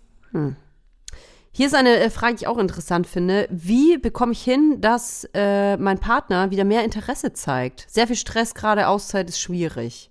Hier 1.53 1.67
ist 1.67 1.75
eine 1.75 1.97
äh, 1.97 2.11
Frage, 2.11 2.35
die 2.35 2.43
ich 2.43 2.49
auch 2.49 2.59
interessant 2.59 3.07
finde. 3.07 3.47
Wie 3.51 3.99
bekomme 3.99 4.33
ich 4.33 4.43
hin, 4.43 4.81
dass 4.81 5.29
äh, 5.35 5.77
mein 5.77 5.99
Partner 5.99 6.51
wieder 6.51 6.65
mehr 6.65 6.85
Interesse 6.85 7.33
zeigt? 7.33 7.87
Sehr 7.89 8.07
viel 8.07 8.17
Stress, 8.17 8.55
gerade 8.55 8.89
Auszeit 8.89 9.29
ist 9.29 9.41
schwierig. 9.41 10.11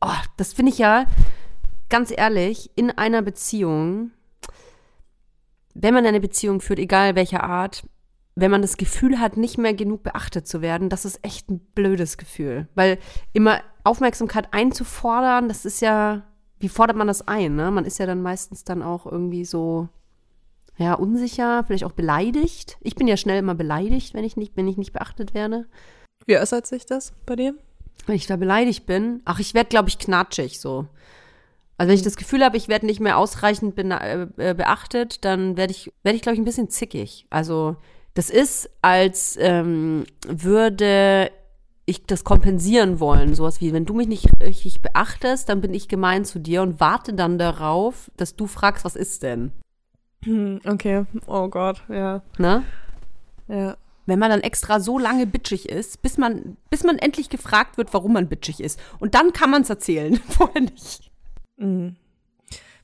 Oh, 0.00 0.10
das 0.36 0.52
finde 0.52 0.72
ich 0.72 0.78
ja, 0.78 1.06
ganz 1.88 2.12
ehrlich, 2.14 2.70
in 2.74 2.90
einer 2.90 3.22
Beziehung, 3.22 4.10
wenn 5.74 5.94
man 5.94 6.06
eine 6.06 6.20
Beziehung 6.20 6.60
führt, 6.60 6.78
egal 6.78 7.14
welcher 7.14 7.44
Art, 7.44 7.84
wenn 8.34 8.50
man 8.50 8.62
das 8.62 8.76
Gefühl 8.76 9.18
hat, 9.18 9.36
nicht 9.36 9.58
mehr 9.58 9.74
genug 9.74 10.02
beachtet 10.02 10.46
zu 10.46 10.62
werden, 10.62 10.88
das 10.88 11.04
ist 11.04 11.24
echt 11.24 11.50
ein 11.50 11.58
blödes 11.74 12.18
Gefühl. 12.18 12.68
Weil 12.74 12.98
immer 13.32 13.60
Aufmerksamkeit 13.84 14.52
einzufordern, 14.52 15.48
das 15.48 15.64
ist 15.64 15.80
ja, 15.80 16.22
wie 16.60 16.68
fordert 16.68 16.96
man 16.96 17.08
das 17.08 17.26
ein? 17.26 17.56
Ne? 17.56 17.70
Man 17.70 17.84
ist 17.84 17.98
ja 17.98 18.06
dann 18.06 18.22
meistens 18.22 18.64
dann 18.64 18.82
auch 18.82 19.06
irgendwie 19.06 19.44
so, 19.44 19.88
ja, 20.76 20.94
unsicher, 20.94 21.64
vielleicht 21.64 21.84
auch 21.84 21.92
beleidigt. 21.92 22.78
Ich 22.80 22.94
bin 22.94 23.08
ja 23.08 23.16
schnell 23.16 23.40
immer 23.40 23.56
beleidigt, 23.56 24.14
wenn 24.14 24.24
ich 24.24 24.36
nicht, 24.36 24.56
wenn 24.56 24.68
ich 24.68 24.76
nicht 24.76 24.92
beachtet 24.92 25.34
werde. 25.34 25.66
Wie 26.26 26.38
äußert 26.38 26.66
sich 26.66 26.86
das 26.86 27.12
bei 27.26 27.34
dir? 27.34 27.54
Wenn 28.06 28.14
ich 28.14 28.26
da 28.26 28.36
beleidigt 28.36 28.86
bin, 28.86 29.20
ach, 29.24 29.40
ich 29.40 29.54
werde, 29.54 29.68
glaube 29.68 29.88
ich, 29.88 29.98
knatschig 29.98 30.60
so. 30.60 30.86
Also 31.78 31.88
wenn 31.88 31.96
ich 31.96 32.02
das 32.02 32.16
Gefühl 32.16 32.44
habe, 32.44 32.56
ich 32.56 32.68
werde 32.68 32.86
nicht 32.86 33.00
mehr 33.00 33.16
ausreichend 33.18 33.74
bena- 33.76 34.02
äh, 34.02 34.50
äh, 34.50 34.54
beachtet, 34.54 35.24
dann 35.24 35.56
werde 35.56 35.70
ich, 35.72 35.92
werde 36.02 36.16
ich, 36.16 36.22
glaube 36.22 36.34
ich, 36.34 36.40
ein 36.40 36.44
bisschen 36.44 36.68
zickig. 36.70 37.26
Also 37.30 37.76
das 38.14 38.30
ist, 38.30 38.68
als 38.82 39.36
ähm, 39.40 40.04
würde 40.26 41.30
ich 41.86 42.04
das 42.04 42.24
kompensieren 42.24 43.00
wollen. 43.00 43.34
Sowas 43.34 43.60
wie, 43.60 43.72
wenn 43.72 43.86
du 43.86 43.94
mich 43.94 44.08
nicht 44.08 44.28
richtig 44.42 44.82
beachtest, 44.82 45.48
dann 45.48 45.60
bin 45.60 45.72
ich 45.72 45.88
gemein 45.88 46.24
zu 46.24 46.38
dir 46.38 46.62
und 46.62 46.80
warte 46.80 47.14
dann 47.14 47.38
darauf, 47.38 48.10
dass 48.16 48.36
du 48.36 48.46
fragst, 48.46 48.84
was 48.84 48.96
ist 48.96 49.22
denn? 49.22 49.52
Hm, 50.24 50.60
okay. 50.66 51.04
Oh 51.28 51.48
Gott, 51.48 51.82
ja. 51.88 52.22
Ne? 52.38 52.64
Ja. 53.46 53.76
wenn 54.04 54.18
man 54.18 54.30
dann 54.30 54.40
extra 54.40 54.80
so 54.80 54.98
lange 54.98 55.26
bitchig 55.26 55.68
ist, 55.68 56.02
bis 56.02 56.18
man, 56.18 56.56
bis 56.70 56.82
man 56.82 56.98
endlich 56.98 57.30
gefragt 57.30 57.78
wird, 57.78 57.94
warum 57.94 58.12
man 58.14 58.28
bitchig 58.28 58.60
ist. 58.60 58.80
Und 58.98 59.14
dann 59.14 59.32
kann 59.32 59.50
man 59.50 59.62
es 59.62 59.70
erzählen, 59.70 60.16
vorher 60.28 60.62
nicht. 60.62 61.07
Mhm. 61.58 61.96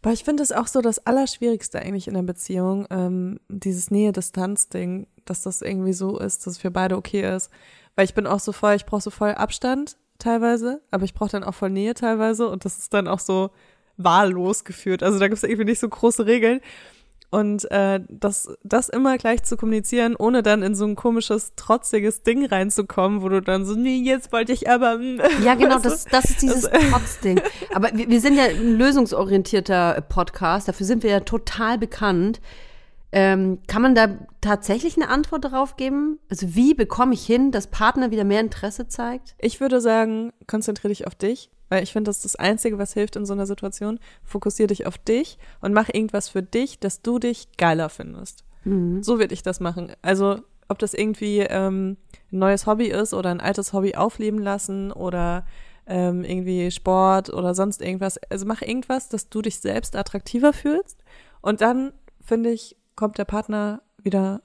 Aber 0.03 0.12
ich 0.12 0.22
finde 0.22 0.43
es 0.43 0.53
auch 0.53 0.66
so 0.66 0.83
das 0.83 1.07
Allerschwierigste 1.07 1.81
eigentlich 1.81 2.09
in 2.09 2.14
der 2.14 2.22
Beziehung, 2.22 2.87
ähm, 2.91 3.41
dieses 3.49 3.91
Nähe-Distanz-Ding, 3.91 5.07
dass 5.25 5.41
das 5.41 5.62
irgendwie 5.62 5.95
so 5.95 6.18
ist, 6.18 6.47
dass 6.47 6.55
es 6.55 6.59
für 6.59 6.70
beide 6.70 6.99
okay 6.99 7.35
ist. 7.35 7.51
Weil 7.97 8.05
ich 8.05 8.12
bin 8.12 8.27
auch 8.27 8.41
so 8.41 8.53
voll, 8.53 8.75
ich 8.75 8.85
brauche 8.85 9.01
so 9.01 9.09
voll 9.09 9.33
Abstand 9.33 9.97
teilweise, 10.18 10.83
aber 10.91 11.05
ich 11.05 11.14
brauche 11.14 11.31
dann 11.31 11.43
auch 11.43 11.55
voll 11.55 11.70
Nähe 11.70 11.95
teilweise 11.95 12.49
und 12.49 12.66
das 12.66 12.77
ist 12.77 12.93
dann 12.93 13.09
auch 13.09 13.18
so 13.18 13.51
wahllos 13.97 14.64
geführt. 14.64 15.03
Also 15.03 15.18
da 15.18 15.29
gibt 15.29 15.39
es 15.39 15.45
irgendwie 15.45 15.64
nicht 15.64 15.81
so 15.81 15.89
große 15.89 16.27
Regeln. 16.27 16.61
Und 17.31 17.68
äh, 17.72 18.01
das, 18.09 18.49
das 18.62 18.89
immer 18.89 19.18
gleich 19.18 19.43
zu 19.43 19.57
kommunizieren, 19.57 20.14
ohne 20.16 20.45
dann 20.45 20.62
in 20.62 20.77
so 20.77 20.85
ein 20.85 20.95
komisches, 20.95 21.53
trotziges 21.57 22.22
Ding 22.22 22.47
reinzukommen, 22.47 23.22
wo 23.22 23.29
du 23.29 23.43
dann 23.43 23.64
so, 23.64 23.75
nee, 23.75 23.97
jetzt 23.97 24.33
wollte 24.33 24.53
ich 24.53 24.70
aber. 24.70 24.99
mm. 24.99 25.20
Ja, 25.43 25.55
genau, 25.55 25.79
du? 25.79 25.83
das, 25.89 26.05
das 26.05 26.27
ist 26.27 26.43
dieses 26.43 26.70
Trotzding. 26.91 27.41
Aber 27.75 27.91
wir, 27.93 28.09
wir 28.09 28.20
sind 28.20 28.37
ja 28.37 28.45
ein 28.45 28.77
lösungsorientierter 28.79 30.01
Podcast, 30.09 30.68
dafür 30.68 30.87
sind 30.87 31.03
wir 31.03 31.11
ja 31.11 31.20
total 31.20 31.77
bekannt. 31.77 32.41
Ähm, 33.16 33.61
kann 33.68 33.81
man 33.81 33.95
da 33.95 34.09
tatsächlich 34.41 34.97
eine 34.97 35.09
Antwort 35.09 35.45
darauf 35.45 35.77
geben? 35.77 36.18
Also 36.29 36.57
wie 36.57 36.75
bekomme 36.75 37.14
ich 37.14 37.25
hin, 37.25 37.53
dass 37.53 37.68
Partner 37.68 38.11
wieder 38.11 38.25
mehr 38.25 38.41
Interesse 38.41 38.89
zeigt? 38.89 39.37
Ich 39.39 39.61
würde 39.61 39.81
sagen, 39.81 40.33
konzentriere 40.49 40.89
dich 40.89 41.07
auf 41.07 41.14
dich, 41.14 41.49
weil 41.68 41.82
ich 41.82 41.92
finde, 41.92 42.08
das 42.08 42.16
ist 42.16 42.24
das 42.24 42.36
Einzige, 42.36 42.78
was 42.78 42.92
hilft 42.94 43.16
in 43.16 43.26
so 43.26 43.32
einer 43.32 43.46
Situation. 43.46 43.98
Fokussiere 44.22 44.68
dich 44.68 44.86
auf 44.86 44.98
dich 44.98 45.38
und 45.60 45.72
mach 45.72 45.88
irgendwas 45.88 46.28
für 46.28 46.42
dich, 46.42 46.78
dass 46.78 47.02
du 47.02 47.18
dich 47.18 47.48
geiler 47.56 47.88
findest. 47.88 48.44
So 49.02 49.18
würde 49.18 49.34
ich 49.34 49.42
das 49.42 49.60
machen. 49.60 49.92
Also, 50.02 50.40
ob 50.68 50.78
das 50.78 50.94
irgendwie 50.94 51.40
ähm, 51.40 51.96
ein 52.32 52.38
neues 52.38 52.66
Hobby 52.66 52.86
ist 52.86 53.12
oder 53.14 53.30
ein 53.30 53.40
altes 53.40 53.72
Hobby 53.72 53.94
aufleben 53.94 54.40
lassen 54.40 54.92
oder 54.92 55.44
ähm, 55.86 56.24
irgendwie 56.24 56.70
Sport 56.70 57.32
oder 57.32 57.54
sonst 57.54 57.82
irgendwas. 57.82 58.18
Also 58.30 58.46
mach 58.46 58.62
irgendwas, 58.62 59.08
dass 59.08 59.28
du 59.28 59.42
dich 59.42 59.60
selbst 59.60 59.96
attraktiver 59.96 60.52
fühlst. 60.52 61.04
Und 61.42 61.60
dann, 61.60 61.92
finde 62.20 62.50
ich, 62.50 62.76
kommt 62.96 63.18
der 63.18 63.26
Partner 63.26 63.82
wieder 64.02 64.42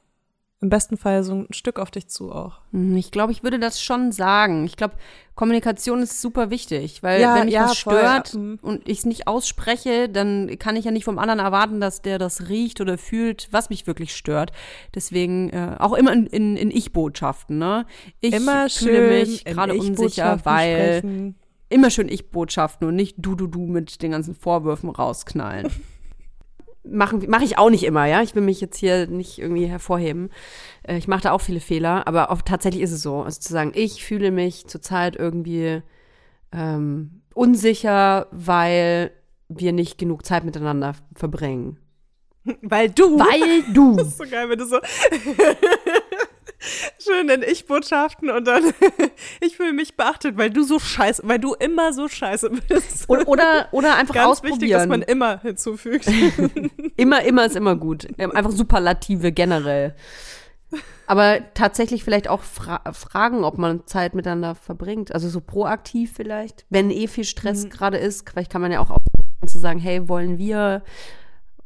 im 0.62 0.70
besten 0.70 0.98
Fall 0.98 1.24
so 1.24 1.34
ein 1.36 1.48
Stück 1.52 1.80
auf 1.80 1.90
dich 1.90 2.08
zu 2.10 2.32
auch. 2.34 2.60
Hm, 2.72 2.98
Ich 2.98 3.12
glaube, 3.12 3.32
ich 3.32 3.44
würde 3.44 3.60
das 3.60 3.82
schon 3.82 4.12
sagen. 4.12 4.66
Ich 4.66 4.76
glaube, 4.76 4.96
Kommunikation 5.36 6.02
ist 6.02 6.20
super 6.22 6.50
wichtig, 6.50 7.02
weil 7.02 7.22
Ja, 7.22 7.36
wenn 7.36 7.46
mich 7.46 7.54
ja, 7.54 7.70
was 7.70 7.78
voll, 7.80 7.98
stört 7.98 8.34
ja, 8.34 8.40
mhm. 8.40 8.60
und 8.62 8.90
ich 8.90 9.00
es 9.00 9.06
nicht 9.06 9.26
ausspreche, 9.28 10.10
dann 10.10 10.60
kann 10.60 10.76
ich 10.76 10.84
ja 10.84 10.92
nicht 10.92 11.06
vom 11.06 11.18
anderen 11.18 11.40
erwarten, 11.40 11.80
dass 11.80 12.02
der 12.02 12.20
das 12.20 12.50
riecht 12.50 12.82
oder 12.82 12.98
fühlt, 12.98 13.48
was 13.52 13.70
mich 13.70 13.88
wirklich 13.88 14.14
stört. 14.14 14.52
Deswegen 14.96 15.50
äh, 15.52 15.78
auch 15.80 15.94
immer 15.94 16.12
in, 16.12 16.28
in, 16.28 16.58
in 16.58 16.72
Ich-Botschaften. 16.72 17.58
Ne? 17.58 17.86
Ich 18.20 18.34
Immer 18.34 18.70
fühle 18.70 18.96
schön 19.10 19.10
mich 19.32 19.46
gerade 19.46 19.74
unsicher, 19.76 20.42
weil 20.44 20.98
sprechen. 20.98 21.36
immer 21.70 21.90
schön 21.90 22.10
Ich-Botschaften 22.10 22.86
und 22.86 22.96
nicht 22.98 23.16
du, 23.18 23.36
du, 23.36 23.48
du 23.48 23.62
mit 23.66 24.02
den 24.02 24.12
ganzen 24.12 24.36
Vorwürfen 24.36 24.90
rausknallen. 24.90 25.70
Machen 26.92 27.24
mache 27.30 27.44
ich 27.44 27.58
auch 27.58 27.70
nicht 27.70 27.84
immer, 27.84 28.06
ja. 28.06 28.22
Ich 28.22 28.36
will 28.36 28.42
mich 28.42 28.62
jetzt 28.62 28.78
hier 28.78 29.08
nicht 29.08 29.40
irgendwie 29.40 29.66
hervorheben. 29.66 30.30
Äh, 30.84 30.98
Ich 30.98 31.08
mache 31.08 31.22
da 31.24 31.32
auch 31.32 31.42
viele 31.42 31.60
Fehler, 31.60 32.08
aber 32.08 32.32
auch 32.32 32.42
tatsächlich 32.42 32.82
ist 32.84 32.92
es 32.92 33.02
so. 33.02 33.22
Also 33.24 33.40
zu 33.40 33.54
sagen, 33.54 33.72
ich 33.76 34.04
fühle 34.04 34.32
mich 34.32 34.68
zurzeit 34.68 35.16
irgendwie 35.16 35.82
ähm, 36.52 37.22
unsicher, 37.34 38.28
weil 38.32 39.12
wir 39.50 39.72
nicht 39.74 39.98
genug 39.98 40.26
Zeit 40.26 40.44
miteinander 40.44 40.96
verbringen. 41.16 41.78
Weil 42.62 42.90
du. 42.90 43.20
Weil 43.20 43.64
du. 43.74 43.96
Das 43.98 44.08
ist 44.08 44.18
so 44.18 44.24
geil, 44.30 44.50
wenn 44.50 44.58
du 44.58 44.66
so 44.66 44.78
schön 47.00 47.30
in 47.30 47.44
Ich-Botschaften 47.44 48.30
und 48.30 48.46
dann 48.46 48.64
ich 49.42 49.58
fühle 49.58 49.74
mich 49.74 49.96
beachtet, 49.96 50.38
weil 50.38 50.50
du 50.50 50.64
so 50.64 50.80
scheiße, 50.80 51.24
weil 51.26 51.40
du 51.40 51.54
immer 51.54 51.94
so 51.94 52.08
scheiße 52.08 52.50
bist. 52.68 53.10
Oder, 53.10 53.28
oder, 53.28 53.68
oder 53.72 53.96
einfach 53.96 54.16
Ganz 54.16 54.44
wichtig, 54.44 54.72
dass 54.72 54.84
ausprobieren. 54.84 54.90
man 54.90 55.02
immer 55.04 55.42
hinzufügt. 55.42 56.08
Immer, 56.98 57.24
immer 57.24 57.46
ist 57.46 57.56
immer 57.56 57.78
gut. 57.78 58.08
Ähm, 58.18 58.32
Einfach 58.32 58.52
Superlative 58.52 59.32
generell. 59.32 59.96
Aber 61.08 61.40
tatsächlich 61.54 62.04
vielleicht 62.04 62.28
auch 62.28 62.42
fra 62.42 62.82
fragen, 62.92 63.46
ob 63.46 63.58
man 63.58 63.88
Zeit 63.88 64.14
miteinander 64.16 64.54
verbringt. 64.54 65.14
Also 65.14 65.30
so 65.30 65.40
proaktiv 65.40 66.12
vielleicht. 66.14 66.66
Wenn 66.70 66.92
eh 66.92 67.08
viel 67.08 67.24
Stress 67.24 67.70
gerade 67.70 67.98
ist, 67.98 68.30
vielleicht 68.30 68.52
kann 68.52 68.62
man 68.62 68.74
ja 68.74 68.82
auch 68.82 68.98
zu 69.46 69.60
sagen, 69.60 69.80
hey, 69.80 70.10
wollen 70.10 70.38
wir 70.38 70.84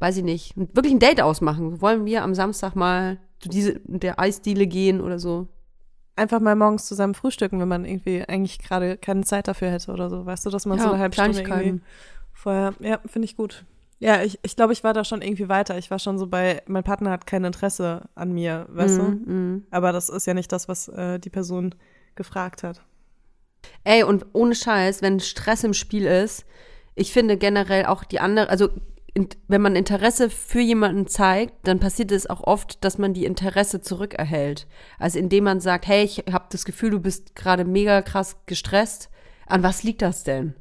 weiß 0.04 0.18
ich 0.18 0.24
nicht, 0.26 0.54
wirklich 0.58 0.94
ein 0.94 1.00
Date 1.00 1.22
ausmachen. 1.22 1.80
Wollen 1.80 2.06
wir 2.06 2.24
am 2.24 2.36
Samstag 2.36 2.76
mal 2.76 3.20
zu 3.44 3.50
diese, 3.50 3.80
der 3.86 4.20
Eisdiele 4.20 4.68
gehen 4.68 5.02
oder 5.02 5.20
so? 5.20 5.48
Einfach 6.16 6.40
mal 6.40 6.56
morgens 6.56 6.86
zusammen 6.86 7.16
frühstücken, 7.16 7.60
wenn 7.60 7.68
man 7.68 7.86
irgendwie 7.86 8.24
eigentlich 8.28 8.60
gerade 8.60 8.98
keine 8.98 9.24
Zeit 9.24 9.48
dafür 9.48 9.70
hätte 9.70 9.92
oder 9.92 10.10
so. 10.10 10.26
Weißt 10.26 10.46
du, 10.46 10.50
dass 10.50 10.66
man 10.66 10.80
so 10.80 10.90
eine 10.90 11.00
halbe 11.00 11.16
Stunde 11.16 11.42
irgendwie 11.42 11.82
vorher, 12.32 12.74
ja, 12.80 13.00
finde 13.06 13.26
ich 13.26 13.36
gut. 13.36 13.66
Ja, 14.00 14.22
ich, 14.22 14.40
ich 14.44 14.56
glaube, 14.56 14.74
ich 14.74 14.84
war 14.84 14.94
da 14.94 15.04
schon 15.04 15.22
irgendwie 15.22 15.50
weiter. 15.50 15.78
Ich 15.78 15.90
war 15.90 16.00
schon 16.00 16.18
so 16.18 16.28
bei, 16.28 16.62
mein 16.68 16.84
Partner 16.84 17.12
hat 17.12 17.26
kein 17.26 17.44
Interesse 17.44 18.04
an 18.16 18.34
mir, 18.34 18.68
weißt 18.70 18.98
du? 18.98 19.04
Mhm. 19.04 19.66
Aber 19.72 19.92
das 19.92 20.10
ist 20.10 20.28
ja 20.28 20.34
nicht 20.34 20.52
das, 20.52 20.68
was 20.68 20.88
äh, 20.90 21.20
die 21.20 21.30
Person 21.30 21.74
gefragt 22.16 22.64
hat. 22.64 22.82
Ey, 23.84 24.04
und 24.04 24.26
ohne 24.34 24.56
Scheiß, 24.56 25.02
wenn 25.02 25.20
Stress 25.20 25.64
im 25.64 25.74
Spiel 25.74 26.06
ist, 26.06 26.46
ich 26.96 27.12
finde 27.12 27.38
generell 27.38 27.86
auch 27.86 28.04
die 28.04 28.20
andere, 28.20 28.50
also 28.50 28.70
wenn 29.48 29.62
man 29.62 29.76
Interesse 29.76 30.30
für 30.30 30.60
jemanden 30.60 31.06
zeigt, 31.08 31.68
dann 31.68 31.80
passiert 31.80 32.12
es 32.12 32.28
auch 32.28 32.42
oft, 32.42 32.84
dass 32.84 32.98
man 32.98 33.14
die 33.14 33.26
Interesse 33.26 33.82
zurückerhält. 33.82 34.68
Also 34.98 35.20
indem 35.20 35.44
man 35.44 35.60
sagt, 35.60 35.88
hey, 35.88 36.04
ich 36.04 36.24
habe 36.32 36.46
das 36.50 36.66
Gefühl, 36.66 36.90
du 36.90 37.00
bist 37.00 37.36
gerade 37.36 37.64
mega 37.64 38.02
krass 38.02 38.38
gestresst. 38.48 39.10
An 39.46 39.62
was 39.62 39.84
liegt 39.84 40.02
das 40.02 40.24
denn? 40.24 40.56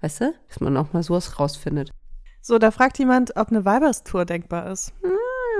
Weißt 0.00 0.22
du? 0.22 0.34
Dass 0.48 0.60
man 0.60 0.76
auch 0.76 0.92
mal 0.94 1.02
sowas 1.02 1.38
rausfindet. 1.38 1.90
So, 2.40 2.58
da 2.58 2.70
fragt 2.70 2.98
jemand, 2.98 3.36
ob 3.36 3.48
eine 3.48 3.66
Weiberstour 3.66 4.24
denkbar 4.24 4.70
ist. 4.70 4.94
Oh, 5.04 5.08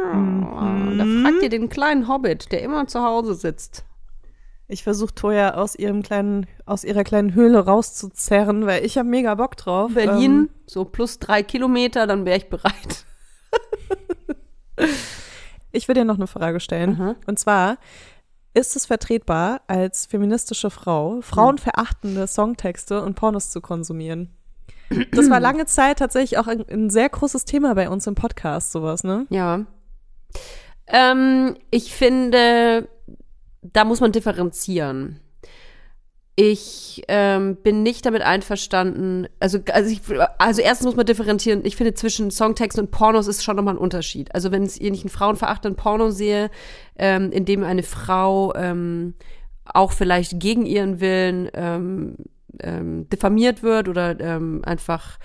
Da 0.08 1.04
fragt 1.04 1.42
ihr 1.42 1.50
den 1.50 1.68
kleinen 1.68 2.08
Hobbit, 2.08 2.50
der 2.52 2.62
immer 2.62 2.86
zu 2.86 3.02
Hause 3.02 3.34
sitzt. 3.34 3.84
Ich 4.70 4.84
versuche 4.84 5.12
Toya 5.12 5.54
aus 5.54 5.74
ihrem 5.74 6.02
kleinen, 6.02 6.46
aus 6.64 6.84
ihrer 6.84 7.02
kleinen 7.02 7.34
Höhle 7.34 7.58
rauszuzerren, 7.58 8.66
weil 8.66 8.84
ich 8.84 8.96
habe 8.98 9.08
mega 9.08 9.34
Bock 9.34 9.56
drauf. 9.56 9.92
Berlin, 9.92 10.32
Ähm, 10.32 10.50
so 10.64 10.84
plus 10.84 11.18
drei 11.18 11.42
Kilometer, 11.42 12.06
dann 12.06 12.24
wäre 12.24 12.38
ich 12.38 12.48
bereit. 12.48 13.04
ich 15.72 15.88
will 15.88 15.96
dir 15.96 16.04
noch 16.04 16.14
eine 16.14 16.28
Frage 16.28 16.60
stellen. 16.60 16.96
Mhm. 16.96 17.16
Und 17.26 17.40
zwar, 17.40 17.78
ist 18.54 18.76
es 18.76 18.86
vertretbar, 18.86 19.62
als 19.66 20.06
feministische 20.06 20.70
Frau 20.70 21.20
frauenverachtende 21.20 22.28
Songtexte 22.28 23.02
und 23.02 23.16
Pornos 23.16 23.50
zu 23.50 23.60
konsumieren? 23.60 24.36
Das 25.10 25.28
war 25.30 25.40
lange 25.40 25.66
Zeit 25.66 25.98
tatsächlich 25.98 26.38
auch 26.38 26.46
ein, 26.46 26.64
ein 26.68 26.90
sehr 26.90 27.08
großes 27.08 27.44
Thema 27.44 27.74
bei 27.74 27.88
uns 27.88 28.06
im 28.06 28.14
Podcast, 28.14 28.70
sowas, 28.70 29.02
ne? 29.02 29.26
Ja. 29.30 29.66
Ähm, 30.86 31.56
ich 31.70 31.92
finde, 31.92 32.88
da 33.62 33.84
muss 33.84 34.00
man 34.00 34.12
differenzieren. 34.12 35.20
Ich 36.36 37.02
ähm, 37.08 37.56
bin 37.56 37.82
nicht 37.82 38.06
damit 38.06 38.22
einverstanden, 38.22 39.28
also, 39.40 39.58
also, 39.72 39.90
ich, 39.90 40.00
also 40.38 40.62
erstens 40.62 40.86
muss 40.86 40.96
man 40.96 41.04
differenzieren, 41.04 41.60
ich 41.64 41.76
finde 41.76 41.92
zwischen 41.92 42.30
Songtexten 42.30 42.84
und 42.84 42.90
Pornos 42.90 43.26
ist 43.26 43.44
schon 43.44 43.56
nochmal 43.56 43.74
ein 43.74 43.78
Unterschied. 43.78 44.34
Also 44.34 44.50
wenn 44.50 44.62
ich 44.62 44.80
einen 44.80 45.10
frauenverachtenden 45.10 45.76
Porno 45.76 46.10
sehe, 46.10 46.50
ähm, 46.96 47.30
in 47.30 47.44
dem 47.44 47.62
eine 47.62 47.82
Frau 47.82 48.54
ähm, 48.54 49.14
auch 49.66 49.92
vielleicht 49.92 50.40
gegen 50.40 50.64
ihren 50.64 51.00
Willen 51.00 51.50
ähm, 51.52 52.16
ähm, 52.60 53.08
diffamiert 53.10 53.62
wird 53.62 53.88
oder 53.88 54.18
ähm, 54.18 54.62
einfach 54.64 55.18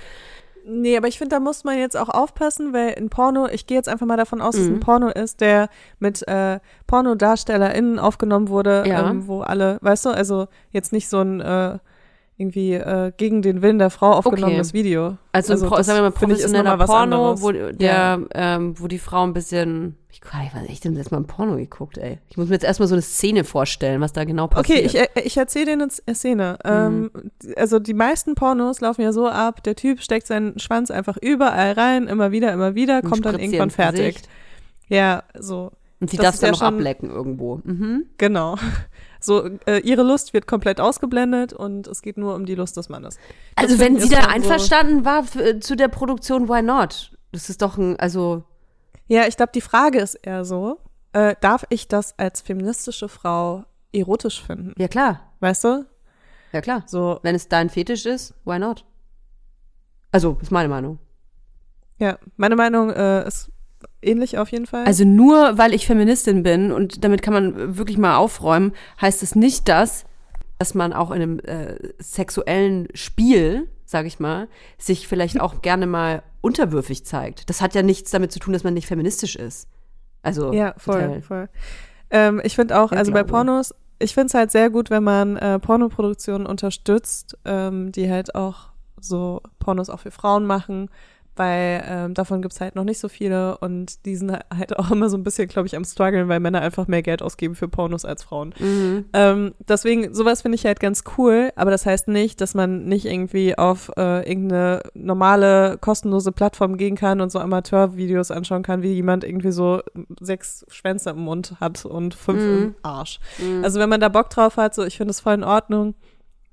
Nee, 0.67 0.97
aber 0.97 1.07
ich 1.07 1.19
finde, 1.19 1.35
da 1.35 1.39
muss 1.39 1.63
man 1.63 1.77
jetzt 1.77 1.95
auch 1.95 2.09
aufpassen, 2.09 2.73
weil 2.73 2.95
ein 2.97 3.09
Porno, 3.09 3.47
ich 3.47 3.67
gehe 3.67 3.77
jetzt 3.77 3.87
einfach 3.87 4.07
mal 4.07 4.17
davon 4.17 4.41
aus, 4.41 4.55
dass 4.55 4.65
Mhm. 4.67 4.75
ein 4.75 4.79
Porno 4.79 5.09
ist, 5.09 5.39
der 5.41 5.69
mit 5.99 6.27
äh, 6.27 6.59
PornodarstellerInnen 6.87 7.99
aufgenommen 7.99 8.49
wurde, 8.49 8.83
Ja. 8.87 9.09
ähm, 9.11 9.27
wo 9.27 9.41
alle, 9.41 9.77
weißt 9.81 10.05
du, 10.05 10.09
also 10.09 10.47
jetzt 10.71 10.91
nicht 10.91 11.07
so 11.07 11.19
ein 11.21 11.39
äh, 11.39 11.77
irgendwie 12.37 12.73
äh, 12.73 13.13
gegen 13.15 13.41
den 13.41 13.61
Willen 13.61 13.79
der 13.79 13.89
Frau 13.89 14.11
aufgenommenes 14.11 14.73
Video. 14.73 15.17
Also, 15.31 15.53
also 15.53 15.69
das 15.69 15.85
sagen 15.85 15.99
wir 15.99 16.03
mal 16.03 16.09
ich, 16.09 16.15
professioneller 16.15 16.77
Porno, 16.77 17.41
wo 17.41 17.51
der, 17.51 18.19
ähm, 18.33 18.73
wo 18.77 18.87
die 18.87 18.99
Frau 18.99 19.23
ein 19.23 19.31
bisschen, 19.31 19.95
ich 20.11 20.19
weiß 20.21 20.61
nicht, 20.63 20.71
ich 20.73 20.85
habe 20.85 20.95
letztes 20.95 21.11
Mal 21.11 21.19
ein 21.19 21.27
Porno 21.27 21.55
geguckt, 21.55 21.97
ey. 21.97 22.17
Ich 22.27 22.35
muss 22.35 22.47
mir 22.49 22.55
jetzt 22.55 22.65
erstmal 22.65 22.87
so 22.89 22.95
eine 22.95 23.01
Szene 23.03 23.45
vorstellen, 23.45 24.01
was 24.01 24.11
da 24.11 24.25
genau 24.25 24.47
passiert. 24.47 24.79
Okay, 24.79 24.85
ich, 24.85 24.95
äh, 24.97 25.07
ich 25.23 25.37
erzähle 25.37 25.65
dir 25.65 25.71
eine 25.73 25.87
Z- 25.87 26.03
Szene. 26.13 26.57
Ähm, 26.65 27.09
also 27.55 27.79
die 27.79 27.93
meisten 27.93 28.35
Pornos 28.35 28.81
laufen 28.81 29.01
ja 29.01 29.13
so 29.13 29.29
ab, 29.29 29.63
der 29.63 29.75
Typ 29.75 30.01
steckt 30.01 30.27
seinen 30.27 30.59
Schwanz 30.59 30.91
einfach 30.91 31.15
überall 31.21 31.71
rein, 31.71 32.07
immer 32.07 32.31
wieder, 32.33 32.51
immer 32.51 32.75
wieder, 32.75 33.01
Und 33.01 33.09
kommt 33.11 33.25
dann 33.25 33.39
irgendwann 33.39 33.69
fertig. 33.69 34.15
Gesicht. 34.15 34.29
Ja, 34.89 35.23
so. 35.39 35.71
Und 36.01 36.09
sie 36.09 36.17
das 36.17 36.25
darf 36.25 36.33
ist 36.35 36.43
dann 36.43 36.47
ja 36.53 36.59
noch 36.59 36.61
ablecken 36.61 37.09
irgendwo. 37.09 37.61
Mhm. 37.63 38.07
Genau. 38.17 38.55
So, 39.25 39.45
äh, 39.65 39.79
ihre 39.79 40.03
Lust 40.03 40.33
wird 40.33 40.47
komplett 40.47 40.79
ausgeblendet 40.79 41.53
und 41.53 41.87
es 41.87 42.01
geht 42.01 42.17
nur 42.17 42.35
um 42.35 42.45
die 42.45 42.55
Lust 42.55 42.77
des 42.77 42.89
Mannes. 42.89 43.17
Das 43.55 43.65
Also 43.65 43.79
wenn 43.79 43.99
sie 43.99 44.09
da 44.09 44.27
einverstanden 44.27 45.03
war 45.05 45.23
für, 45.23 45.59
zu 45.59 45.75
der 45.75 45.87
Produktion, 45.87 46.47
why 46.49 46.61
not? 46.61 47.11
Das 47.31 47.49
ist 47.49 47.61
doch 47.61 47.77
ein, 47.77 47.99
also, 47.99 48.37
So, 48.37 48.43
ja, 49.07 49.27
ich 49.27 49.35
glaube, 49.37 49.51
die 49.53 49.61
Frage 49.61 49.99
ist 49.99 50.15
eher 50.15 50.45
so, 50.45 50.79
äh, 51.13 51.35
darf 51.41 51.65
ich 51.69 51.87
das 51.87 52.17
als 52.17 52.41
feministische 52.41 53.09
Frau 53.09 53.65
erotisch 53.93 54.41
finden? 54.43 54.73
ja 54.77 54.87
klar, 54.87 55.31
Weißt 55.39 55.63
du? 55.63 55.85
ja 56.53 56.61
klar. 56.61 56.83
So, 56.87 57.19
Wenn 57.23 57.35
es 57.35 57.47
dein 57.49 57.69
Fetisch 57.69 58.05
ist, 58.05 58.33
why 58.45 58.57
not? 58.59 58.85
Also, 60.11 60.37
ist 60.41 60.51
meine 60.51 60.69
Meinung. 60.69 60.99
ja, 61.97 62.17
meine 62.37 62.55
Meinung 62.55 62.89
äh, 62.91 63.27
ist 63.27 63.49
ähnlich 64.05 64.37
auf 64.37 64.51
jeden 64.51 64.65
Fall. 64.65 64.85
Also 64.85 65.03
nur 65.05 65.57
weil 65.57 65.73
ich 65.73 65.85
Feministin 65.85 66.43
bin 66.43 66.71
und 66.71 67.03
damit 67.03 67.21
kann 67.21 67.33
man 67.33 67.77
wirklich 67.77 67.97
mal 67.97 68.17
aufräumen, 68.17 68.73
heißt 69.01 69.23
es 69.23 69.35
nicht 69.35 69.67
das, 69.67 70.05
dass 70.57 70.73
man 70.73 70.93
auch 70.93 71.11
in 71.11 71.21
einem 71.21 71.39
äh, 71.39 71.75
sexuellen 71.99 72.87
Spiel, 72.93 73.67
sage 73.85 74.07
ich 74.07 74.19
mal, 74.19 74.47
sich 74.77 75.07
vielleicht 75.07 75.39
auch 75.41 75.61
gerne 75.61 75.87
mal 75.87 76.23
unterwürfig 76.41 77.05
zeigt. 77.05 77.49
Das 77.49 77.61
hat 77.61 77.75
ja 77.75 77.81
nichts 77.81 78.11
damit 78.11 78.31
zu 78.31 78.39
tun, 78.39 78.53
dass 78.53 78.63
man 78.63 78.73
nicht 78.73 78.87
feministisch 78.87 79.35
ist. 79.35 79.67
Also 80.21 80.53
Ja, 80.53 80.73
voll, 80.77 81.01
total. 81.01 81.21
voll. 81.21 81.49
Ähm, 82.09 82.41
ich 82.43 82.55
finde 82.55 82.79
auch, 82.79 82.91
Ja, 82.91 82.97
also 82.97 83.11
bei 83.11 83.19
glaube. 83.23 83.31
Pornos, 83.31 83.73
ich 83.99 84.13
finde 84.13 84.27
es 84.27 84.33
halt 84.33 84.51
sehr 84.51 84.69
gut, 84.69 84.89
wenn 84.89 85.03
man 85.03 85.37
äh, 85.37 85.59
Pornoproduktionen 85.59 86.47
unterstützt, 86.47 87.37
ähm, 87.45 87.91
die 87.91 88.09
halt 88.09 88.35
auch 88.35 88.69
so 88.99 89.41
Pornos 89.59 89.89
auch 89.89 89.99
für 89.99 90.11
Frauen 90.11 90.45
machen, 90.45 90.89
weil 91.35 91.83
ähm, 91.87 92.13
davon 92.13 92.41
gibt's 92.41 92.61
halt 92.61 92.75
noch 92.75 92.83
nicht 92.83 92.99
so 92.99 93.09
viele 93.09 93.57
und 93.57 94.05
die 94.05 94.15
sind 94.15 94.31
halt 94.31 94.77
auch 94.77 94.91
immer 94.91 95.09
so 95.09 95.17
ein 95.17 95.23
bisschen, 95.23 95.47
glaube 95.47 95.67
ich, 95.67 95.75
am 95.75 95.83
struggeln, 95.83 96.27
weil 96.29 96.39
Männer 96.39 96.61
einfach 96.61 96.87
mehr 96.87 97.01
Geld 97.01 97.21
ausgeben 97.21 97.55
für 97.55 97.67
Pornos 97.67 98.05
als 98.05 98.23
Frauen. 98.23 98.53
Mhm. 98.59 99.05
Ähm, 99.13 99.53
deswegen, 99.67 100.13
sowas 100.13 100.41
finde 100.41 100.55
ich 100.55 100.65
halt 100.65 100.79
ganz 100.79 101.03
cool, 101.17 101.51
aber 101.55 101.71
das 101.71 101.85
heißt 101.85 102.07
nicht, 102.07 102.41
dass 102.41 102.53
man 102.53 102.85
nicht 102.85 103.05
irgendwie 103.05 103.57
auf 103.57 103.91
äh, 103.97 104.27
irgendeine 104.29 104.81
normale, 104.93 105.77
kostenlose 105.79 106.31
Plattform 106.31 106.77
gehen 106.77 106.95
kann 106.95 107.21
und 107.21 107.31
so 107.31 107.39
Amateurvideos 107.39 108.31
anschauen 108.31 108.63
kann, 108.63 108.81
wie 108.81 108.93
jemand 108.93 109.23
irgendwie 109.23 109.51
so 109.51 109.81
sechs 110.19 110.65
Schwänze 110.69 111.11
im 111.11 111.19
Mund 111.19 111.55
hat 111.59 111.85
und 111.85 112.13
fünf 112.15 112.35
Mhm. 112.41 112.63
im 112.63 112.75
Arsch. 112.83 113.19
Also 113.63 113.79
wenn 113.79 113.89
man 113.89 113.99
da 114.01 114.09
Bock 114.09 114.29
drauf 114.29 114.57
hat, 114.57 114.75
so 114.75 114.83
ich 114.83 114.97
finde 114.97 115.11
es 115.11 115.19
voll 115.21 115.33
in 115.35 115.43
Ordnung, 115.43 115.95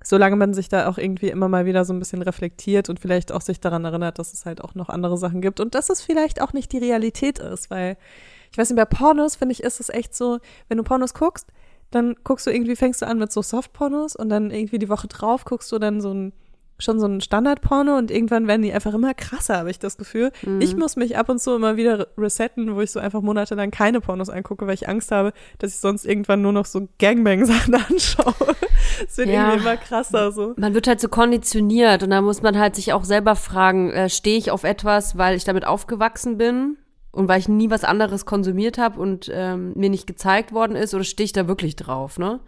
solange 0.05 0.37
man 0.37 0.55
sich 0.55 0.69
da 0.69 0.89
auch 0.89 0.99
irgendwie 0.99 1.29
immer 1.29 1.49
mal 1.49 1.67
wieder 1.67 1.85
so 1.85 1.93
ein 1.93 1.99
bisschen 1.99 2.23
reflektiert 2.23 2.89
und 2.89 3.01
vielleicht 3.01 3.33
auch 3.33 3.41
sich 3.41 3.61
daran 3.61 3.85
erinnert, 3.85 4.19
dass 4.19 4.33
es 4.33 4.47
halt 4.47 4.63
auch 4.63 4.75
noch 4.75 4.89
andere 4.89 5.17
Sachen 5.17 5.41
gibt 5.41 5.61
und 5.61 5.75
dass 5.75 5.91
es 5.91 6.03
vielleicht 6.03 6.41
auch 6.41 6.53
nicht 6.53 6.73
die 6.73 6.79
Realität 6.79 7.39
ist, 7.39 7.71
weil 7.71 7.97
ich 8.51 8.59
weiß 8.59 8.71
nicht, 8.71 8.77
bei 8.77 8.85
Pornos 8.85 9.37
finde 9.37 9.53
ich, 9.53 9.63
ist 9.63 9.81
es 9.81 9.89
echt 9.89 10.15
so, 10.15 10.39
wenn 10.69 10.77
du 10.79 10.85
Pornos 10.85 11.15
guckst, 11.15 11.49
dann 11.91 12.17
guckst 12.25 12.47
du 12.47 12.51
irgendwie, 12.51 12.77
fängst 12.77 13.03
du 13.03 13.07
an 13.07 13.19
mit 13.19 13.33
so 13.33 13.43
Softpornos 13.43 14.17
und 14.17 14.29
dann 14.29 14.51
irgendwie 14.51 14.79
die 14.79 14.89
Woche 14.89 15.09
drauf 15.09 15.45
guckst 15.45 15.71
du 15.73 15.79
dann 15.79 16.01
so 16.01 16.13
ein 16.13 16.33
schon 16.79 16.99
so 16.99 17.07
ein 17.07 17.21
Standardporno 17.21 17.97
und 17.97 18.11
irgendwann 18.11 18.49
werden 18.49 18.63
die 18.63 18.73
einfach 18.73 18.93
immer 18.95 19.15
krasser, 19.15 19.59
habe 19.59 19.71
ich 19.71 19.79
das 19.79 19.97
Gefühl. 19.97 20.33
Ich 20.59 20.77
muss 20.77 20.97
mich 20.97 21.17
ab 21.17 21.29
und 21.29 21.41
zu 21.41 21.55
immer 21.55 21.77
wieder 21.77 22.09
resetten, 22.19 22.75
wo 22.75 22.81
ich 22.81 22.91
so 22.91 22.99
einfach 22.99 23.21
monatelang 23.21 23.71
keine 23.71 24.01
Pornos 24.01 24.29
angucke, 24.31 24.67
weil 24.67 24.75
ich 24.75 24.89
Angst 24.89 25.13
habe, 25.13 25.33
dass 25.59 25.75
ich 25.75 25.81
sonst 25.81 26.05
irgendwann 26.05 26.43
nur 26.43 26.53
noch 26.53 26.67
so 26.67 26.89
Gangbang-Sachen 26.99 27.75
anschaue. 27.89 28.35
Es 29.07 29.17
wird 29.17 29.29
Ja. 29.29 29.51
irgendwie 29.51 29.63
immer 29.69 29.77
krasser 29.77 30.33
so. 30.33 30.55
Man 30.57 30.75
wird 30.75 30.89
halt 30.89 31.01
so 31.01 31.09
konditioniert 31.09 32.03
und 32.03 32.11
da 32.11 32.21
muss 32.21 32.43
man 32.43 32.59
halt 32.59 32.75
sich 32.75 32.93
auch 32.93 33.05
selber 33.05 33.37
fragen, 33.37 33.91
äh, 33.91 34.09
stehe 34.09 34.37
ich 34.39 34.51
auf 34.51 34.65
etwas, 34.65 35.17
weil 35.17 35.37
ich 35.37 35.45
damit 35.45 35.65
aufgewachsen 35.67 36.37
bin 36.37 36.79
und 37.13 37.29
weil 37.29 37.39
ich 37.39 37.49
nie 37.49 37.71
was 37.71 37.85
anderes 37.85 38.27
konsumiert 38.27 38.79
habe 38.79 38.99
und 38.99 39.31
ähm, 39.33 39.73
mir 39.77 39.91
nicht 39.91 40.07
gezeigt 40.07 40.53
worden 40.53 40.75
ist 40.77 40.95
oder 40.95 41.05
stehe 41.05 41.27
ich 41.27 41.33
da 41.33 41.47
wirklich 41.47 41.77
drauf, 41.77 42.19
ne? 42.19 42.41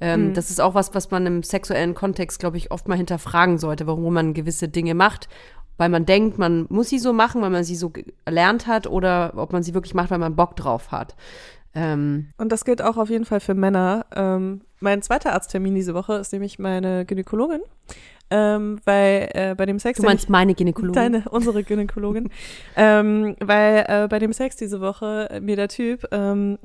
Ähm, 0.00 0.34
Das 0.34 0.50
ist 0.50 0.60
auch 0.60 0.74
was, 0.74 0.94
was 0.94 1.10
man 1.10 1.26
im 1.26 1.42
sexuellen 1.42 1.94
Kontext, 1.94 2.38
glaube 2.38 2.56
ich, 2.56 2.70
oft 2.70 2.88
mal 2.88 2.96
hinterfragen 2.96 3.58
sollte, 3.58 3.86
warum 3.86 4.14
man 4.14 4.34
gewisse 4.34 4.68
Dinge 4.68 4.94
macht. 4.94 5.28
Weil 5.76 5.88
man 5.90 6.06
denkt, 6.06 6.38
man 6.38 6.66
muss 6.70 6.88
sie 6.88 6.98
so 6.98 7.12
machen, 7.12 7.40
weil 7.40 7.50
man 7.50 7.62
sie 7.62 7.76
so 7.76 7.92
gelernt 8.26 8.66
hat 8.66 8.86
oder 8.88 9.32
ob 9.36 9.52
man 9.52 9.62
sie 9.62 9.74
wirklich 9.74 9.94
macht, 9.94 10.10
weil 10.10 10.18
man 10.18 10.34
Bock 10.34 10.56
drauf 10.56 10.90
hat. 10.90 11.14
Ähm, 11.74 12.30
Und 12.38 12.50
das 12.50 12.64
gilt 12.64 12.82
auch 12.82 12.96
auf 12.96 13.10
jeden 13.10 13.24
Fall 13.24 13.40
für 13.40 13.54
Männer. 13.54 14.06
Ähm, 14.14 14.62
mein 14.80 15.02
zweiter 15.02 15.34
Arzttermin 15.34 15.74
diese 15.74 15.94
Woche 15.94 16.14
ist 16.14 16.32
nämlich 16.32 16.58
meine 16.58 17.04
Gynäkologin, 17.04 17.60
ähm, 18.30 18.80
weil 18.84 19.28
äh, 19.34 19.54
bei 19.54 19.66
dem 19.66 19.78
Sex, 19.78 20.00
du 20.00 20.06
meinst 20.06 20.28
meine 20.28 20.54
Gynäkologin? 20.54 20.94
Deine, 20.94 21.24
unsere 21.30 21.62
Gynäkologin. 21.62 22.30
ähm, 22.76 23.36
weil 23.40 23.84
äh, 23.86 24.08
bei 24.08 24.18
dem 24.18 24.32
Sex 24.32 24.56
diese 24.56 24.80
Woche 24.80 25.28
äh, 25.30 25.40
mir 25.40 25.56
der 25.56 25.68
Typ, 25.68 26.06
ähm, 26.10 26.58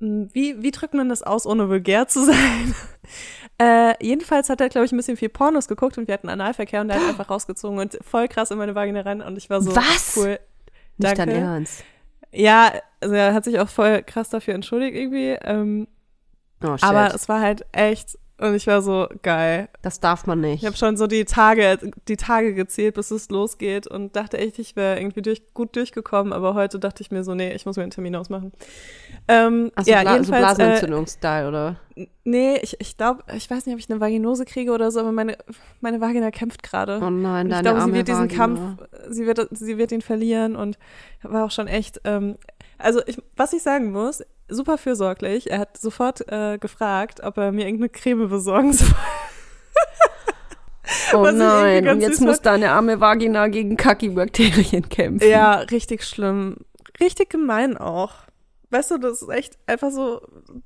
wie, 0.00 0.62
wie 0.62 0.70
drückt 0.70 0.94
man 0.94 1.08
das 1.08 1.22
aus, 1.22 1.46
ohne 1.46 1.68
vulgär 1.68 2.06
zu 2.08 2.24
sein? 2.24 2.74
äh, 3.58 3.94
jedenfalls 4.04 4.48
hat 4.48 4.60
er, 4.60 4.68
glaube 4.68 4.86
ich, 4.86 4.92
ein 4.92 4.96
bisschen 4.96 5.16
viel 5.16 5.28
Pornos 5.28 5.68
geguckt 5.68 5.98
und 5.98 6.06
wir 6.06 6.14
hatten 6.14 6.28
Analverkehr 6.28 6.80
und 6.80 6.90
er 6.90 6.96
hat 6.96 7.08
einfach 7.08 7.30
rausgezogen 7.30 7.78
und 7.78 7.98
voll 8.02 8.28
krass 8.28 8.50
in 8.50 8.58
meine 8.58 8.74
Vagina 8.74 9.00
rein 9.00 9.20
und 9.20 9.36
ich 9.36 9.50
war 9.50 9.60
so, 9.60 9.74
Was? 9.74 10.16
cool. 10.16 10.38
Nicht 10.98 11.18
Danke. 11.18 11.32
dein 11.32 11.42
Ernst. 11.42 11.84
Ja, 12.32 12.72
also 13.00 13.14
er 13.14 13.34
hat 13.34 13.44
sich 13.44 13.58
auch 13.58 13.68
voll 13.68 14.02
krass 14.02 14.28
dafür 14.28 14.54
entschuldigt 14.54 14.96
irgendwie. 14.96 15.36
Ähm, 15.42 15.88
Oh, 16.62 16.76
aber 16.80 17.14
es 17.14 17.28
war 17.28 17.40
halt 17.40 17.64
echt, 17.72 18.18
und 18.40 18.54
ich 18.54 18.66
war 18.66 18.82
so, 18.82 19.08
geil. 19.22 19.68
das 19.82 20.00
darf 20.00 20.26
man 20.26 20.40
nicht. 20.40 20.62
Ich 20.62 20.66
habe 20.66 20.76
schon 20.76 20.96
so 20.96 21.06
die 21.06 21.24
Tage, 21.24 21.78
die 22.06 22.16
Tage 22.16 22.54
gezählt, 22.54 22.94
bis 22.94 23.10
es 23.10 23.28
losgeht 23.30 23.86
und 23.86 24.14
dachte 24.14 24.38
echt, 24.38 24.58
ich 24.58 24.76
wäre 24.76 24.98
irgendwie 24.98 25.22
durch, 25.22 25.42
gut 25.54 25.74
durchgekommen, 25.76 26.32
aber 26.32 26.54
heute 26.54 26.78
dachte 26.78 27.02
ich 27.02 27.10
mir 27.10 27.24
so, 27.24 27.34
nee, 27.34 27.52
ich 27.52 27.66
muss 27.66 27.76
mir 27.76 27.82
einen 27.82 27.90
Termin 27.90 28.14
ausmachen. 28.16 28.52
Ähm, 29.26 29.70
Also 29.74 29.90
ja, 29.90 30.02
Bla 30.02 30.22
so 30.22 30.32
äh, 30.32 30.38
Blasenentzündungsstyle, 30.38 31.48
oder? 31.48 31.76
nee, 32.24 32.58
ich, 32.62 32.80
ich 32.80 32.96
glaube, 32.96 33.24
ich 33.34 33.50
weiß 33.50 33.66
nicht, 33.66 33.74
ob 33.74 33.80
ich 33.80 33.90
eine 33.90 34.00
Vaginose 34.00 34.44
kriege 34.44 34.70
oder 34.72 34.90
so, 34.90 35.00
aber 35.00 35.12
meine, 35.12 35.36
meine 35.80 36.00
Vagina 36.00 36.30
kämpft 36.30 36.62
gerade. 36.62 37.00
Oh 37.02 37.10
nein, 37.10 37.46
Und 37.46 37.50
deine 37.52 37.68
ich 37.68 37.74
glaube, 37.74 37.80
sie 37.90 37.92
wird 37.92 38.08
diesen 38.08 38.30
Vagina. 38.30 38.38
Kampf, 38.38 38.60
sie 39.10 39.26
wird, 39.26 39.48
sie 39.50 39.78
wird 39.78 39.92
ihn 39.92 40.02
verlieren 40.02 40.54
und 40.54 40.78
war 41.22 41.44
auch 41.44 41.50
schon 41.50 41.66
echt, 41.66 42.00
ähm, 42.04 42.36
also 42.78 43.00
ich, 43.06 43.20
was 43.36 43.52
ich 43.52 43.62
sagen 43.62 43.90
muss, 43.90 44.22
super 44.48 44.78
fürsorglich. 44.78 45.50
Er 45.50 45.58
hat 45.60 45.78
sofort 45.78 46.30
äh, 46.30 46.58
gefragt, 46.58 47.22
ob 47.22 47.36
er 47.38 47.52
mir 47.52 47.66
irgendeine 47.66 47.88
Creme 47.90 48.28
besorgen 48.28 48.72
soll. 48.74 48.88
Oh 51.12 51.22
Was 51.22 51.34
nein, 51.34 51.86
und 51.88 52.00
jetzt 52.00 52.20
muss 52.20 52.36
fand. 52.36 52.46
deine 52.46 52.70
arme 52.72 53.00
Vagina 53.00 53.48
gegen 53.48 53.76
Kaki-Bakterien 53.76 54.88
kämpfen. 54.88 55.28
Ja, 55.28 55.56
richtig 55.56 56.02
schlimm. 56.04 56.56
Richtig 57.00 57.28
gemein 57.30 57.76
auch. 57.76 58.14
Weißt 58.70 58.90
du, 58.90 58.98
das 58.98 59.22
ist 59.22 59.28
echt 59.30 59.58
einfach 59.66 59.90
so 59.90 60.20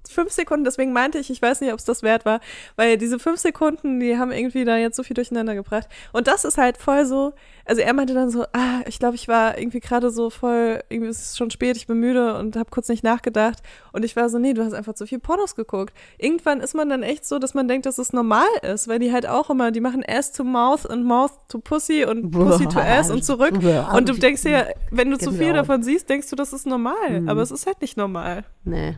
fünf 0.09 0.33
Sekunden. 0.33 0.65
Deswegen 0.65 0.93
meinte 0.93 1.19
ich, 1.19 1.31
ich 1.31 1.41
weiß 1.41 1.61
nicht, 1.61 1.73
ob 1.73 1.79
es 1.79 1.85
das 1.85 2.03
wert 2.03 2.25
war, 2.25 2.41
weil 2.75 2.99
diese 2.99 3.19
fünf 3.21 3.39
Sekunden, 3.39 4.01
die 4.01 4.19
haben 4.19 4.33
irgendwie 4.33 4.65
da 4.65 4.77
jetzt 4.77 4.97
so 4.97 5.05
viel 5.05 5.15
durcheinander 5.15 5.55
gebracht. 5.55 5.89
Und 6.13 6.27
das 6.27 6.45
ist 6.45 6.59
halt 6.59 6.79
voll 6.79 7.05
so. 7.05 7.33
Also 7.65 7.81
er 7.81 7.93
meinte 7.95 8.15
dann 8.15 8.31
so, 8.31 8.43
ah, 8.53 8.81
ich 8.87 8.99
glaube, 8.99 9.15
ich 9.15 9.29
war 9.29 9.59
irgendwie 9.59 9.81
gerade 9.81 10.11
so 10.11 10.31
voll, 10.31 10.81
irgendwie 10.89 11.11
ist 11.11 11.21
es 11.31 11.37
schon 11.37 11.51
spät, 11.51 11.77
ich 11.77 11.87
bin 11.87 11.99
müde 12.01 12.37
und 12.39 12.57
habe 12.57 12.71
kurz 12.71 12.89
nicht 12.89 13.05
nachgedacht. 13.05 13.59
Und 13.93 14.05
ich 14.05 14.17
war 14.17 14.29
so, 14.29 14.39
nee, 14.39 14.53
du 14.53 14.65
hast 14.65 14.73
einfach 14.73 14.95
zu 14.95 15.07
viel 15.07 15.19
Pornos 15.19 15.55
geguckt. 15.55 15.95
Irgendwann 16.19 16.61
ist 16.61 16.75
man 16.75 16.89
dann 16.89 17.03
echt 17.03 17.25
so, 17.25 17.39
dass 17.39 17.55
man 17.55 17.69
denkt, 17.69 17.87
dass 17.87 17.99
es 17.99 18.13
normal 18.13 18.47
ist, 18.63 18.89
weil 18.89 18.99
die 18.99 19.13
halt 19.13 19.29
auch 19.29 19.51
immer, 19.51 19.71
die 19.71 19.81
machen 19.81 20.03
Ass 20.07 20.33
to 20.33 20.45
Mouth 20.45 20.87
und 20.87 21.05
Mouth 21.05 21.33
to 21.49 21.59
Pussy 21.59 22.05
und 22.05 22.31
Pussy 22.31 22.67
to 22.67 22.81
Ass 22.81 23.11
und 23.11 23.25
zurück. 23.25 23.53
Und 23.95 24.09
du 24.09 24.15
denkst 24.15 24.45
ja, 24.45 24.67
wenn 24.91 25.11
du 25.11 25.19
zu 25.19 25.31
viel 25.31 25.49
Genau. 25.49 25.55
davon 25.55 25.83
siehst, 25.83 26.09
denkst 26.09 26.29
du, 26.31 26.37
das 26.37 26.53
ist 26.53 26.67
normal. 26.67 27.23
Aber 27.27 27.43
es 27.43 27.51
ist 27.51 27.67
halt 27.67 27.81
nicht 27.81 27.97
normal. 27.97 28.45
Nee. 28.65 28.97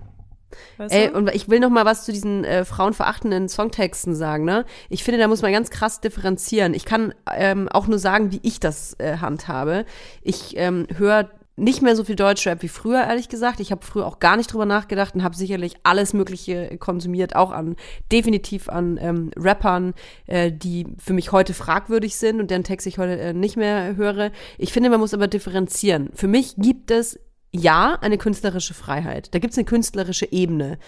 Weißt 0.77 0.95
Ey, 0.95 1.09
du? 1.09 1.17
und 1.17 1.35
ich 1.35 1.49
will 1.49 1.61
noch 1.61 1.71
mal 1.71 1.85
was 1.85 2.05
zu 2.05 2.13
diesen 2.13 2.45
äh, 2.45 2.65
frauenverachtenden 2.65 3.49
Songtexten 3.49 4.15
sagen, 4.15 4.45
ne? 4.45 4.65
Ich 4.89 5.05
finde, 5.05 5.21
da 5.21 5.29
muss 5.29 5.43
man 5.43 5.53
ganz 5.53 5.71
krass 5.71 6.01
differenzieren. 6.01 6.75
Ich 6.75 6.85
kann 6.85 7.15
ähm, 7.35 7.69
auch 7.69 7.87
nur 7.87 7.99
sagen, 7.99 8.33
wie 8.33 8.41
ich 8.43 8.61
das 8.61 8.95
äh, 8.99 9.19
handhabe. 9.19 9.85
Ich 10.23 10.57
ähm, 10.57 10.87
höre 10.97 11.29
nicht 11.57 11.83
mehr 11.83 11.95
so 11.95 12.03
viel 12.03 12.17
Deutschrap 12.17 12.63
wie 12.63 12.69
früher, 12.69 13.05
ehrlich 13.05 13.29
gesagt. 13.29 13.61
Ich 13.61 13.71
habe 13.71 13.85
früher 13.87 14.07
auch 14.07 14.19
gar 14.19 14.37
nicht 14.37 14.53
drüber 14.53 14.67
nachgedacht 14.67 15.15
und 15.15 15.23
habe 15.23 15.37
sicherlich 15.37 15.75
alles 15.85 16.13
Mögliche 16.13 16.77
konsumiert, 16.79 17.37
auch 17.37 17.53
an 17.53 17.77
definitiv 18.11 18.69
an 18.69 18.99
ähm, 19.01 19.31
Rappern, 19.37 19.95
äh, 20.27 20.51
die 20.51 20.87
für 20.99 21.13
mich 21.13 21.31
heute 21.31 21.55
fragwürdig 21.55 22.17
sind 22.17 22.41
und 22.41 22.51
deren 22.51 22.65
Text 22.65 22.87
ich 22.87 22.99
heute 22.99 23.19
äh, 23.21 23.33
nicht 23.33 23.57
mehr 23.57 23.95
höre. 23.95 24.33
Ich 24.59 24.73
finde, 24.73 24.91
man 24.91 24.99
muss 24.99 25.15
aber 25.15 25.29
differenzieren. 25.29 26.11
Für 26.15 26.29
mich 26.29 26.57
gibt 26.57 26.91
es 26.91 27.21
ja 27.55 27.97
eine 28.01 28.19
künstlerische 28.19 28.75
Freiheit. 28.75 29.35
Da 29.35 29.39
gibt 29.39 29.53
es 29.53 29.59
eine 29.59 29.65
künstlerische 29.65 30.31
Ebene. 30.31 30.79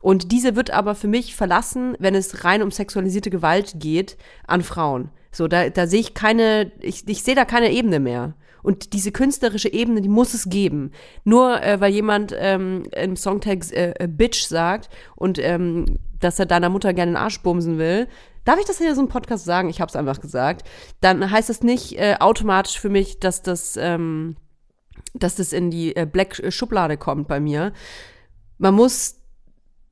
Und 0.00 0.32
diese 0.32 0.56
wird 0.56 0.70
aber 0.70 0.94
für 0.94 1.08
mich 1.08 1.34
verlassen, 1.34 1.96
wenn 1.98 2.14
es 2.14 2.44
rein 2.44 2.62
um 2.62 2.70
sexualisierte 2.70 3.30
Gewalt 3.30 3.74
geht 3.76 4.16
an 4.46 4.62
Frauen. 4.62 5.10
So, 5.30 5.48
da, 5.48 5.68
da 5.68 5.86
sehe 5.86 6.00
ich 6.00 6.14
keine, 6.14 6.72
ich, 6.80 7.08
ich 7.08 7.22
sehe 7.22 7.34
da 7.34 7.44
keine 7.44 7.72
Ebene 7.72 8.00
mehr. 8.00 8.34
Und 8.62 8.94
diese 8.94 9.12
künstlerische 9.12 9.72
Ebene, 9.72 10.00
die 10.00 10.08
muss 10.08 10.32
es 10.32 10.48
geben. 10.48 10.92
Nur 11.24 11.62
äh, 11.62 11.80
weil 11.80 11.92
jemand 11.92 12.34
ähm, 12.36 12.84
im 12.96 13.16
Songtext 13.16 13.72
äh, 13.72 13.92
äh, 13.98 14.08
Bitch 14.08 14.46
sagt 14.46 14.88
und 15.16 15.38
ähm, 15.38 15.98
dass 16.20 16.38
er 16.38 16.46
deiner 16.46 16.70
Mutter 16.70 16.94
gerne 16.94 17.12
den 17.12 17.16
Arsch 17.16 17.42
bumsen 17.42 17.76
will, 17.76 18.08
darf 18.44 18.58
ich 18.58 18.64
das 18.64 18.78
hier 18.78 18.94
so 18.94 19.02
im 19.02 19.08
Podcast 19.08 19.44
sagen? 19.44 19.68
Ich 19.68 19.82
habe 19.82 19.90
es 19.90 19.96
einfach 19.96 20.20
gesagt. 20.20 20.66
Dann 21.02 21.30
heißt 21.30 21.50
das 21.50 21.62
nicht 21.62 21.98
äh, 21.98 22.16
automatisch 22.20 22.78
für 22.78 22.88
mich, 22.88 23.20
dass 23.20 23.42
das 23.42 23.76
ähm, 23.78 24.36
dass 25.12 25.36
das 25.36 25.52
in 25.52 25.70
die 25.70 25.94
äh, 25.94 26.06
Black 26.06 26.42
Schublade 26.52 26.96
kommt 26.96 27.28
bei 27.28 27.40
mir. 27.40 27.72
Man 28.58 28.74
muss, 28.74 29.20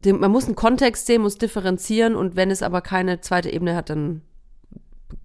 den, 0.05 0.19
man 0.21 0.31
muss 0.31 0.47
einen 0.47 0.57
Kontext 0.57 1.07
sehen, 1.07 1.23
muss 1.23 1.39
differenzieren 1.39 2.15
und 2.15 2.37
wenn 2.37 2.51
es 2.51 2.63
aber 2.63 2.81
keine 2.81 3.21
zweite 3.21 3.51
Ebene 3.51 3.77
hat, 3.77 3.91
dann 3.91 4.23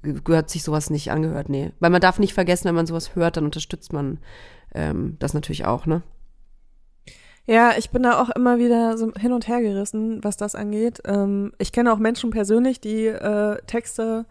ge- 0.04 0.20
gehört 0.24 0.50
sich 0.50 0.64
sowas 0.64 0.90
nicht 0.90 1.12
angehört. 1.12 1.50
Nee. 1.50 1.72
Weil 1.80 1.92
man 1.92 2.02
darf 2.02 2.20
nicht 2.20 2.34
vergessen, 2.34 2.66
wenn 2.66 2.76
man 2.76 2.88
sowas 2.88 3.16
hört, 3.16 3.38
dann 3.38 3.46
unterstützt 3.46 3.94
man 3.94 4.20
ähm, 4.74 5.16
das 5.20 5.34
natürlich 5.34 5.66
auch, 5.66 5.86
ne? 5.86 6.04
Ja, 7.50 7.72
ich 7.78 7.92
bin 7.92 8.04
da 8.04 8.22
auch 8.22 8.30
immer 8.32 8.60
wieder 8.60 8.98
so 8.98 9.14
hin 9.14 9.32
und 9.32 9.48
her 9.48 9.62
gerissen, 9.62 10.22
was 10.22 10.36
das 10.36 10.54
angeht. 10.54 11.02
Ähm, 11.06 11.54
ich 11.60 11.72
kenne 11.72 11.94
auch 11.94 11.98
Menschen 11.98 12.30
persönlich, 12.30 12.82
die 12.82 13.06
äh, 13.06 13.58
Texte 13.68 14.26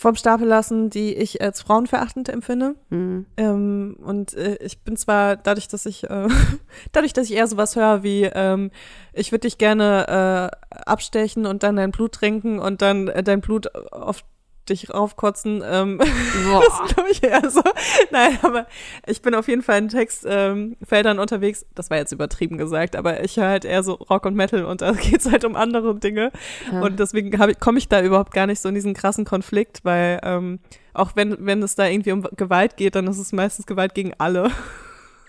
vom 0.00 0.14
Stapel 0.14 0.46
lassen, 0.46 0.90
die 0.90 1.12
ich 1.12 1.42
als 1.42 1.60
frauenverachtend 1.60 2.28
empfinde. 2.28 2.76
Mhm. 2.88 3.26
Ähm, 3.36 3.96
und 4.00 4.32
äh, 4.34 4.56
ich 4.60 4.84
bin 4.84 4.96
zwar 4.96 5.34
dadurch, 5.34 5.66
dass 5.66 5.86
ich 5.86 6.04
äh, 6.08 6.28
dadurch, 6.92 7.12
dass 7.12 7.28
ich 7.28 7.34
eher 7.34 7.48
sowas 7.48 7.74
höre 7.74 8.04
wie 8.04 8.22
ähm, 8.22 8.70
ich 9.12 9.32
würde 9.32 9.48
dich 9.48 9.58
gerne 9.58 10.52
äh, 10.62 10.78
abstechen 10.86 11.46
und 11.46 11.64
dann 11.64 11.74
dein 11.74 11.90
Blut 11.90 12.12
trinken 12.12 12.60
und 12.60 12.80
dann 12.80 13.08
äh, 13.08 13.24
dein 13.24 13.40
Blut 13.40 13.74
auf 13.92 14.22
dich 14.68 14.92
raufkotzen. 14.92 15.62
Ähm, 15.64 15.98
Boah. 16.44 16.62
das 16.64 16.94
glaube 16.94 17.10
ich 17.10 17.22
eher 17.22 17.48
so. 17.50 17.62
Nein, 18.10 18.38
aber 18.42 18.66
ich 19.06 19.22
bin 19.22 19.34
auf 19.34 19.48
jeden 19.48 19.62
Fall 19.62 19.78
in 19.78 19.88
Textfeldern 19.88 21.16
ähm, 21.16 21.18
unterwegs. 21.18 21.66
Das 21.74 21.90
war 21.90 21.96
jetzt 21.96 22.12
übertrieben 22.12 22.58
gesagt, 22.58 22.96
aber 22.96 23.24
ich 23.24 23.36
höre 23.36 23.48
halt 23.48 23.64
eher 23.64 23.82
so 23.82 23.94
Rock 23.94 24.26
und 24.26 24.34
Metal 24.34 24.64
und 24.64 24.82
da 24.82 24.92
geht's 24.92 25.30
halt 25.30 25.44
um 25.44 25.56
andere 25.56 25.94
Dinge. 25.94 26.32
Ja. 26.72 26.80
Und 26.80 26.98
deswegen 27.00 27.30
komme 27.58 27.78
ich 27.78 27.88
da 27.88 28.02
überhaupt 28.02 28.32
gar 28.32 28.46
nicht 28.46 28.60
so 28.60 28.68
in 28.68 28.74
diesen 28.74 28.94
krassen 28.94 29.24
Konflikt, 29.24 29.80
weil 29.84 30.20
ähm, 30.22 30.60
auch 30.94 31.12
wenn, 31.14 31.36
wenn 31.44 31.62
es 31.62 31.74
da 31.74 31.86
irgendwie 31.86 32.12
um 32.12 32.22
Gewalt 32.36 32.76
geht, 32.76 32.94
dann 32.94 33.06
ist 33.06 33.18
es 33.18 33.32
meistens 33.32 33.66
Gewalt 33.66 33.94
gegen 33.94 34.12
alle. 34.18 34.50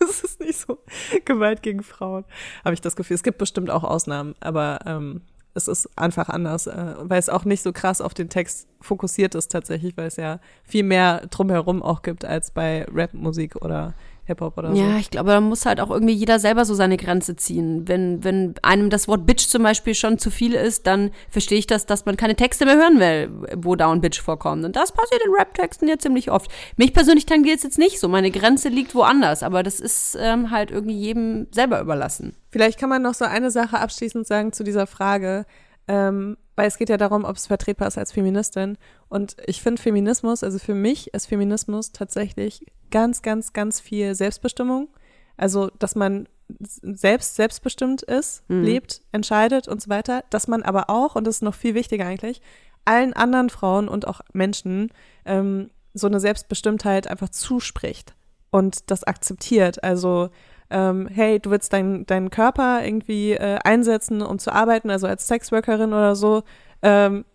Es 0.02 0.24
ist 0.24 0.40
nicht 0.40 0.58
so 0.58 0.80
Gewalt 1.26 1.62
gegen 1.62 1.84
Frauen, 1.84 2.24
habe 2.64 2.74
ich 2.74 2.80
das 2.80 2.96
Gefühl. 2.96 3.16
Es 3.16 3.22
gibt 3.22 3.38
bestimmt 3.38 3.70
auch 3.70 3.84
Ausnahmen, 3.84 4.34
aber 4.40 4.80
ähm, 4.86 5.24
es 5.54 5.68
ist 5.68 5.90
einfach 5.98 6.30
anders, 6.30 6.68
äh, 6.68 6.96
weil 7.00 7.20
es 7.20 7.30
auch 7.30 7.46
nicht 7.46 7.62
so 7.62 7.72
krass 7.74 8.02
auf 8.02 8.14
den 8.14 8.30
Text 8.30 8.68
fokussiert 8.82 9.36
ist 9.36 9.52
tatsächlich, 9.52 9.98
weil 9.98 10.08
es 10.08 10.16
ja 10.16 10.40
viel 10.64 10.84
mehr 10.84 11.28
drumherum 11.28 11.82
auch 11.82 12.02
gibt 12.02 12.26
als 12.26 12.52
bei 12.52 12.86
Rapmusik 12.92 13.56
oder 13.58 13.94
Hip-Hop 14.30 14.58
oder 14.58 14.74
so. 14.74 14.82
Ja, 14.82 14.98
ich 14.98 15.12
glaube, 15.12 15.32
da 15.32 15.42
muss 15.42 15.66
halt 15.66 15.82
auch 15.82 15.90
irgendwie 15.90 16.14
jeder 16.14 16.40
selber 16.40 16.64
so 16.66 16.74
seine 16.74 16.98
Grenze 16.98 17.36
ziehen. 17.36 17.88
Wenn, 17.88 18.24
wenn 18.24 18.56
einem 18.62 18.90
das 18.90 19.08
Wort 19.08 19.26
Bitch 19.26 19.48
zum 19.48 19.64
Beispiel 19.64 19.94
schon 19.94 20.18
zu 20.18 20.32
viel 20.32 20.54
ist, 20.54 20.88
dann 20.88 21.12
verstehe 21.30 21.60
ich 21.60 21.68
das, 21.68 21.86
dass 21.86 22.06
man 22.06 22.18
keine 22.18 22.36
Texte 22.36 22.66
mehr 22.66 22.78
hören 22.78 23.00
will, 23.00 23.30
wo 23.58 23.76
Down 23.76 24.02
Bitch 24.02 24.22
vorkommt. 24.22 24.64
Und 24.64 24.76
das 24.76 24.92
passiert 24.92 25.22
in 25.26 25.34
Rap-Texten 25.34 25.88
ja 25.88 25.98
ziemlich 25.98 26.32
oft. 26.32 26.50
Mich 26.78 26.94
persönlich 26.94 27.26
tangiert 27.26 27.58
es 27.58 27.64
jetzt 27.64 27.78
nicht 27.78 28.00
so. 28.00 28.08
Meine 28.08 28.32
Grenze 28.32 28.70
liegt 28.70 28.96
woanders, 28.96 29.44
aber 29.44 29.64
das 29.64 29.80
ist 29.80 30.18
ähm, 30.20 30.52
halt 30.52 30.72
irgendwie 30.72 30.98
jedem 30.98 31.48
selber 31.52 31.82
überlassen. 31.82 32.36
Vielleicht 32.50 32.80
kann 32.80 32.90
man 32.90 33.02
noch 33.02 33.14
so 33.14 33.26
eine 33.26 33.52
Sache 33.52 33.80
abschließend 33.80 34.26
sagen 34.26 34.54
zu 34.54 34.64
dieser 34.64 34.88
Frage, 34.88 35.46
ähm, 35.88 36.38
weil 36.60 36.68
es 36.68 36.78
geht 36.78 36.90
ja 36.90 36.98
darum, 36.98 37.24
ob 37.24 37.38
es 37.38 37.48
vertretbar 37.48 37.88
ist 37.88 37.98
als 37.98 38.12
Feministin. 38.12 38.78
Und 39.08 39.38
ich 39.46 39.62
finde 39.62 39.82
Feminismus, 39.82 40.44
also 40.44 40.60
für 40.60 40.76
mich 40.76 41.14
ist 41.14 41.28
Feminismus 41.28 41.94
tatsächlich 41.94 42.66
ganz, 42.92 43.22
ganz, 43.22 43.54
ganz 43.54 43.80
viel 43.80 44.14
Selbstbestimmung. 44.14 44.90
Also, 45.38 45.72
dass 45.80 45.96
man 45.96 46.28
selbst 46.60 47.38
selbstbestimmt 47.38 48.02
ist, 48.02 48.44
Mhm. 48.50 48.64
lebt, 48.64 49.02
entscheidet 49.14 49.70
und 49.70 49.82
so 49.82 49.90
weiter. 49.90 50.26
Dass 50.32 50.50
man 50.50 50.62
aber 50.64 50.90
auch, 50.90 51.16
und 51.16 51.26
das 51.26 51.36
ist 51.38 51.44
noch 51.44 51.56
viel 51.56 51.76
wichtiger 51.76 52.06
eigentlich, 52.06 52.42
allen 52.84 53.14
anderen 53.14 53.50
Frauen 53.50 53.88
und 53.88 54.06
auch 54.06 54.20
Menschen 54.34 54.92
ähm, 55.24 55.70
so 55.94 56.08
eine 56.08 56.20
Selbstbestimmtheit 56.20 57.08
einfach 57.08 57.30
zuspricht 57.30 58.16
und 58.52 58.92
das 58.92 59.06
akzeptiert. 59.06 59.82
Also 59.82 60.30
ähm, 60.70 61.08
hey, 61.12 61.40
du 61.40 61.52
willst 61.52 61.74
deinen 61.74 62.06
deinen 62.06 62.30
Körper 62.30 62.84
irgendwie 62.84 63.32
äh, 63.32 63.58
einsetzen, 63.64 64.22
um 64.22 64.40
zu 64.40 64.52
arbeiten, 64.54 64.90
also 64.90 65.08
als 65.08 65.28
Sexworkerin 65.28 65.94
oder 65.94 66.16
so, 66.16 66.44
ähm, 66.82 67.26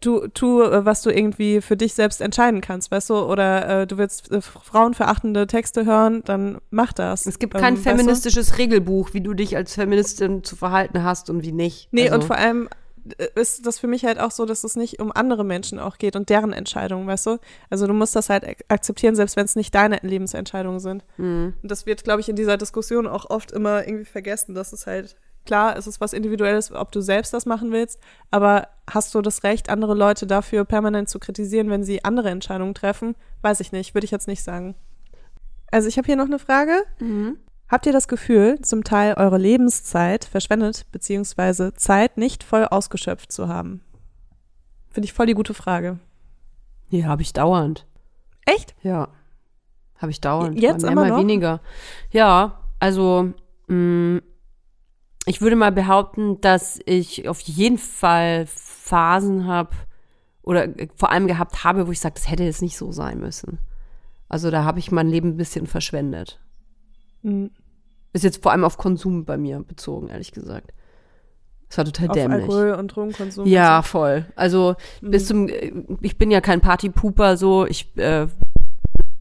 tu, 0.00 0.26
tu, 0.28 0.62
äh, 0.62 0.84
was 0.84 1.02
du 1.02 1.10
irgendwie 1.10 1.60
für 1.60 1.76
dich 1.76 1.94
selbst 1.94 2.20
entscheiden 2.20 2.60
kannst, 2.60 2.90
weißt 2.90 3.10
du, 3.10 3.18
oder 3.18 3.82
äh, 3.82 3.86
du 3.86 3.98
willst 3.98 4.30
äh, 4.32 4.40
frauenverachtende 4.40 5.46
Texte 5.46 5.84
hören, 5.84 6.22
dann 6.24 6.58
mach 6.70 6.92
das. 6.92 7.26
Es 7.26 7.38
gibt 7.38 7.54
Ähm, 7.54 7.60
kein 7.60 7.74
weißt 7.74 7.86
du? 7.86 7.90
feministisches 7.90 8.58
Regelbuch, 8.58 9.12
wie 9.12 9.20
du 9.20 9.34
dich 9.34 9.56
als 9.56 9.74
Feministin 9.74 10.42
zu 10.42 10.56
verhalten 10.56 11.04
hast 11.04 11.30
und 11.30 11.42
wie 11.42 11.52
nicht. 11.52 11.88
Nee, 11.92 12.04
also, 12.04 12.14
und 12.14 12.24
vor 12.24 12.36
allem 12.36 12.68
ist 13.34 13.66
das 13.66 13.78
für 13.78 13.86
mich 13.86 14.04
halt 14.04 14.20
auch 14.20 14.30
so, 14.30 14.44
dass 14.44 14.64
es 14.64 14.76
nicht 14.76 15.00
um 15.00 15.12
andere 15.12 15.44
Menschen 15.44 15.78
auch 15.78 15.98
geht 15.98 16.16
und 16.16 16.28
deren 16.28 16.52
Entscheidungen, 16.52 17.06
weißt 17.06 17.26
du? 17.26 17.38
Also 17.70 17.86
du 17.86 17.92
musst 17.92 18.16
das 18.16 18.28
halt 18.28 18.44
ak- 18.44 18.64
akzeptieren, 18.68 19.14
selbst 19.14 19.36
wenn 19.36 19.44
es 19.44 19.56
nicht 19.56 19.74
deine 19.74 19.98
Lebensentscheidungen 20.02 20.80
sind. 20.80 21.04
Mhm. 21.16 21.54
Und 21.62 21.70
das 21.70 21.86
wird, 21.86 22.04
glaube 22.04 22.20
ich, 22.20 22.28
in 22.28 22.36
dieser 22.36 22.56
Diskussion 22.56 23.06
auch 23.06 23.28
oft 23.30 23.52
immer 23.52 23.86
irgendwie 23.86 24.04
vergessen, 24.04 24.54
dass 24.54 24.72
es 24.72 24.86
halt, 24.86 25.16
klar, 25.46 25.76
es 25.76 25.86
ist 25.86 26.00
was 26.00 26.12
Individuelles, 26.12 26.72
ob 26.72 26.92
du 26.92 27.00
selbst 27.00 27.32
das 27.32 27.46
machen 27.46 27.72
willst, 27.72 27.98
aber 28.30 28.68
hast 28.88 29.14
du 29.14 29.22
das 29.22 29.42
Recht, 29.44 29.70
andere 29.70 29.94
Leute 29.94 30.26
dafür 30.26 30.64
permanent 30.64 31.08
zu 31.08 31.18
kritisieren, 31.18 31.70
wenn 31.70 31.84
sie 31.84 32.04
andere 32.04 32.30
Entscheidungen 32.30 32.74
treffen? 32.74 33.14
Weiß 33.42 33.60
ich 33.60 33.72
nicht, 33.72 33.94
würde 33.94 34.04
ich 34.04 34.10
jetzt 34.10 34.28
nicht 34.28 34.42
sagen. 34.42 34.74
Also 35.70 35.88
ich 35.88 35.98
habe 35.98 36.06
hier 36.06 36.16
noch 36.16 36.26
eine 36.26 36.38
Frage. 36.38 36.82
Habt 37.70 37.86
ihr 37.86 37.92
das 37.92 38.08
Gefühl, 38.08 38.60
zum 38.62 38.82
Teil 38.82 39.14
eure 39.14 39.38
Lebenszeit 39.38 40.24
verschwendet, 40.24 40.86
beziehungsweise 40.90 41.72
Zeit 41.74 42.16
nicht 42.16 42.42
voll 42.42 42.64
ausgeschöpft 42.64 43.30
zu 43.30 43.46
haben? 43.46 43.80
Finde 44.90 45.04
ich 45.04 45.12
voll 45.12 45.26
die 45.26 45.34
gute 45.34 45.54
Frage. 45.54 46.00
Ja, 46.88 47.06
habe 47.06 47.22
ich 47.22 47.32
dauernd. 47.32 47.86
Echt? 48.44 48.74
Ja. 48.82 49.08
Habe 49.98 50.10
ich 50.10 50.20
dauernd. 50.20 50.60
Jetzt 50.60 50.82
mal 50.82 50.94
mehr, 50.94 51.04
immer 51.04 51.14
mal 51.14 51.20
weniger. 51.20 51.60
Ja, 52.10 52.60
also 52.80 53.32
mh, 53.68 54.20
ich 55.26 55.40
würde 55.40 55.54
mal 55.54 55.70
behaupten, 55.70 56.40
dass 56.40 56.80
ich 56.86 57.28
auf 57.28 57.40
jeden 57.40 57.78
Fall 57.78 58.46
Phasen 58.46 59.46
habe 59.46 59.76
oder 60.42 60.66
vor 60.96 61.12
allem 61.12 61.28
gehabt 61.28 61.62
habe, 61.62 61.86
wo 61.86 61.92
ich 61.92 62.00
sage, 62.00 62.14
das 62.14 62.28
hätte 62.28 62.42
jetzt 62.42 62.62
nicht 62.62 62.76
so 62.76 62.90
sein 62.90 63.20
müssen. 63.20 63.60
Also 64.28 64.50
da 64.50 64.64
habe 64.64 64.80
ich 64.80 64.90
mein 64.90 65.08
Leben 65.08 65.30
ein 65.30 65.36
bisschen 65.36 65.68
verschwendet. 65.68 66.40
Mhm. 67.22 67.50
Ist 68.12 68.24
jetzt 68.24 68.42
vor 68.42 68.52
allem 68.52 68.64
auf 68.64 68.76
Konsum 68.76 69.24
bei 69.24 69.36
mir 69.36 69.60
bezogen, 69.60 70.08
ehrlich 70.08 70.32
gesagt. 70.32 70.72
Das 71.68 71.78
war 71.78 71.84
total 71.84 72.08
Auf 72.08 72.14
dämlich. 72.14 72.42
Alkohol 72.42 72.72
und 72.72 72.88
Drogenkonsum. 72.88 73.46
Ja, 73.46 73.78
und 73.78 73.86
voll. 73.86 74.26
Also 74.34 74.74
Mhm. 75.00 75.10
bis 75.12 75.26
zum, 75.26 75.48
äh, 75.48 75.72
ich 76.00 76.18
bin 76.18 76.30
ja 76.32 76.40
kein 76.40 76.60
Partypooper, 76.60 77.36
so 77.36 77.64
ich 77.64 77.96
äh, 77.96 78.26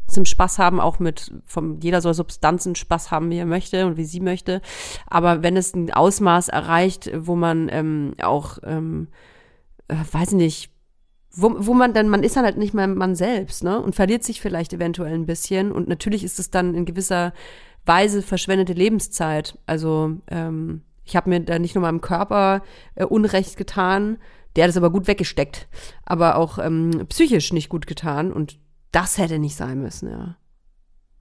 zum 0.08 0.26
Spaß 0.26 0.58
haben, 0.58 0.80
auch 0.80 0.98
mit, 0.98 1.32
vom, 1.46 1.80
jeder 1.82 2.02
soll 2.02 2.16
Substanzen 2.16 2.74
Spaß 2.74 3.12
haben, 3.12 3.30
wie 3.30 3.38
er 3.38 3.46
möchte 3.46 3.86
und 3.86 3.98
wie 3.98 4.06
sie 4.06 4.20
möchte. 4.20 4.62
Aber 5.06 5.44
wenn 5.44 5.56
es 5.56 5.76
ein 5.76 5.94
Ausmaß 5.94 6.50
erreicht, 6.50 7.12
wo 7.16 7.36
man 7.36 7.70
ähm, 7.72 8.16
auch, 8.20 8.58
ähm, 8.64 9.10
äh, 9.88 9.96
weiß 10.12 10.30
ich 10.30 10.38
nicht, 10.38 10.72
wo, 11.32 11.54
wo 11.60 11.76
man 11.76 11.94
dann, 11.94 12.10
man 12.10 12.24
ist 12.24 12.36
dann 12.36 12.46
halt 12.46 12.58
nicht 12.58 12.74
mehr 12.74 12.88
man 12.88 13.14
selbst, 13.14 13.64
ne? 13.64 13.80
Und 13.80 13.94
verliert 13.94 14.24
sich 14.24 14.42
vielleicht 14.42 14.74
eventuell 14.74 15.14
ein 15.14 15.28
bisschen. 15.28 15.72
Und 15.72 15.88
natürlich 15.88 16.24
ist 16.24 16.40
es 16.40 16.50
dann 16.50 16.74
in 16.74 16.86
gewisser 16.86 17.34
Weise 17.90 18.22
verschwendete 18.22 18.74
Lebenszeit. 18.74 19.58
Also 19.66 20.18
ähm, 20.30 20.84
ich 21.04 21.18
habe 21.18 21.30
mir 21.30 21.42
da 21.42 21.60
nicht 21.60 21.76
nur 21.76 21.82
meinem 21.82 22.00
Körper 22.00 22.62
äh, 22.96 23.04
Unrecht 23.04 23.58
getan, 23.58 24.18
der 24.56 24.64
hat 24.64 24.70
es 24.70 24.78
aber 24.78 24.92
gut 24.92 25.08
weggesteckt, 25.08 25.68
aber 26.06 26.36
auch 26.36 26.60
ähm, 26.60 27.06
psychisch 27.10 27.52
nicht 27.52 27.70
gut 27.70 27.88
getan. 27.88 28.32
Und 28.32 28.60
das 28.92 29.18
hätte 29.18 29.40
nicht 29.40 29.56
sein 29.56 29.82
müssen, 29.82 30.10
ja. 30.10 30.38